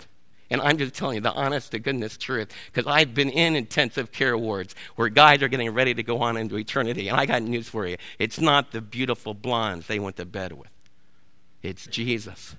And 0.50 0.60
I'm 0.60 0.78
just 0.78 0.94
telling 0.94 1.16
you 1.16 1.22
the 1.22 1.32
honest 1.32 1.72
to 1.72 1.80
goodness 1.80 2.18
truth 2.18 2.50
because 2.66 2.86
I've 2.86 3.14
been 3.14 3.30
in 3.30 3.56
intensive 3.56 4.12
care 4.12 4.38
wards 4.38 4.76
where 4.98 5.08
guys 5.08 5.42
are 5.42 5.48
getting 5.48 5.70
ready 5.70 5.94
to 5.94 6.04
go 6.04 6.20
on 6.20 6.36
into 6.36 6.58
eternity. 6.58 7.08
And 7.08 7.18
I 7.18 7.26
got 7.26 7.44
news 7.44 7.70
for 7.70 7.88
you 7.88 7.96
it's 8.20 8.42
not 8.42 8.74
the 8.74 8.82
beautiful 8.82 9.34
blondes 9.34 9.88
they 9.88 10.00
went 10.00 10.18
to 10.18 10.26
bed 10.26 10.52
with. 10.52 10.68
It's 11.66 11.88
Jesus. 11.88 12.56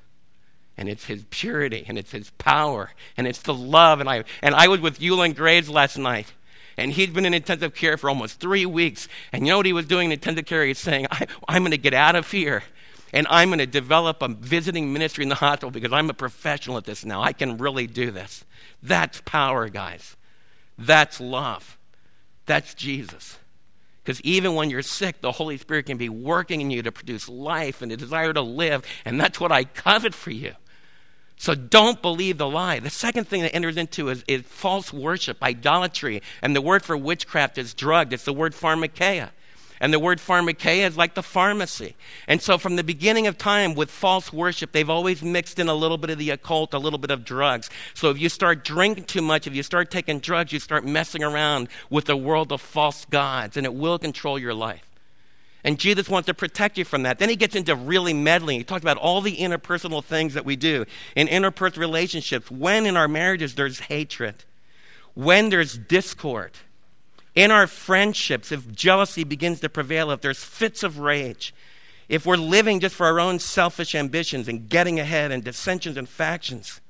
And 0.77 0.89
it's 0.89 1.07
his 1.07 1.25
purity 1.31 1.85
and 1.89 1.97
it's 1.97 2.13
his 2.13 2.31
power 2.39 2.91
and 3.17 3.27
it's 3.27 3.41
the 3.41 3.55
love. 3.55 4.01
And 4.01 4.09
I, 4.09 4.25
and 4.43 4.55
I 4.55 4.69
was 4.69 4.81
with 4.81 5.01
Eulin 5.01 5.35
Graves 5.35 5.71
last 5.71 5.97
night. 5.97 6.33
And 6.77 6.93
he'd 6.93 7.15
been 7.15 7.25
in 7.25 7.33
intensive 7.33 7.75
care 7.75 7.97
for 7.97 8.11
almost 8.11 8.39
three 8.39 8.67
weeks. 8.67 9.09
And 9.33 9.47
you 9.47 9.53
know 9.53 9.57
what 9.57 9.67
he 9.67 9.73
was 9.73 9.87
doing 9.87 10.07
in 10.07 10.13
intensive 10.13 10.45
care? 10.45 10.63
He's 10.65 10.79
saying, 10.79 11.07
I, 11.11 11.27
I'm 11.49 11.63
going 11.63 11.71
to 11.71 11.79
get 11.79 11.95
out 11.95 12.17
of 12.17 12.31
here 12.31 12.63
and 13.13 13.27
I'm 13.31 13.49
going 13.49 13.61
to 13.61 13.67
develop 13.67 14.21
a 14.21 14.29
visiting 14.29 14.93
ministry 14.93 15.23
in 15.23 15.31
the 15.31 15.37
hospital 15.37 15.71
because 15.71 15.93
I'm 15.93 16.11
a 16.11 16.15
professional 16.15 16.77
at 16.77 16.85
this 16.85 17.05
now. 17.05 17.23
I 17.23 17.33
can 17.33 17.57
really 17.57 17.87
do 17.87 18.11
this. 18.11 18.45
That's 18.83 19.23
power, 19.25 19.71
guys. 19.71 20.17
That's 20.77 21.21
love. 21.21 21.79
That's 22.45 22.75
Jesus. 22.75 23.39
Because 24.07 24.21
even 24.21 24.55
when 24.55 24.71
you're 24.71 24.83
sick, 24.83 25.21
the 25.21 25.33
Holy 25.33 25.59
Spirit 25.59 25.87
can 25.87 25.97
be 25.97 26.09
working 26.09 26.61
in 26.61 26.71
you 26.71 26.81
to 26.85 26.93
produce 26.93 27.29
life 27.29 27.83
and 27.83 27.91
a 27.91 27.97
desire 27.97 28.33
to 28.33 28.41
live. 28.41 28.85
And 29.05 29.21
that's 29.21 29.41
what 29.41 29.51
I 29.51 29.65
covet 29.65 30.15
for 30.15 30.31
you. 30.31 30.53
So 31.37 31.57
don't 31.57 32.01
believe 32.01 32.39
the 32.39 32.49
lie. 32.49 32.79
The 32.79 32.89
second 32.89 33.27
thing 33.27 33.43
that 33.43 33.53
enters 33.53 33.77
into 33.77 34.09
is, 34.09 34.23
is 34.29 34.43
false 34.43 34.93
worship, 34.93 35.43
idolatry. 35.43 36.23
And 36.41 36.55
the 36.55 36.61
word 36.61 36.85
for 36.85 36.97
witchcraft 36.97 37.59
is 37.59 37.75
drug. 37.75 38.13
It's 38.13 38.25
the 38.25 38.33
word 38.33 38.53
pharmakeia. 38.53 39.31
And 39.81 39.93
the 39.93 39.99
word 39.99 40.19
pharmakeia 40.19 40.87
is 40.87 40.97
like 40.97 41.15
the 41.15 41.23
pharmacy. 41.23 41.97
And 42.27 42.41
so 42.41 42.59
from 42.59 42.77
the 42.77 42.85
beginning 42.85 43.27
of 43.27 43.37
time 43.37 43.75
with 43.75 43.91
false 43.91 44.33
worship, 44.33 44.73
they've 44.73 44.89
always 44.89 45.23
mixed 45.23 45.59
in 45.59 45.69
a 45.69 45.75
little 45.75 45.99
bit 45.99 46.11
of 46.11 46.19
the 46.19 46.31
occult, 46.31 46.73
a 46.75 46.79
little 46.79 46.99
bit 46.99 47.11
of 47.11 47.25
drugs. 47.25 47.69
So 47.95 48.11
if 48.11 48.19
you 48.19 48.29
start 48.29 48.65
drinking 48.65 49.05
too 49.05 49.23
much, 49.23 49.47
if 49.47 49.55
you 49.55 49.63
start 49.63 49.91
taking 49.91 50.21
drugs, 50.21 50.53
you 50.53 50.61
start 50.61 50.85
messing 50.85 51.23
around 51.23 51.69
with 51.91 52.07
the 52.07 52.17
world 52.17 52.53
of 52.53 52.61
false 52.61 53.05
gods, 53.07 53.57
and 53.57 53.67
it 53.67 53.75
will 53.75 53.99
control 53.99 54.39
your 54.39 54.55
life. 54.55 54.83
And 55.63 55.81
Jesus 55.81 56.09
wants 56.09 56.27
to 56.27 56.35
protect 56.35 56.79
you 56.79 56.85
from 56.85 57.03
that. 57.03 57.19
Then 57.19 57.29
he 57.29 57.35
gets 57.35 57.57
into 57.57 57.75
really 57.75 58.15
meddling. 58.15 58.59
He 58.59 58.65
talks 58.65 58.83
about 58.83 58.99
all 58.99 59.21
the 59.21 59.37
interpersonal 59.37 60.03
things 60.03 60.35
that 60.35 60.45
we 60.45 60.55
do 60.55 60.87
in 61.17 61.27
interpersonal 61.27 61.79
relationships. 61.79 62.49
When 62.53 62.87
in 62.87 62.97
our 62.97 63.09
marriages 63.09 63.57
there's 63.57 63.81
hatred, 63.81 64.45
when 65.15 65.49
there's 65.49 65.77
discord, 65.77 66.53
in 67.37 67.51
our 67.53 67.67
friendships, 67.67 68.51
if 68.51 68.73
jealousy 68.73 69.23
begins 69.23 69.61
to 69.61 69.69
prevail, 69.69 70.11
if 70.11 70.23
there's 70.23 70.43
fits 70.43 70.83
of 70.83 70.99
rage, 70.99 71.55
if 72.09 72.25
we're 72.25 72.37
living 72.37 72.81
just 72.81 72.95
for 72.95 73.07
our 73.07 73.21
own 73.21 73.39
selfish 73.39 73.95
ambitions 73.95 74.49
and 74.49 74.69
getting 74.69 74.99
ahead 74.99 75.31
and 75.31 75.45
dissensions 75.45 75.99
and 75.99 76.09
factions, 76.09 76.81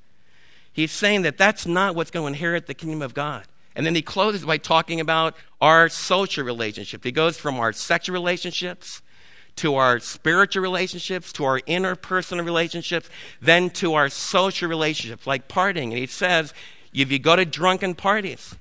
he's 0.73 0.93
saying 0.93 1.23
that 1.23 1.37
that's 1.37 1.67
not 1.67 1.97
what's 1.97 2.13
going 2.13 2.33
to 2.33 2.39
inherit 2.39 2.67
the 2.67 2.75
kingdom 2.75 3.03
of 3.03 3.13
God. 3.13 3.45
And 3.75 3.85
then 3.85 3.95
he 3.95 4.03
closes 4.03 4.45
by 4.45 4.57
talking 4.57 5.01
about 5.01 5.37
our 5.61 5.89
social 5.89 6.45
relationships. 6.45 7.05
He 7.05 7.13
goes 7.13 7.37
from 7.37 7.59
our 7.59 7.73
sexual 7.73 8.15
relationships 8.15 9.03
to 9.57 9.75
our 9.75 9.99
spiritual 9.99 10.63
relationships, 10.63 11.33
to 11.33 11.45
our 11.45 11.61
interpersonal 11.61 12.45
relationships, 12.45 13.11
then 13.41 13.71
to 13.71 13.95
our 13.95 14.09
social 14.09 14.69
relationships, 14.69 15.27
like 15.27 15.49
partying. 15.49 15.85
And 15.85 15.99
he 15.99 16.07
says, 16.07 16.55
if 16.93 17.11
you 17.11 17.19
go 17.19 17.37
to 17.37 17.45
drunken 17.45 17.95
parties, 17.95 18.55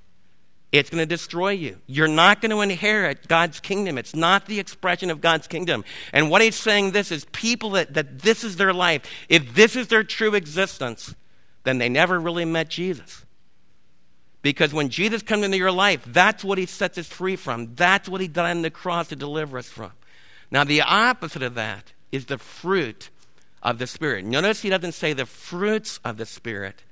it's 0.78 0.90
going 0.90 1.02
to 1.02 1.06
destroy 1.06 1.52
you. 1.52 1.78
You're 1.88 2.08
not 2.08 2.42
going 2.42 2.52
to 2.52 2.62
inherit 2.62 3.28
God's 3.28 3.60
kingdom. 3.60 3.98
It's 3.98 4.16
not 4.16 4.46
the 4.46 4.60
expression 4.60 5.10
of 5.10 5.22
God's 5.22 5.48
kingdom. 5.48 5.86
And 6.12 6.30
what 6.30 6.42
he's 6.42 6.56
saying 6.56 6.92
this 6.92 7.12
is 7.12 7.26
people 7.32 7.72
that, 7.72 7.94
that 7.94 8.20
this 8.20 8.44
is 8.44 8.58
their 8.58 8.74
life. 8.74 9.04
If 9.30 9.54
this 9.54 9.76
is 9.76 9.88
their 9.88 10.04
true 10.04 10.34
existence, 10.36 11.16
then 11.64 11.78
they 11.78 11.90
never 11.90 12.20
really 12.20 12.46
met 12.46 12.70
Jesus. 12.70 13.26
Because 14.42 14.74
when 14.74 14.90
Jesus 14.90 15.22
comes 15.22 15.44
into 15.44 15.58
your 15.58 15.72
life, 15.72 16.04
that's 16.06 16.44
what 16.44 16.58
he 16.58 16.66
sets 16.66 16.98
us 16.98 17.08
free 17.08 17.36
from. 17.36 17.74
That's 17.76 18.08
what 18.08 18.22
he 18.22 18.28
died 18.28 18.52
on 18.52 18.62
the 18.62 18.70
cross 18.70 19.08
to 19.10 19.16
deliver 19.16 19.58
us 19.58 19.68
from. 19.68 19.92
Now, 20.52 20.64
the 20.64 20.82
opposite 20.82 21.42
of 21.42 21.56
that 21.56 21.94
is 22.12 22.26
the 22.26 22.38
fruit 22.38 23.10
of 23.64 23.80
the 23.80 23.88
Spirit. 23.88 24.26
Notice 24.26 24.62
he 24.62 24.70
doesn't 24.70 24.92
say 24.92 25.14
the 25.14 25.26
fruits 25.26 26.00
of 26.04 26.18
the 26.18 26.26
Spirit, 26.26 26.84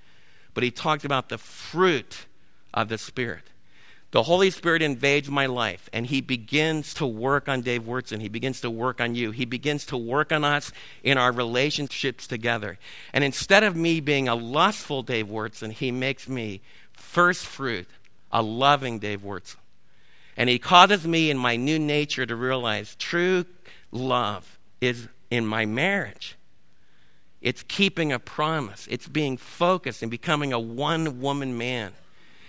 but 0.53 0.63
he 0.63 0.71
talks 0.71 1.05
about 1.05 1.29
the 1.29 1.37
fruit 1.37 2.25
of 2.73 2.89
the 2.89 2.97
Spirit 2.97 3.43
the 4.13 4.21
Holy 4.21 4.51
Spirit 4.51 4.83
invades 4.83 5.27
my 5.27 5.47
life 5.47 5.89
and 5.91 6.05
He 6.05 6.21
begins 6.21 6.93
to 6.93 7.05
work 7.07 7.49
on 7.49 7.61
Dave 7.61 7.81
Wurtzen. 7.81 8.21
He 8.21 8.29
begins 8.29 8.61
to 8.61 8.69
work 8.69 9.01
on 9.01 9.15
you. 9.15 9.31
He 9.31 9.45
begins 9.45 9.87
to 9.87 9.97
work 9.97 10.31
on 10.31 10.43
us 10.43 10.71
in 11.03 11.17
our 11.17 11.31
relationships 11.31 12.27
together. 12.27 12.77
And 13.11 13.23
instead 13.23 13.63
of 13.63 13.75
me 13.75 14.01
being 14.01 14.27
a 14.27 14.35
lustful 14.35 15.01
Dave 15.01 15.29
Wurtzen, 15.29 15.71
He 15.71 15.89
makes 15.89 16.29
me 16.29 16.61
first 16.91 17.47
fruit, 17.47 17.87
a 18.31 18.43
loving 18.43 18.99
Dave 18.99 19.21
Wurtzen. 19.21 19.55
And 20.37 20.47
He 20.47 20.59
causes 20.59 21.07
me 21.07 21.31
in 21.31 21.37
my 21.39 21.55
new 21.55 21.79
nature 21.79 22.27
to 22.27 22.35
realize 22.35 22.95
true 22.97 23.45
love 23.91 24.59
is 24.79 25.07
in 25.31 25.43
my 25.43 25.65
marriage. 25.65 26.35
It's 27.41 27.63
keeping 27.63 28.11
a 28.11 28.19
promise. 28.19 28.87
It's 28.91 29.07
being 29.07 29.37
focused 29.37 30.03
and 30.03 30.11
becoming 30.11 30.53
a 30.53 30.59
one 30.59 31.19
woman 31.19 31.57
man 31.57 31.93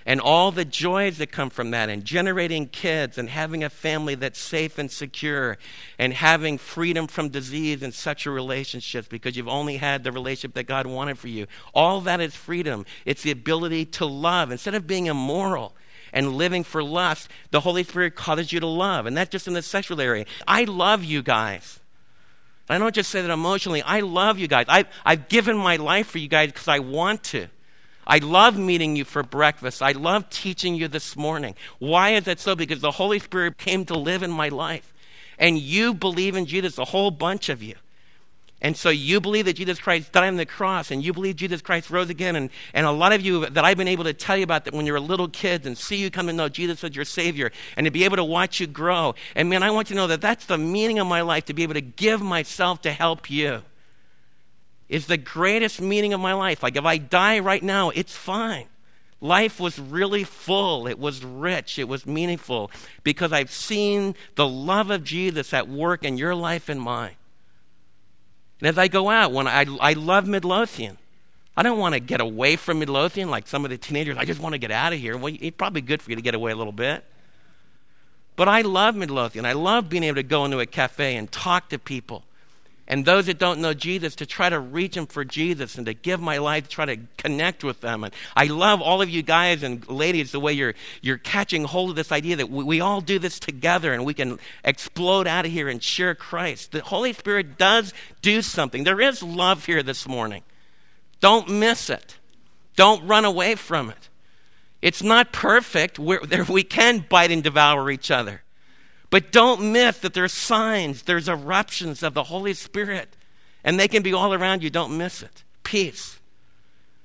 and 0.06 0.20
all 0.20 0.50
the 0.50 0.64
joys 0.64 1.18
that 1.18 1.32
come 1.32 1.50
from 1.50 1.70
that, 1.70 1.88
and 1.88 2.04
generating 2.04 2.66
kids, 2.66 3.18
and 3.18 3.28
having 3.28 3.64
a 3.64 3.70
family 3.70 4.14
that's 4.14 4.38
safe 4.38 4.78
and 4.78 4.90
secure, 4.90 5.58
and 5.98 6.12
having 6.12 6.58
freedom 6.58 7.06
from 7.06 7.28
disease 7.28 7.82
and 7.82 7.94
sexual 7.94 8.34
relationships 8.34 9.08
because 9.08 9.36
you've 9.36 9.48
only 9.48 9.76
had 9.76 10.04
the 10.04 10.12
relationship 10.12 10.54
that 10.54 10.64
God 10.64 10.86
wanted 10.86 11.18
for 11.18 11.28
you. 11.28 11.46
All 11.74 12.00
that 12.02 12.20
is 12.20 12.34
freedom. 12.34 12.84
It's 13.04 13.22
the 13.22 13.30
ability 13.30 13.86
to 13.86 14.06
love. 14.06 14.50
Instead 14.50 14.74
of 14.74 14.86
being 14.86 15.06
immoral, 15.06 15.74
and 16.12 16.34
living 16.34 16.62
for 16.62 16.82
lust, 16.82 17.28
the 17.50 17.60
Holy 17.60 17.82
Spirit 17.82 18.14
causes 18.14 18.52
you 18.52 18.60
to 18.60 18.66
love. 18.66 19.04
And 19.04 19.16
that's 19.16 19.30
just 19.30 19.48
in 19.48 19.52
the 19.52 19.62
sexual 19.62 20.00
area. 20.00 20.24
I 20.46 20.62
love 20.64 21.02
you 21.02 21.22
guys. 21.22 21.80
I 22.68 22.78
don't 22.78 22.94
just 22.94 23.10
say 23.10 23.20
that 23.20 23.30
emotionally. 23.30 23.82
I 23.82 24.00
love 24.00 24.38
you 24.38 24.48
guys. 24.48 24.66
I, 24.68 24.86
I've 25.04 25.28
given 25.28 25.56
my 25.56 25.76
life 25.76 26.06
for 26.06 26.18
you 26.18 26.28
guys 26.28 26.48
because 26.48 26.68
I 26.68 26.78
want 26.78 27.24
to. 27.24 27.48
I 28.06 28.18
love 28.18 28.58
meeting 28.58 28.96
you 28.96 29.04
for 29.04 29.22
breakfast. 29.22 29.82
I 29.82 29.92
love 29.92 30.28
teaching 30.30 30.74
you 30.74 30.88
this 30.88 31.16
morning. 31.16 31.54
Why 31.78 32.10
is 32.10 32.24
that 32.24 32.40
so? 32.40 32.54
Because 32.54 32.80
the 32.80 32.90
Holy 32.90 33.18
Spirit 33.18 33.58
came 33.58 33.84
to 33.86 33.98
live 33.98 34.22
in 34.22 34.30
my 34.30 34.48
life. 34.48 34.92
And 35.38 35.58
you 35.58 35.94
believe 35.94 36.36
in 36.36 36.46
Jesus, 36.46 36.78
a 36.78 36.84
whole 36.84 37.10
bunch 37.10 37.48
of 37.48 37.62
you. 37.62 37.74
And 38.62 38.74
so 38.74 38.88
you 38.88 39.20
believe 39.20 39.44
that 39.44 39.56
Jesus 39.56 39.78
Christ 39.78 40.10
died 40.12 40.28
on 40.28 40.36
the 40.36 40.46
cross, 40.46 40.90
and 40.90 41.04
you 41.04 41.12
believe 41.12 41.36
Jesus 41.36 41.60
Christ 41.60 41.90
rose 41.90 42.08
again. 42.08 42.34
And, 42.34 42.48
and 42.72 42.86
a 42.86 42.90
lot 42.92 43.12
of 43.12 43.20
you 43.20 43.44
that 43.44 43.62
I've 43.62 43.76
been 43.76 43.88
able 43.88 44.04
to 44.04 44.14
tell 44.14 44.38
you 44.38 44.44
about 44.44 44.64
that 44.64 44.72
when 44.72 44.86
you're 44.86 44.98
little 44.98 45.28
kids 45.28 45.66
and 45.66 45.76
see 45.76 45.96
you 45.96 46.10
come 46.10 46.28
to 46.28 46.32
know 46.32 46.48
Jesus 46.48 46.82
as 46.82 46.96
your 46.96 47.04
Savior, 47.04 47.52
and 47.76 47.84
to 47.84 47.90
be 47.90 48.04
able 48.04 48.16
to 48.16 48.24
watch 48.24 48.60
you 48.60 48.66
grow. 48.66 49.14
And 49.34 49.50
man, 49.50 49.62
I 49.62 49.70
want 49.70 49.90
you 49.90 49.94
to 49.96 50.00
know 50.00 50.06
that 50.06 50.22
that's 50.22 50.46
the 50.46 50.56
meaning 50.56 50.98
of 50.98 51.06
my 51.06 51.20
life, 51.20 51.44
to 51.46 51.52
be 51.52 51.62
able 51.62 51.74
to 51.74 51.82
give 51.82 52.22
myself 52.22 52.80
to 52.82 52.92
help 52.92 53.30
you. 53.30 53.62
Is 54.88 55.06
the 55.06 55.16
greatest 55.16 55.80
meaning 55.80 56.12
of 56.12 56.20
my 56.20 56.34
life. 56.34 56.62
Like 56.62 56.76
if 56.76 56.84
I 56.84 56.98
die 56.98 57.38
right 57.38 57.62
now, 57.62 57.90
it's 57.90 58.14
fine. 58.14 58.66
Life 59.20 59.58
was 59.58 59.78
really 59.78 60.24
full. 60.24 60.86
It 60.86 60.98
was 60.98 61.24
rich. 61.24 61.78
It 61.78 61.88
was 61.88 62.04
meaningful 62.04 62.70
because 63.02 63.32
I've 63.32 63.50
seen 63.50 64.14
the 64.34 64.46
love 64.46 64.90
of 64.90 65.02
Jesus 65.02 65.54
at 65.54 65.68
work 65.68 66.04
in 66.04 66.18
your 66.18 66.34
life 66.34 66.68
and 66.68 66.80
mine. 66.80 67.16
And 68.60 68.68
as 68.68 68.78
I 68.78 68.88
go 68.88 69.08
out, 69.08 69.32
when 69.32 69.46
I, 69.46 69.64
I 69.80 69.94
love 69.94 70.26
Midlothian, 70.26 70.98
I 71.56 71.62
don't 71.62 71.78
want 71.78 71.94
to 71.94 72.00
get 72.00 72.20
away 72.20 72.56
from 72.56 72.80
Midlothian 72.80 73.30
like 73.30 73.46
some 73.46 73.64
of 73.64 73.70
the 73.70 73.78
teenagers. 73.78 74.16
I 74.18 74.24
just 74.24 74.40
want 74.40 74.54
to 74.54 74.58
get 74.58 74.70
out 74.70 74.92
of 74.92 74.98
here. 74.98 75.16
Well, 75.16 75.34
it's 75.40 75.56
probably 75.56 75.80
good 75.80 76.02
for 76.02 76.10
you 76.10 76.16
to 76.16 76.22
get 76.22 76.34
away 76.34 76.52
a 76.52 76.56
little 76.56 76.72
bit. 76.72 77.04
But 78.36 78.48
I 78.48 78.62
love 78.62 78.96
Midlothian. 78.96 79.46
I 79.46 79.52
love 79.52 79.88
being 79.88 80.02
able 80.02 80.16
to 80.16 80.22
go 80.22 80.44
into 80.44 80.58
a 80.58 80.66
cafe 80.66 81.16
and 81.16 81.30
talk 81.30 81.68
to 81.70 81.78
people 81.78 82.24
and 82.86 83.04
those 83.04 83.26
that 83.26 83.38
don't 83.38 83.60
know 83.60 83.72
Jesus 83.72 84.14
to 84.16 84.26
try 84.26 84.50
to 84.50 84.60
reach 84.60 84.94
them 84.94 85.06
for 85.06 85.24
Jesus 85.24 85.76
and 85.76 85.86
to 85.86 85.94
give 85.94 86.20
my 86.20 86.36
life 86.36 86.64
to 86.64 86.70
try 86.70 86.84
to 86.84 86.98
connect 87.16 87.64
with 87.64 87.80
them. 87.80 88.04
And 88.04 88.12
I 88.36 88.44
love 88.44 88.82
all 88.82 89.00
of 89.00 89.08
you 89.08 89.22
guys 89.22 89.62
and 89.62 89.88
ladies 89.88 90.32
the 90.32 90.40
way 90.40 90.52
you're, 90.52 90.74
you're 91.00 91.16
catching 91.16 91.64
hold 91.64 91.90
of 91.90 91.96
this 91.96 92.12
idea 92.12 92.36
that 92.36 92.50
we, 92.50 92.62
we 92.62 92.80
all 92.80 93.00
do 93.00 93.18
this 93.18 93.38
together 93.38 93.94
and 93.94 94.04
we 94.04 94.12
can 94.12 94.38
explode 94.64 95.26
out 95.26 95.46
of 95.46 95.52
here 95.52 95.68
and 95.68 95.82
share 95.82 96.14
Christ. 96.14 96.72
The 96.72 96.82
Holy 96.82 97.14
Spirit 97.14 97.56
does 97.56 97.94
do 98.20 98.42
something. 98.42 98.84
There 98.84 99.00
is 99.00 99.22
love 99.22 99.64
here 99.64 99.82
this 99.82 100.06
morning. 100.06 100.42
Don't 101.20 101.48
miss 101.48 101.88
it. 101.88 102.18
Don't 102.76 103.06
run 103.06 103.24
away 103.24 103.54
from 103.54 103.88
it. 103.88 104.10
It's 104.82 105.02
not 105.02 105.32
perfect. 105.32 105.98
We're, 105.98 106.20
we 106.50 106.64
can 106.64 107.06
bite 107.08 107.30
and 107.30 107.42
devour 107.42 107.90
each 107.90 108.10
other. 108.10 108.43
But 109.10 109.32
don't 109.32 109.72
miss 109.72 109.98
that 109.98 110.14
there's 110.14 110.32
signs, 110.32 111.02
there's 111.02 111.28
eruptions 111.28 112.02
of 112.02 112.14
the 112.14 112.24
Holy 112.24 112.54
Spirit, 112.54 113.16
and 113.62 113.78
they 113.78 113.88
can 113.88 114.02
be 114.02 114.12
all 114.12 114.34
around 114.34 114.62
you. 114.62 114.70
Don't 114.70 114.96
miss 114.98 115.22
it. 115.22 115.44
Peace. 115.62 116.18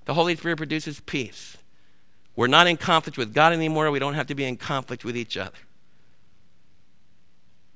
The 0.06 0.14
Holy 0.14 0.36
Spirit 0.36 0.58
produces 0.58 1.00
peace. 1.02 1.58
We're 2.36 2.48
not 2.48 2.68
in 2.68 2.78
conflict 2.78 3.18
with 3.18 3.34
God 3.34 3.54
anymore. 3.54 3.92
We 3.92 4.00
don't 4.00 4.14
have 4.14 4.28
to 4.28 4.36
be 4.36 4.46
in 4.46 4.58
conflict 4.58 5.06
with 5.06 5.16
each 5.18 5.38
other. 5.38 5.58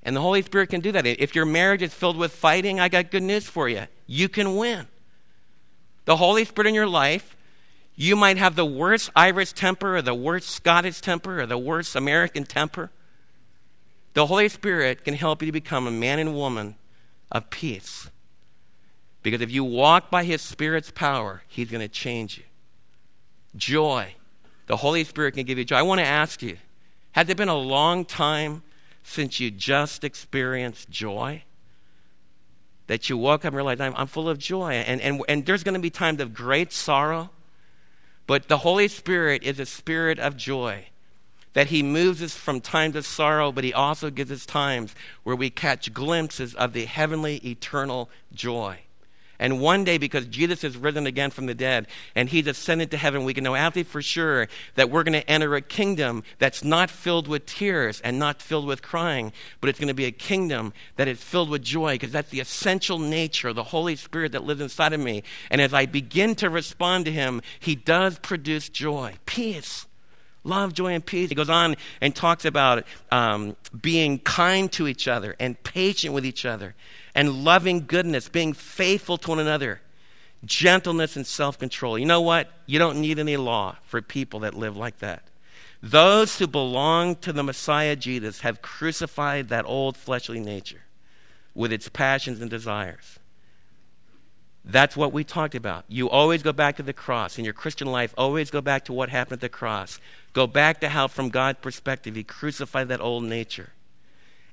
And 0.04 0.16
the 0.16 0.22
Holy 0.22 0.42
Spirit 0.42 0.70
can 0.70 0.82
do 0.82 0.92
that. 0.94 1.06
If 1.06 1.36
your 1.36 1.46
marriage 1.46 1.82
is 1.82 1.94
filled 1.94 2.18
with 2.18 2.34
fighting, 2.34 2.80
I 2.80 2.90
got 2.90 3.12
good 3.12 3.24
news 3.24 3.46
for 3.46 3.70
you. 3.70 3.84
You 4.08 4.30
can 4.30 4.56
win. 4.56 4.88
The 6.06 6.18
Holy 6.18 6.44
Spirit 6.44 6.68
in 6.68 6.76
your 6.76 6.88
life, 6.88 7.38
you 7.96 8.16
might 8.16 8.38
have 8.38 8.56
the 8.56 8.66
worst 8.66 9.10
Irish 9.16 9.54
temper 9.54 9.98
or 9.98 10.02
the 10.02 10.16
worst 10.16 10.50
Scottish 10.50 11.00
temper 11.00 11.42
or 11.42 11.46
the 11.46 11.58
worst 11.58 11.96
American 11.96 12.44
temper. 12.44 12.90
The 14.14 14.28
Holy 14.28 14.48
Spirit 14.48 15.04
can 15.04 15.16
help 15.16 15.42
you 15.42 15.48
to 15.48 15.52
become 15.52 15.88
a 15.88 15.92
man 15.92 16.20
and 16.20 16.36
woman 16.36 16.76
of 17.32 17.50
peace. 17.50 18.10
Because 19.24 19.42
if 19.42 19.52
you 19.52 19.64
walk 19.64 20.12
by 20.12 20.24
His 20.24 20.42
Spirit's 20.42 20.92
power, 20.92 21.44
He's 21.48 21.72
going 21.72 21.82
to 21.82 21.88
change 21.88 22.38
you. 22.38 22.44
Joy. 23.56 24.16
The 24.68 24.78
Holy 24.78 25.04
Spirit 25.04 25.34
can 25.34 25.46
give 25.46 25.58
you 25.58 25.66
joy. 25.66 25.78
I 25.78 25.82
want 25.82 26.00
to 26.00 26.06
ask 26.06 26.42
you 26.42 26.58
has 27.14 27.30
it 27.30 27.38
been 27.38 27.50
a 27.50 27.56
long 27.56 28.06
time 28.06 28.64
since 29.04 29.40
you 29.40 29.52
just 29.52 30.04
experienced 30.04 30.90
joy? 30.90 31.44
That 32.88 33.08
you 33.08 33.18
woke 33.18 33.42
up 33.42 33.50
and 33.50 33.56
realized, 33.56 33.82
I'm, 33.82 33.94
I'm 33.96 34.08
full 34.08 34.28
of 34.28 34.40
joy. 34.40 34.74
And, 34.74 35.00
and, 35.00 35.22
and 35.30 35.46
there's 35.46 35.64
going 35.64 35.76
to 35.76 35.80
be 35.80 35.92
times 35.92 36.20
of 36.20 36.34
great 36.34 36.74
sorrow, 36.74 37.30
but 38.26 38.48
the 38.48 38.58
Holy 38.58 38.88
Spirit 38.88 39.44
is 39.44 39.60
a 39.60 39.66
spirit 39.66 40.18
of 40.20 40.36
joy 40.36 40.88
that 41.54 41.68
he 41.68 41.84
moves 41.84 42.22
us 42.22 42.36
from 42.36 42.62
time 42.62 42.94
to 42.94 43.04
sorrow, 43.04 43.52
but 43.52 43.64
he 43.64 43.74
also 43.74 44.10
gives 44.10 44.32
us 44.32 44.46
times 44.46 44.96
where 45.24 45.36
we 45.36 45.50
catch 45.50 45.94
glimpses 45.94 46.54
of 46.56 46.74
the 46.74 46.86
heavenly, 46.86 47.38
eternal 47.38 48.10
joy. 48.34 48.80
And 49.40 49.60
one 49.60 49.84
day, 49.84 49.98
because 49.98 50.26
Jesus 50.28 50.62
has 50.62 50.78
risen 50.78 51.06
again 51.06 51.30
from 51.30 51.48
the 51.48 51.56
dead 51.56 51.88
and 52.16 52.30
he's 52.30 52.48
ascended 52.48 52.92
to 52.92 52.98
heaven, 52.98 53.26
we 53.26 53.34
can 53.34 53.44
know 53.44 53.56
absolutely 53.56 53.92
for 53.92 54.02
sure 54.02 54.48
that 54.76 54.90
we're 54.90 55.04
going 55.04 55.20
to 55.20 55.30
enter 55.30 55.54
a 55.56 55.62
kingdom 55.62 56.24
that's 56.38 56.64
not 56.64 56.90
filled 56.90 57.28
with 57.28 57.46
tears 57.46 58.00
and 58.02 58.18
not 58.18 58.42
filled 58.42 58.66
with 58.66 58.82
crying, 58.82 59.34
but 59.60 59.70
it's 59.70 59.80
going 59.80 59.90
to 59.90 59.94
be 59.94 60.06
a 60.06 60.12
kingdom 60.12 60.72
that 60.96 61.08
is 61.10 61.22
filled 61.22 61.50
with 61.50 61.64
joy 61.64 61.96
because 61.96 62.12
that's 62.12 62.30
the 62.30 62.40
essential 62.40 63.00
nature 63.00 63.50
of 63.50 63.56
the 63.56 63.64
Holy 63.64 63.96
Spirit 63.96 64.32
that 64.32 64.44
lives 64.44 64.62
inside 64.62 64.94
of 64.94 65.02
me. 65.02 65.24
And 65.50 65.60
as 65.60 65.74
I 65.74 65.88
begin 65.88 66.36
to 66.36 66.50
respond 66.50 67.06
to 67.06 67.12
him, 67.12 67.42
he 67.60 67.76
does 67.76 68.20
produce 68.20 68.70
joy, 68.70 69.16
peace 69.26 69.88
Love, 70.44 70.74
joy, 70.74 70.94
and 70.94 71.06
peace. 71.06 71.30
He 71.30 71.36
goes 71.36 71.50
on 71.50 71.76
and 72.02 72.14
talks 72.14 72.44
about 72.44 72.84
um, 73.12 73.56
being 73.82 74.20
kind 74.20 74.72
to 74.74 74.88
each 74.88 75.08
other 75.08 75.36
and 75.40 75.62
patient 75.64 76.14
with 76.14 76.26
each 76.26 76.46
other 76.46 76.76
and 77.16 77.44
loving 77.44 77.86
goodness, 77.86 78.28
being 78.28 78.54
faithful 78.54 79.18
to 79.20 79.30
one 79.30 79.40
another, 79.40 79.82
gentleness 80.44 81.16
and 81.16 81.26
self 81.26 81.58
control. 81.58 81.98
You 81.98 82.06
know 82.06 82.22
what? 82.22 82.52
You 82.66 82.80
don't 82.80 83.00
need 83.00 83.20
any 83.20 83.38
law 83.38 83.78
for 83.86 84.02
people 84.02 84.42
that 84.42 84.54
live 84.54 84.76
like 84.76 85.00
that. 85.00 85.24
Those 85.82 86.40
who 86.40 86.48
belong 86.48 87.16
to 87.18 87.34
the 87.34 87.44
Messiah 87.44 87.96
Jesus 87.96 88.42
have 88.42 88.62
crucified 88.62 89.50
that 89.50 89.66
old 89.66 89.98
fleshly 89.98 90.40
nature 90.40 90.84
with 91.54 91.72
its 91.72 91.90
passions 91.90 92.42
and 92.42 92.50
desires. 92.50 93.20
That's 94.66 94.96
what 94.96 95.12
we 95.12 95.24
talked 95.24 95.56
about. 95.56 95.84
You 95.90 96.10
always 96.10 96.42
go 96.42 96.54
back 96.54 96.78
to 96.78 96.84
the 96.84 96.94
cross. 96.94 97.38
In 97.38 97.44
your 97.44 97.54
Christian 97.54 97.88
life, 97.88 98.14
always 98.18 98.50
go 98.50 98.62
back 98.62 98.86
to 98.86 98.94
what 98.94 99.10
happened 99.10 99.38
at 99.38 99.42
the 99.42 99.50
cross. 99.50 100.00
Go 100.32 100.48
back 100.48 100.80
to 100.80 100.90
how, 100.90 101.08
from 101.08 101.30
God's 101.30 101.60
perspective, 101.60 102.16
He 102.16 102.24
crucified 102.24 102.88
that 102.88 103.02
old 103.02 103.24
nature. 103.24 103.74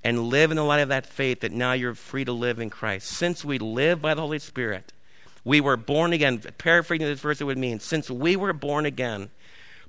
And 0.03 0.25
live 0.25 0.51
in 0.51 0.57
the 0.57 0.65
light 0.65 0.81
of 0.81 0.89
that 0.89 1.07
faith 1.07 1.41
that 1.41 1.53
now 1.53 1.73
you're 1.75 1.95
free 1.95 2.25
to 2.25 2.33
live 2.33 2.59
in 2.59 2.71
Christ. 2.71 3.07
Since 3.09 3.45
we 3.45 3.59
live 3.59 4.03
by 4.03 4.15
the 4.15 4.23
Holy 4.23 4.39
Spirit, 4.39 4.93
we 5.45 5.61
were 5.61 5.77
born 5.77 6.13
again. 6.13 6.39
Paraphrasing 6.59 7.07
this 7.07 7.21
verse, 7.21 7.41
it 7.41 7.45
would 7.45 7.59
mean 7.59 7.81
since 7.81 8.11
we 8.11 8.35
were 8.35 8.53
born 8.53 8.87
again, 8.87 9.31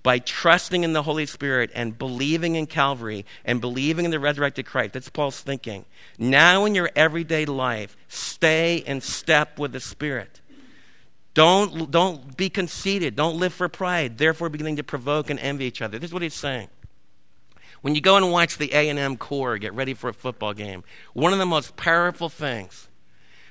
by 0.04 0.20
trusting 0.20 0.84
in 0.84 0.93
the 0.93 1.04
Holy 1.04 1.26
Spirit 1.26 1.72
and 1.76 1.97
believing 1.97 2.56
in 2.56 2.66
Calvary 2.66 3.26
and 3.45 3.62
believing 3.62 4.06
in 4.06 4.12
the 4.12 4.20
resurrected 4.20 4.66
Christ. 4.66 4.93
That's 4.93 5.10
Paul's 5.10 5.39
thinking. 5.39 5.86
Now, 6.18 6.66
in 6.66 6.76
your 6.76 6.89
everyday 6.95 7.45
life, 7.45 7.95
stay 8.08 8.78
in 8.78 9.02
step 9.02 9.60
with 9.60 9.74
the 9.74 9.80
Spirit. 9.80 10.41
Don't, 11.34 11.89
don't 11.91 12.36
be 12.36 12.49
conceited. 12.49 13.16
Don't 13.16 13.38
live 13.38 13.54
for 13.54 13.70
pride, 13.70 14.18
therefore 14.18 14.49
beginning 14.49 14.78
to 14.78 14.84
provoke 14.84 15.30
and 15.30 15.39
envy 15.39 15.66
each 15.66 15.82
other. 15.82 15.97
This 15.97 16.10
is 16.10 16.14
what 16.14 16.24
he's 16.24 16.34
saying. 16.34 16.68
When 17.82 17.95
you 17.95 18.02
go 18.02 18.18
and 18.18 18.32
watch 18.32 18.58
the 18.58 18.72
A&M 18.74 19.18
Corps 19.18 19.58
get 19.58 19.74
ready 19.74 19.93
for 19.93 20.10
a 20.10 20.14
football 20.14 20.54
game, 20.54 20.84
one 21.14 21.34
of 21.34 21.39
the 21.39 21.45
most 21.45 21.76
powerful 21.78 22.30
things 22.30 22.88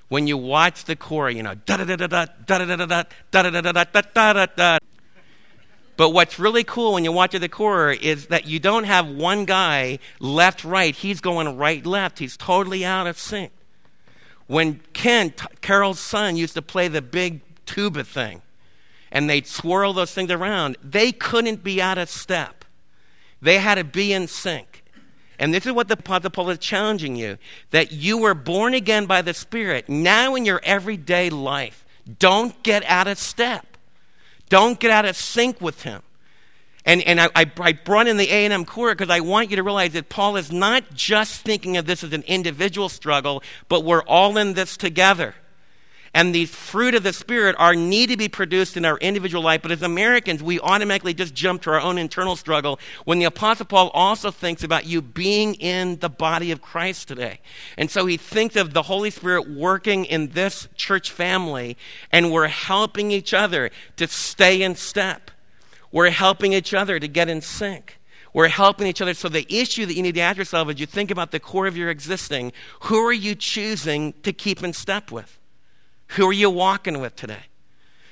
when 0.08 0.26
you 0.26 0.36
watch 0.36 0.84
the 0.84 0.96
Corps, 0.96 1.30
you 1.30 1.42
know, 1.42 1.54
da 1.54 1.78
da 1.78 1.84
da 1.84 1.96
da 1.96 2.06
da 2.06 2.26
da 2.46 2.58
da 2.58 2.64
da 2.64 2.76
da 2.76 3.50
da 3.50 3.50
da 3.50 3.60
da 3.60 3.72
da 3.72 3.82
da 3.82 4.32
da 4.32 4.46
da 4.46 4.78
but 6.00 6.14
what's 6.14 6.38
really 6.38 6.64
cool 6.64 6.94
when 6.94 7.04
you 7.04 7.12
watch 7.12 7.32
the 7.32 7.46
Corps 7.46 7.92
is 7.92 8.28
that 8.28 8.46
you 8.46 8.58
don't 8.58 8.84
have 8.84 9.06
one 9.06 9.44
guy 9.44 9.98
left 10.18 10.64
right. 10.64 10.94
He's 10.94 11.20
going 11.20 11.58
right 11.58 11.84
left. 11.84 12.20
He's 12.20 12.38
totally 12.38 12.86
out 12.86 13.06
of 13.06 13.18
sync. 13.18 13.52
When 14.46 14.80
Kent, 14.94 15.42
Carol's 15.60 16.00
son, 16.00 16.36
used 16.36 16.54
to 16.54 16.62
play 16.62 16.88
the 16.88 17.02
big 17.02 17.42
tuba 17.66 18.02
thing, 18.02 18.40
and 19.12 19.28
they'd 19.28 19.46
swirl 19.46 19.92
those 19.92 20.14
things 20.14 20.30
around, 20.30 20.78
they 20.82 21.12
couldn't 21.12 21.62
be 21.62 21.82
out 21.82 21.98
of 21.98 22.08
step. 22.08 22.64
They 23.42 23.58
had 23.58 23.74
to 23.74 23.84
be 23.84 24.14
in 24.14 24.26
sync. 24.26 24.82
And 25.38 25.52
this 25.52 25.66
is 25.66 25.72
what 25.72 25.88
the 25.88 25.98
Apostle 25.98 26.30
Paul 26.30 26.48
is 26.48 26.58
challenging 26.60 27.14
you 27.14 27.36
that 27.72 27.92
you 27.92 28.16
were 28.16 28.32
born 28.32 28.72
again 28.72 29.04
by 29.04 29.20
the 29.20 29.34
Spirit. 29.34 29.86
Now, 29.86 30.34
in 30.34 30.46
your 30.46 30.62
everyday 30.64 31.28
life, 31.28 31.84
don't 32.18 32.62
get 32.62 32.86
out 32.86 33.06
of 33.06 33.18
step. 33.18 33.69
Don't 34.50 34.78
get 34.78 34.90
out 34.90 35.06
of 35.06 35.16
sync 35.16 35.60
with 35.62 35.84
him. 35.84 36.02
And, 36.84 37.02
and 37.02 37.20
I, 37.20 37.28
I 37.34 37.72
brought 37.72 38.06
in 38.06 38.16
the 38.16 38.28
A&M 38.28 38.64
Corps 38.64 38.94
because 38.94 39.10
I 39.10 39.20
want 39.20 39.50
you 39.50 39.56
to 39.56 39.62
realize 39.62 39.92
that 39.92 40.08
Paul 40.08 40.36
is 40.36 40.50
not 40.50 40.92
just 40.92 41.42
thinking 41.42 41.76
of 41.76 41.86
this 41.86 42.04
as 42.04 42.12
an 42.12 42.24
individual 42.26 42.88
struggle, 42.88 43.42
but 43.68 43.84
we're 43.84 44.02
all 44.02 44.36
in 44.36 44.54
this 44.54 44.76
together. 44.76 45.34
And 46.12 46.34
the 46.34 46.46
fruit 46.46 46.96
of 46.96 47.04
the 47.04 47.12
Spirit 47.12 47.54
are 47.58 47.76
need 47.76 48.10
to 48.10 48.16
be 48.16 48.28
produced 48.28 48.76
in 48.76 48.84
our 48.84 48.98
individual 48.98 49.44
life. 49.44 49.62
But 49.62 49.70
as 49.70 49.82
Americans, 49.82 50.42
we 50.42 50.58
automatically 50.58 51.14
just 51.14 51.34
jump 51.34 51.62
to 51.62 51.70
our 51.70 51.80
own 51.80 51.98
internal 51.98 52.34
struggle 52.34 52.80
when 53.04 53.20
the 53.20 53.26
Apostle 53.26 53.66
Paul 53.66 53.90
also 53.94 54.32
thinks 54.32 54.64
about 54.64 54.86
you 54.86 55.02
being 55.02 55.54
in 55.54 56.00
the 56.00 56.08
body 56.08 56.50
of 56.50 56.60
Christ 56.60 57.06
today. 57.06 57.38
And 57.78 57.88
so 57.90 58.06
he 58.06 58.16
thinks 58.16 58.56
of 58.56 58.74
the 58.74 58.82
Holy 58.82 59.10
Spirit 59.10 59.48
working 59.48 60.04
in 60.04 60.30
this 60.30 60.68
church 60.74 61.12
family, 61.12 61.76
and 62.10 62.32
we're 62.32 62.48
helping 62.48 63.12
each 63.12 63.32
other 63.32 63.70
to 63.96 64.08
stay 64.08 64.62
in 64.62 64.74
step. 64.74 65.30
We're 65.92 66.10
helping 66.10 66.52
each 66.54 66.74
other 66.74 66.98
to 66.98 67.06
get 67.06 67.28
in 67.28 67.40
sync. 67.40 67.98
We're 68.32 68.48
helping 68.48 68.86
each 68.86 69.00
other. 69.00 69.14
So, 69.14 69.28
the 69.28 69.46
issue 69.48 69.86
that 69.86 69.94
you 69.94 70.02
need 70.02 70.14
to 70.14 70.20
ask 70.20 70.38
yourself 70.38 70.68
as 70.68 70.78
you 70.78 70.86
think 70.86 71.10
about 71.10 71.32
the 71.32 71.40
core 71.40 71.66
of 71.66 71.76
your 71.76 71.90
existing, 71.90 72.52
who 72.82 72.96
are 73.04 73.12
you 73.12 73.34
choosing 73.34 74.12
to 74.22 74.32
keep 74.32 74.62
in 74.62 74.72
step 74.72 75.10
with? 75.10 75.39
Who 76.16 76.26
are 76.28 76.32
you 76.32 76.50
walking 76.50 77.00
with 77.00 77.14
today? 77.16 77.44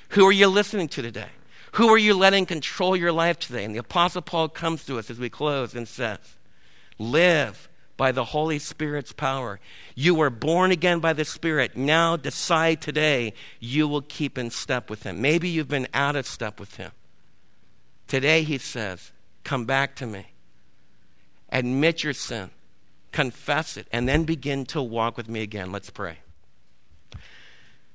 Who 0.09 0.25
are 0.25 0.31
you 0.31 0.47
listening 0.47 0.87
to 0.89 1.01
today? 1.01 1.29
Who 1.73 1.89
are 1.89 1.97
you 1.97 2.13
letting 2.13 2.45
control 2.45 2.95
your 2.95 3.11
life 3.11 3.39
today? 3.39 3.63
And 3.63 3.75
the 3.75 3.79
Apostle 3.79 4.21
Paul 4.21 4.49
comes 4.49 4.85
to 4.85 4.97
us 4.97 5.09
as 5.09 5.19
we 5.19 5.29
close 5.29 5.75
and 5.75 5.87
says, 5.87 6.17
Live 6.97 7.69
by 7.97 8.11
the 8.11 8.23
Holy 8.23 8.57
Spirit's 8.57 9.11
power. 9.11 9.59
You 9.95 10.15
were 10.15 10.29
born 10.29 10.71
again 10.71 10.99
by 10.99 11.11
the 11.13 11.25
Spirit. 11.25 11.75
Now 11.75 12.15
decide 12.15 12.81
today 12.81 13.33
you 13.59 13.87
will 13.87 14.01
keep 14.01 14.37
in 14.37 14.49
step 14.49 14.89
with 14.89 15.03
Him. 15.03 15.21
Maybe 15.21 15.49
you've 15.49 15.67
been 15.67 15.87
out 15.93 16.15
of 16.15 16.25
step 16.25 16.59
with 16.59 16.77
Him. 16.77 16.91
Today, 18.07 18.43
He 18.43 18.57
says, 18.57 19.11
Come 19.43 19.65
back 19.65 19.95
to 19.97 20.05
me. 20.05 20.27
Admit 21.51 22.03
your 22.03 22.13
sin, 22.13 22.51
confess 23.11 23.75
it, 23.75 23.87
and 23.91 24.07
then 24.07 24.23
begin 24.23 24.65
to 24.67 24.81
walk 24.81 25.17
with 25.17 25.27
me 25.27 25.41
again. 25.41 25.71
Let's 25.71 25.89
pray. 25.89 26.19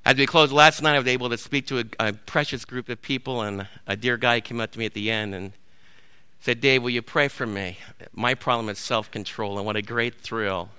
As 0.05 0.17
we 0.17 0.27
closed 0.27 0.51
last 0.51 0.83
night, 0.83 0.93
I 0.93 0.99
was 0.99 1.07
able 1.07 1.31
to 1.31 1.37
speak 1.37 1.65
to 1.67 1.79
a, 1.79 2.09
a, 2.09 2.13
precious 2.13 2.63
group 2.63 2.89
of 2.89 3.01
people, 3.01 3.41
and 3.41 3.67
a 3.87 3.97
dear 3.97 4.17
guy 4.17 4.39
came 4.39 4.61
up 4.61 4.71
to 4.73 4.79
me 4.79 4.85
at 4.85 4.93
the 4.93 5.09
end 5.09 5.33
and 5.33 5.51
said, 6.39 6.61
Dave, 6.61 6.83
will 6.83 6.91
you 6.91 7.01
pray 7.01 7.27
for 7.27 7.47
me? 7.47 7.79
My 8.13 8.35
problem 8.35 8.69
is 8.69 8.77
self 8.77 9.09
control, 9.09 9.57
and 9.57 9.65
what 9.65 9.75
a 9.75 9.81
great 9.81 10.21
thrill 10.21 10.69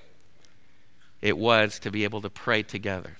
it 1.20 1.36
was 1.36 1.80
to 1.80 1.90
be 1.90 2.04
able 2.04 2.20
to 2.20 2.30
pray 2.30 2.62
together. 2.62 3.16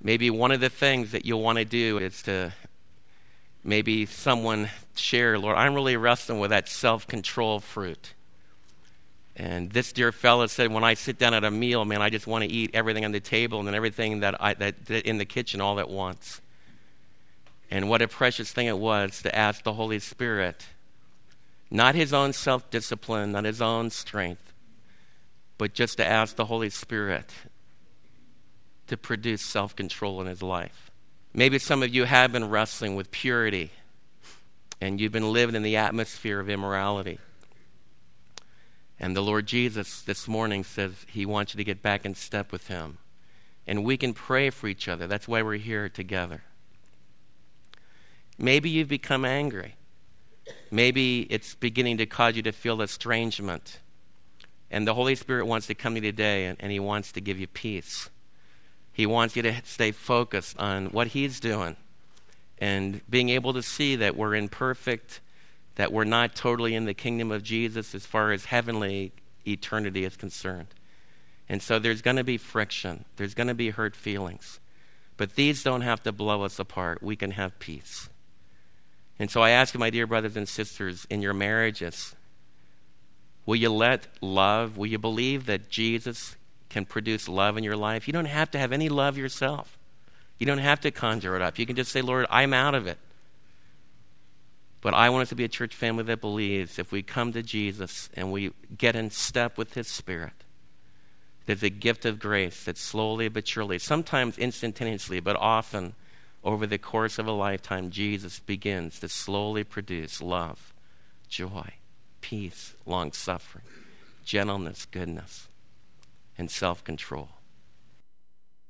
Maybe 0.00 0.30
one 0.30 0.52
of 0.52 0.60
the 0.60 0.68
things 0.68 1.10
that 1.10 1.26
you'll 1.26 1.42
want 1.42 1.58
to 1.58 1.64
do 1.64 1.98
is 1.98 2.22
to 2.22 2.52
maybe 3.64 4.06
someone 4.06 4.70
share, 4.94 5.40
Lord, 5.40 5.56
I'm 5.56 5.74
really 5.74 5.96
wrestling 5.96 6.38
with 6.38 6.50
that 6.50 6.68
self 6.68 7.08
control 7.08 7.58
fruit. 7.58 8.14
And 9.38 9.70
this 9.70 9.92
dear 9.92 10.10
fellow 10.10 10.48
said, 10.48 10.72
when 10.72 10.82
I 10.82 10.94
sit 10.94 11.16
down 11.16 11.32
at 11.32 11.44
a 11.44 11.50
meal, 11.50 11.84
man, 11.84 12.02
I 12.02 12.10
just 12.10 12.26
want 12.26 12.42
to 12.42 12.50
eat 12.50 12.72
everything 12.74 13.04
on 13.04 13.12
the 13.12 13.20
table 13.20 13.60
and 13.60 13.68
then 13.68 13.74
everything 13.76 14.20
that, 14.20 14.42
I, 14.42 14.54
that, 14.54 14.86
that 14.86 15.06
in 15.06 15.18
the 15.18 15.24
kitchen 15.24 15.60
all 15.60 15.78
at 15.78 15.88
once. 15.88 16.40
And 17.70 17.88
what 17.88 18.02
a 18.02 18.08
precious 18.08 18.52
thing 18.52 18.66
it 18.66 18.78
was 18.78 19.22
to 19.22 19.34
ask 19.34 19.62
the 19.62 19.74
Holy 19.74 20.00
Spirit, 20.00 20.66
not 21.70 21.94
his 21.94 22.12
own 22.12 22.32
self 22.32 22.68
discipline, 22.70 23.30
not 23.30 23.44
his 23.44 23.62
own 23.62 23.90
strength, 23.90 24.52
but 25.56 25.72
just 25.72 25.98
to 25.98 26.06
ask 26.06 26.34
the 26.34 26.46
Holy 26.46 26.70
Spirit 26.70 27.30
to 28.88 28.96
produce 28.96 29.42
self 29.42 29.76
control 29.76 30.20
in 30.20 30.26
his 30.26 30.42
life. 30.42 30.90
Maybe 31.32 31.60
some 31.60 31.84
of 31.84 31.94
you 31.94 32.04
have 32.04 32.32
been 32.32 32.48
wrestling 32.48 32.96
with 32.96 33.12
purity 33.12 33.70
and 34.80 35.00
you've 35.00 35.12
been 35.12 35.32
living 35.32 35.54
in 35.54 35.62
the 35.62 35.76
atmosphere 35.76 36.40
of 36.40 36.48
immorality. 36.48 37.18
And 39.00 39.14
the 39.14 39.22
Lord 39.22 39.46
Jesus 39.46 40.02
this 40.02 40.26
morning 40.26 40.64
says 40.64 41.06
he 41.08 41.24
wants 41.24 41.54
you 41.54 41.58
to 41.58 41.64
get 41.64 41.82
back 41.82 42.04
in 42.04 42.14
step 42.14 42.50
with 42.50 42.66
him. 42.68 42.98
And 43.66 43.84
we 43.84 43.96
can 43.96 44.14
pray 44.14 44.50
for 44.50 44.66
each 44.66 44.88
other. 44.88 45.06
That's 45.06 45.28
why 45.28 45.42
we're 45.42 45.56
here 45.56 45.88
together. 45.88 46.42
Maybe 48.38 48.70
you've 48.70 48.88
become 48.88 49.24
angry. 49.24 49.76
Maybe 50.70 51.22
it's 51.30 51.54
beginning 51.54 51.98
to 51.98 52.06
cause 52.06 52.36
you 52.36 52.42
to 52.42 52.52
feel 52.52 52.80
estrangement. 52.80 53.80
And 54.70 54.86
the 54.86 54.94
Holy 54.94 55.14
Spirit 55.14 55.46
wants 55.46 55.66
to 55.68 55.74
come 55.74 55.94
to 55.94 56.00
you 56.00 56.10
today 56.10 56.46
and, 56.46 56.56
and 56.60 56.72
he 56.72 56.80
wants 56.80 57.12
to 57.12 57.20
give 57.20 57.38
you 57.38 57.46
peace. 57.46 58.10
He 58.92 59.06
wants 59.06 59.36
you 59.36 59.42
to 59.42 59.62
stay 59.64 59.92
focused 59.92 60.58
on 60.58 60.86
what 60.86 61.08
he's 61.08 61.40
doing 61.40 61.76
and 62.58 63.00
being 63.08 63.28
able 63.28 63.52
to 63.54 63.62
see 63.62 63.96
that 63.96 64.16
we're 64.16 64.34
imperfect 64.34 65.20
that 65.78 65.92
we're 65.92 66.02
not 66.02 66.34
totally 66.34 66.74
in 66.74 66.86
the 66.86 66.92
kingdom 66.92 67.30
of 67.30 67.44
Jesus 67.44 67.94
as 67.94 68.04
far 68.04 68.32
as 68.32 68.46
heavenly 68.46 69.12
eternity 69.46 70.04
is 70.04 70.16
concerned. 70.16 70.66
And 71.48 71.62
so 71.62 71.78
there's 71.78 72.02
going 72.02 72.16
to 72.16 72.24
be 72.24 72.36
friction, 72.36 73.04
there's 73.16 73.32
going 73.32 73.46
to 73.46 73.54
be 73.54 73.70
hurt 73.70 73.94
feelings. 73.94 74.58
But 75.16 75.36
these 75.36 75.62
don't 75.62 75.82
have 75.82 76.02
to 76.02 76.10
blow 76.10 76.42
us 76.42 76.58
apart. 76.58 77.00
We 77.00 77.14
can 77.14 77.30
have 77.30 77.60
peace. 77.60 78.08
And 79.20 79.30
so 79.30 79.40
I 79.40 79.50
ask 79.50 79.72
you, 79.72 79.78
my 79.78 79.90
dear 79.90 80.06
brothers 80.06 80.36
and 80.36 80.48
sisters, 80.48 81.06
in 81.10 81.22
your 81.22 81.32
marriages, 81.32 82.14
will 83.46 83.56
you 83.56 83.70
let 83.70 84.08
love, 84.20 84.76
will 84.76 84.86
you 84.86 84.98
believe 84.98 85.46
that 85.46 85.70
Jesus 85.70 86.36
can 86.68 86.86
produce 86.86 87.28
love 87.28 87.56
in 87.56 87.62
your 87.62 87.76
life? 87.76 88.08
You 88.08 88.12
don't 88.12 88.24
have 88.24 88.50
to 88.50 88.58
have 88.58 88.72
any 88.72 88.88
love 88.88 89.16
yourself. 89.16 89.78
You 90.40 90.46
don't 90.46 90.58
have 90.58 90.80
to 90.80 90.90
conjure 90.90 91.36
it 91.36 91.42
up. 91.42 91.56
You 91.56 91.66
can 91.66 91.76
just 91.76 91.92
say, 91.92 92.02
Lord, 92.02 92.26
I'm 92.30 92.52
out 92.52 92.74
of 92.74 92.88
it. 92.88 92.98
But 94.80 94.94
I 94.94 95.10
want 95.10 95.22
us 95.22 95.28
to 95.30 95.34
be 95.34 95.44
a 95.44 95.48
church 95.48 95.74
family 95.74 96.04
that 96.04 96.20
believes 96.20 96.78
if 96.78 96.92
we 96.92 97.02
come 97.02 97.32
to 97.32 97.42
Jesus 97.42 98.08
and 98.14 98.30
we 98.30 98.52
get 98.76 98.94
in 98.94 99.10
step 99.10 99.58
with 99.58 99.74
His 99.74 99.88
Spirit, 99.88 100.44
there's 101.46 101.62
a 101.62 101.70
gift 101.70 102.04
of 102.04 102.18
grace 102.20 102.64
that 102.64 102.78
slowly 102.78 103.28
but 103.28 103.48
surely, 103.48 103.78
sometimes 103.78 104.38
instantaneously, 104.38 105.18
but 105.18 105.36
often 105.36 105.94
over 106.44 106.66
the 106.66 106.78
course 106.78 107.18
of 107.18 107.26
a 107.26 107.32
lifetime, 107.32 107.90
Jesus 107.90 108.38
begins 108.38 109.00
to 109.00 109.08
slowly 109.08 109.64
produce 109.64 110.22
love, 110.22 110.72
joy, 111.28 111.72
peace, 112.20 112.74
long 112.86 113.12
suffering, 113.12 113.64
gentleness, 114.24 114.86
goodness, 114.86 115.48
and 116.36 116.50
self 116.50 116.84
control. 116.84 117.30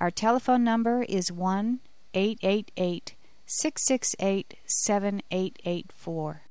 Our 0.02 0.10
telephone 0.10 0.64
number 0.64 1.04
is 1.04 1.32
1 1.32 1.80
888 2.16 3.14
668 3.46 4.56
7884. 4.66 6.47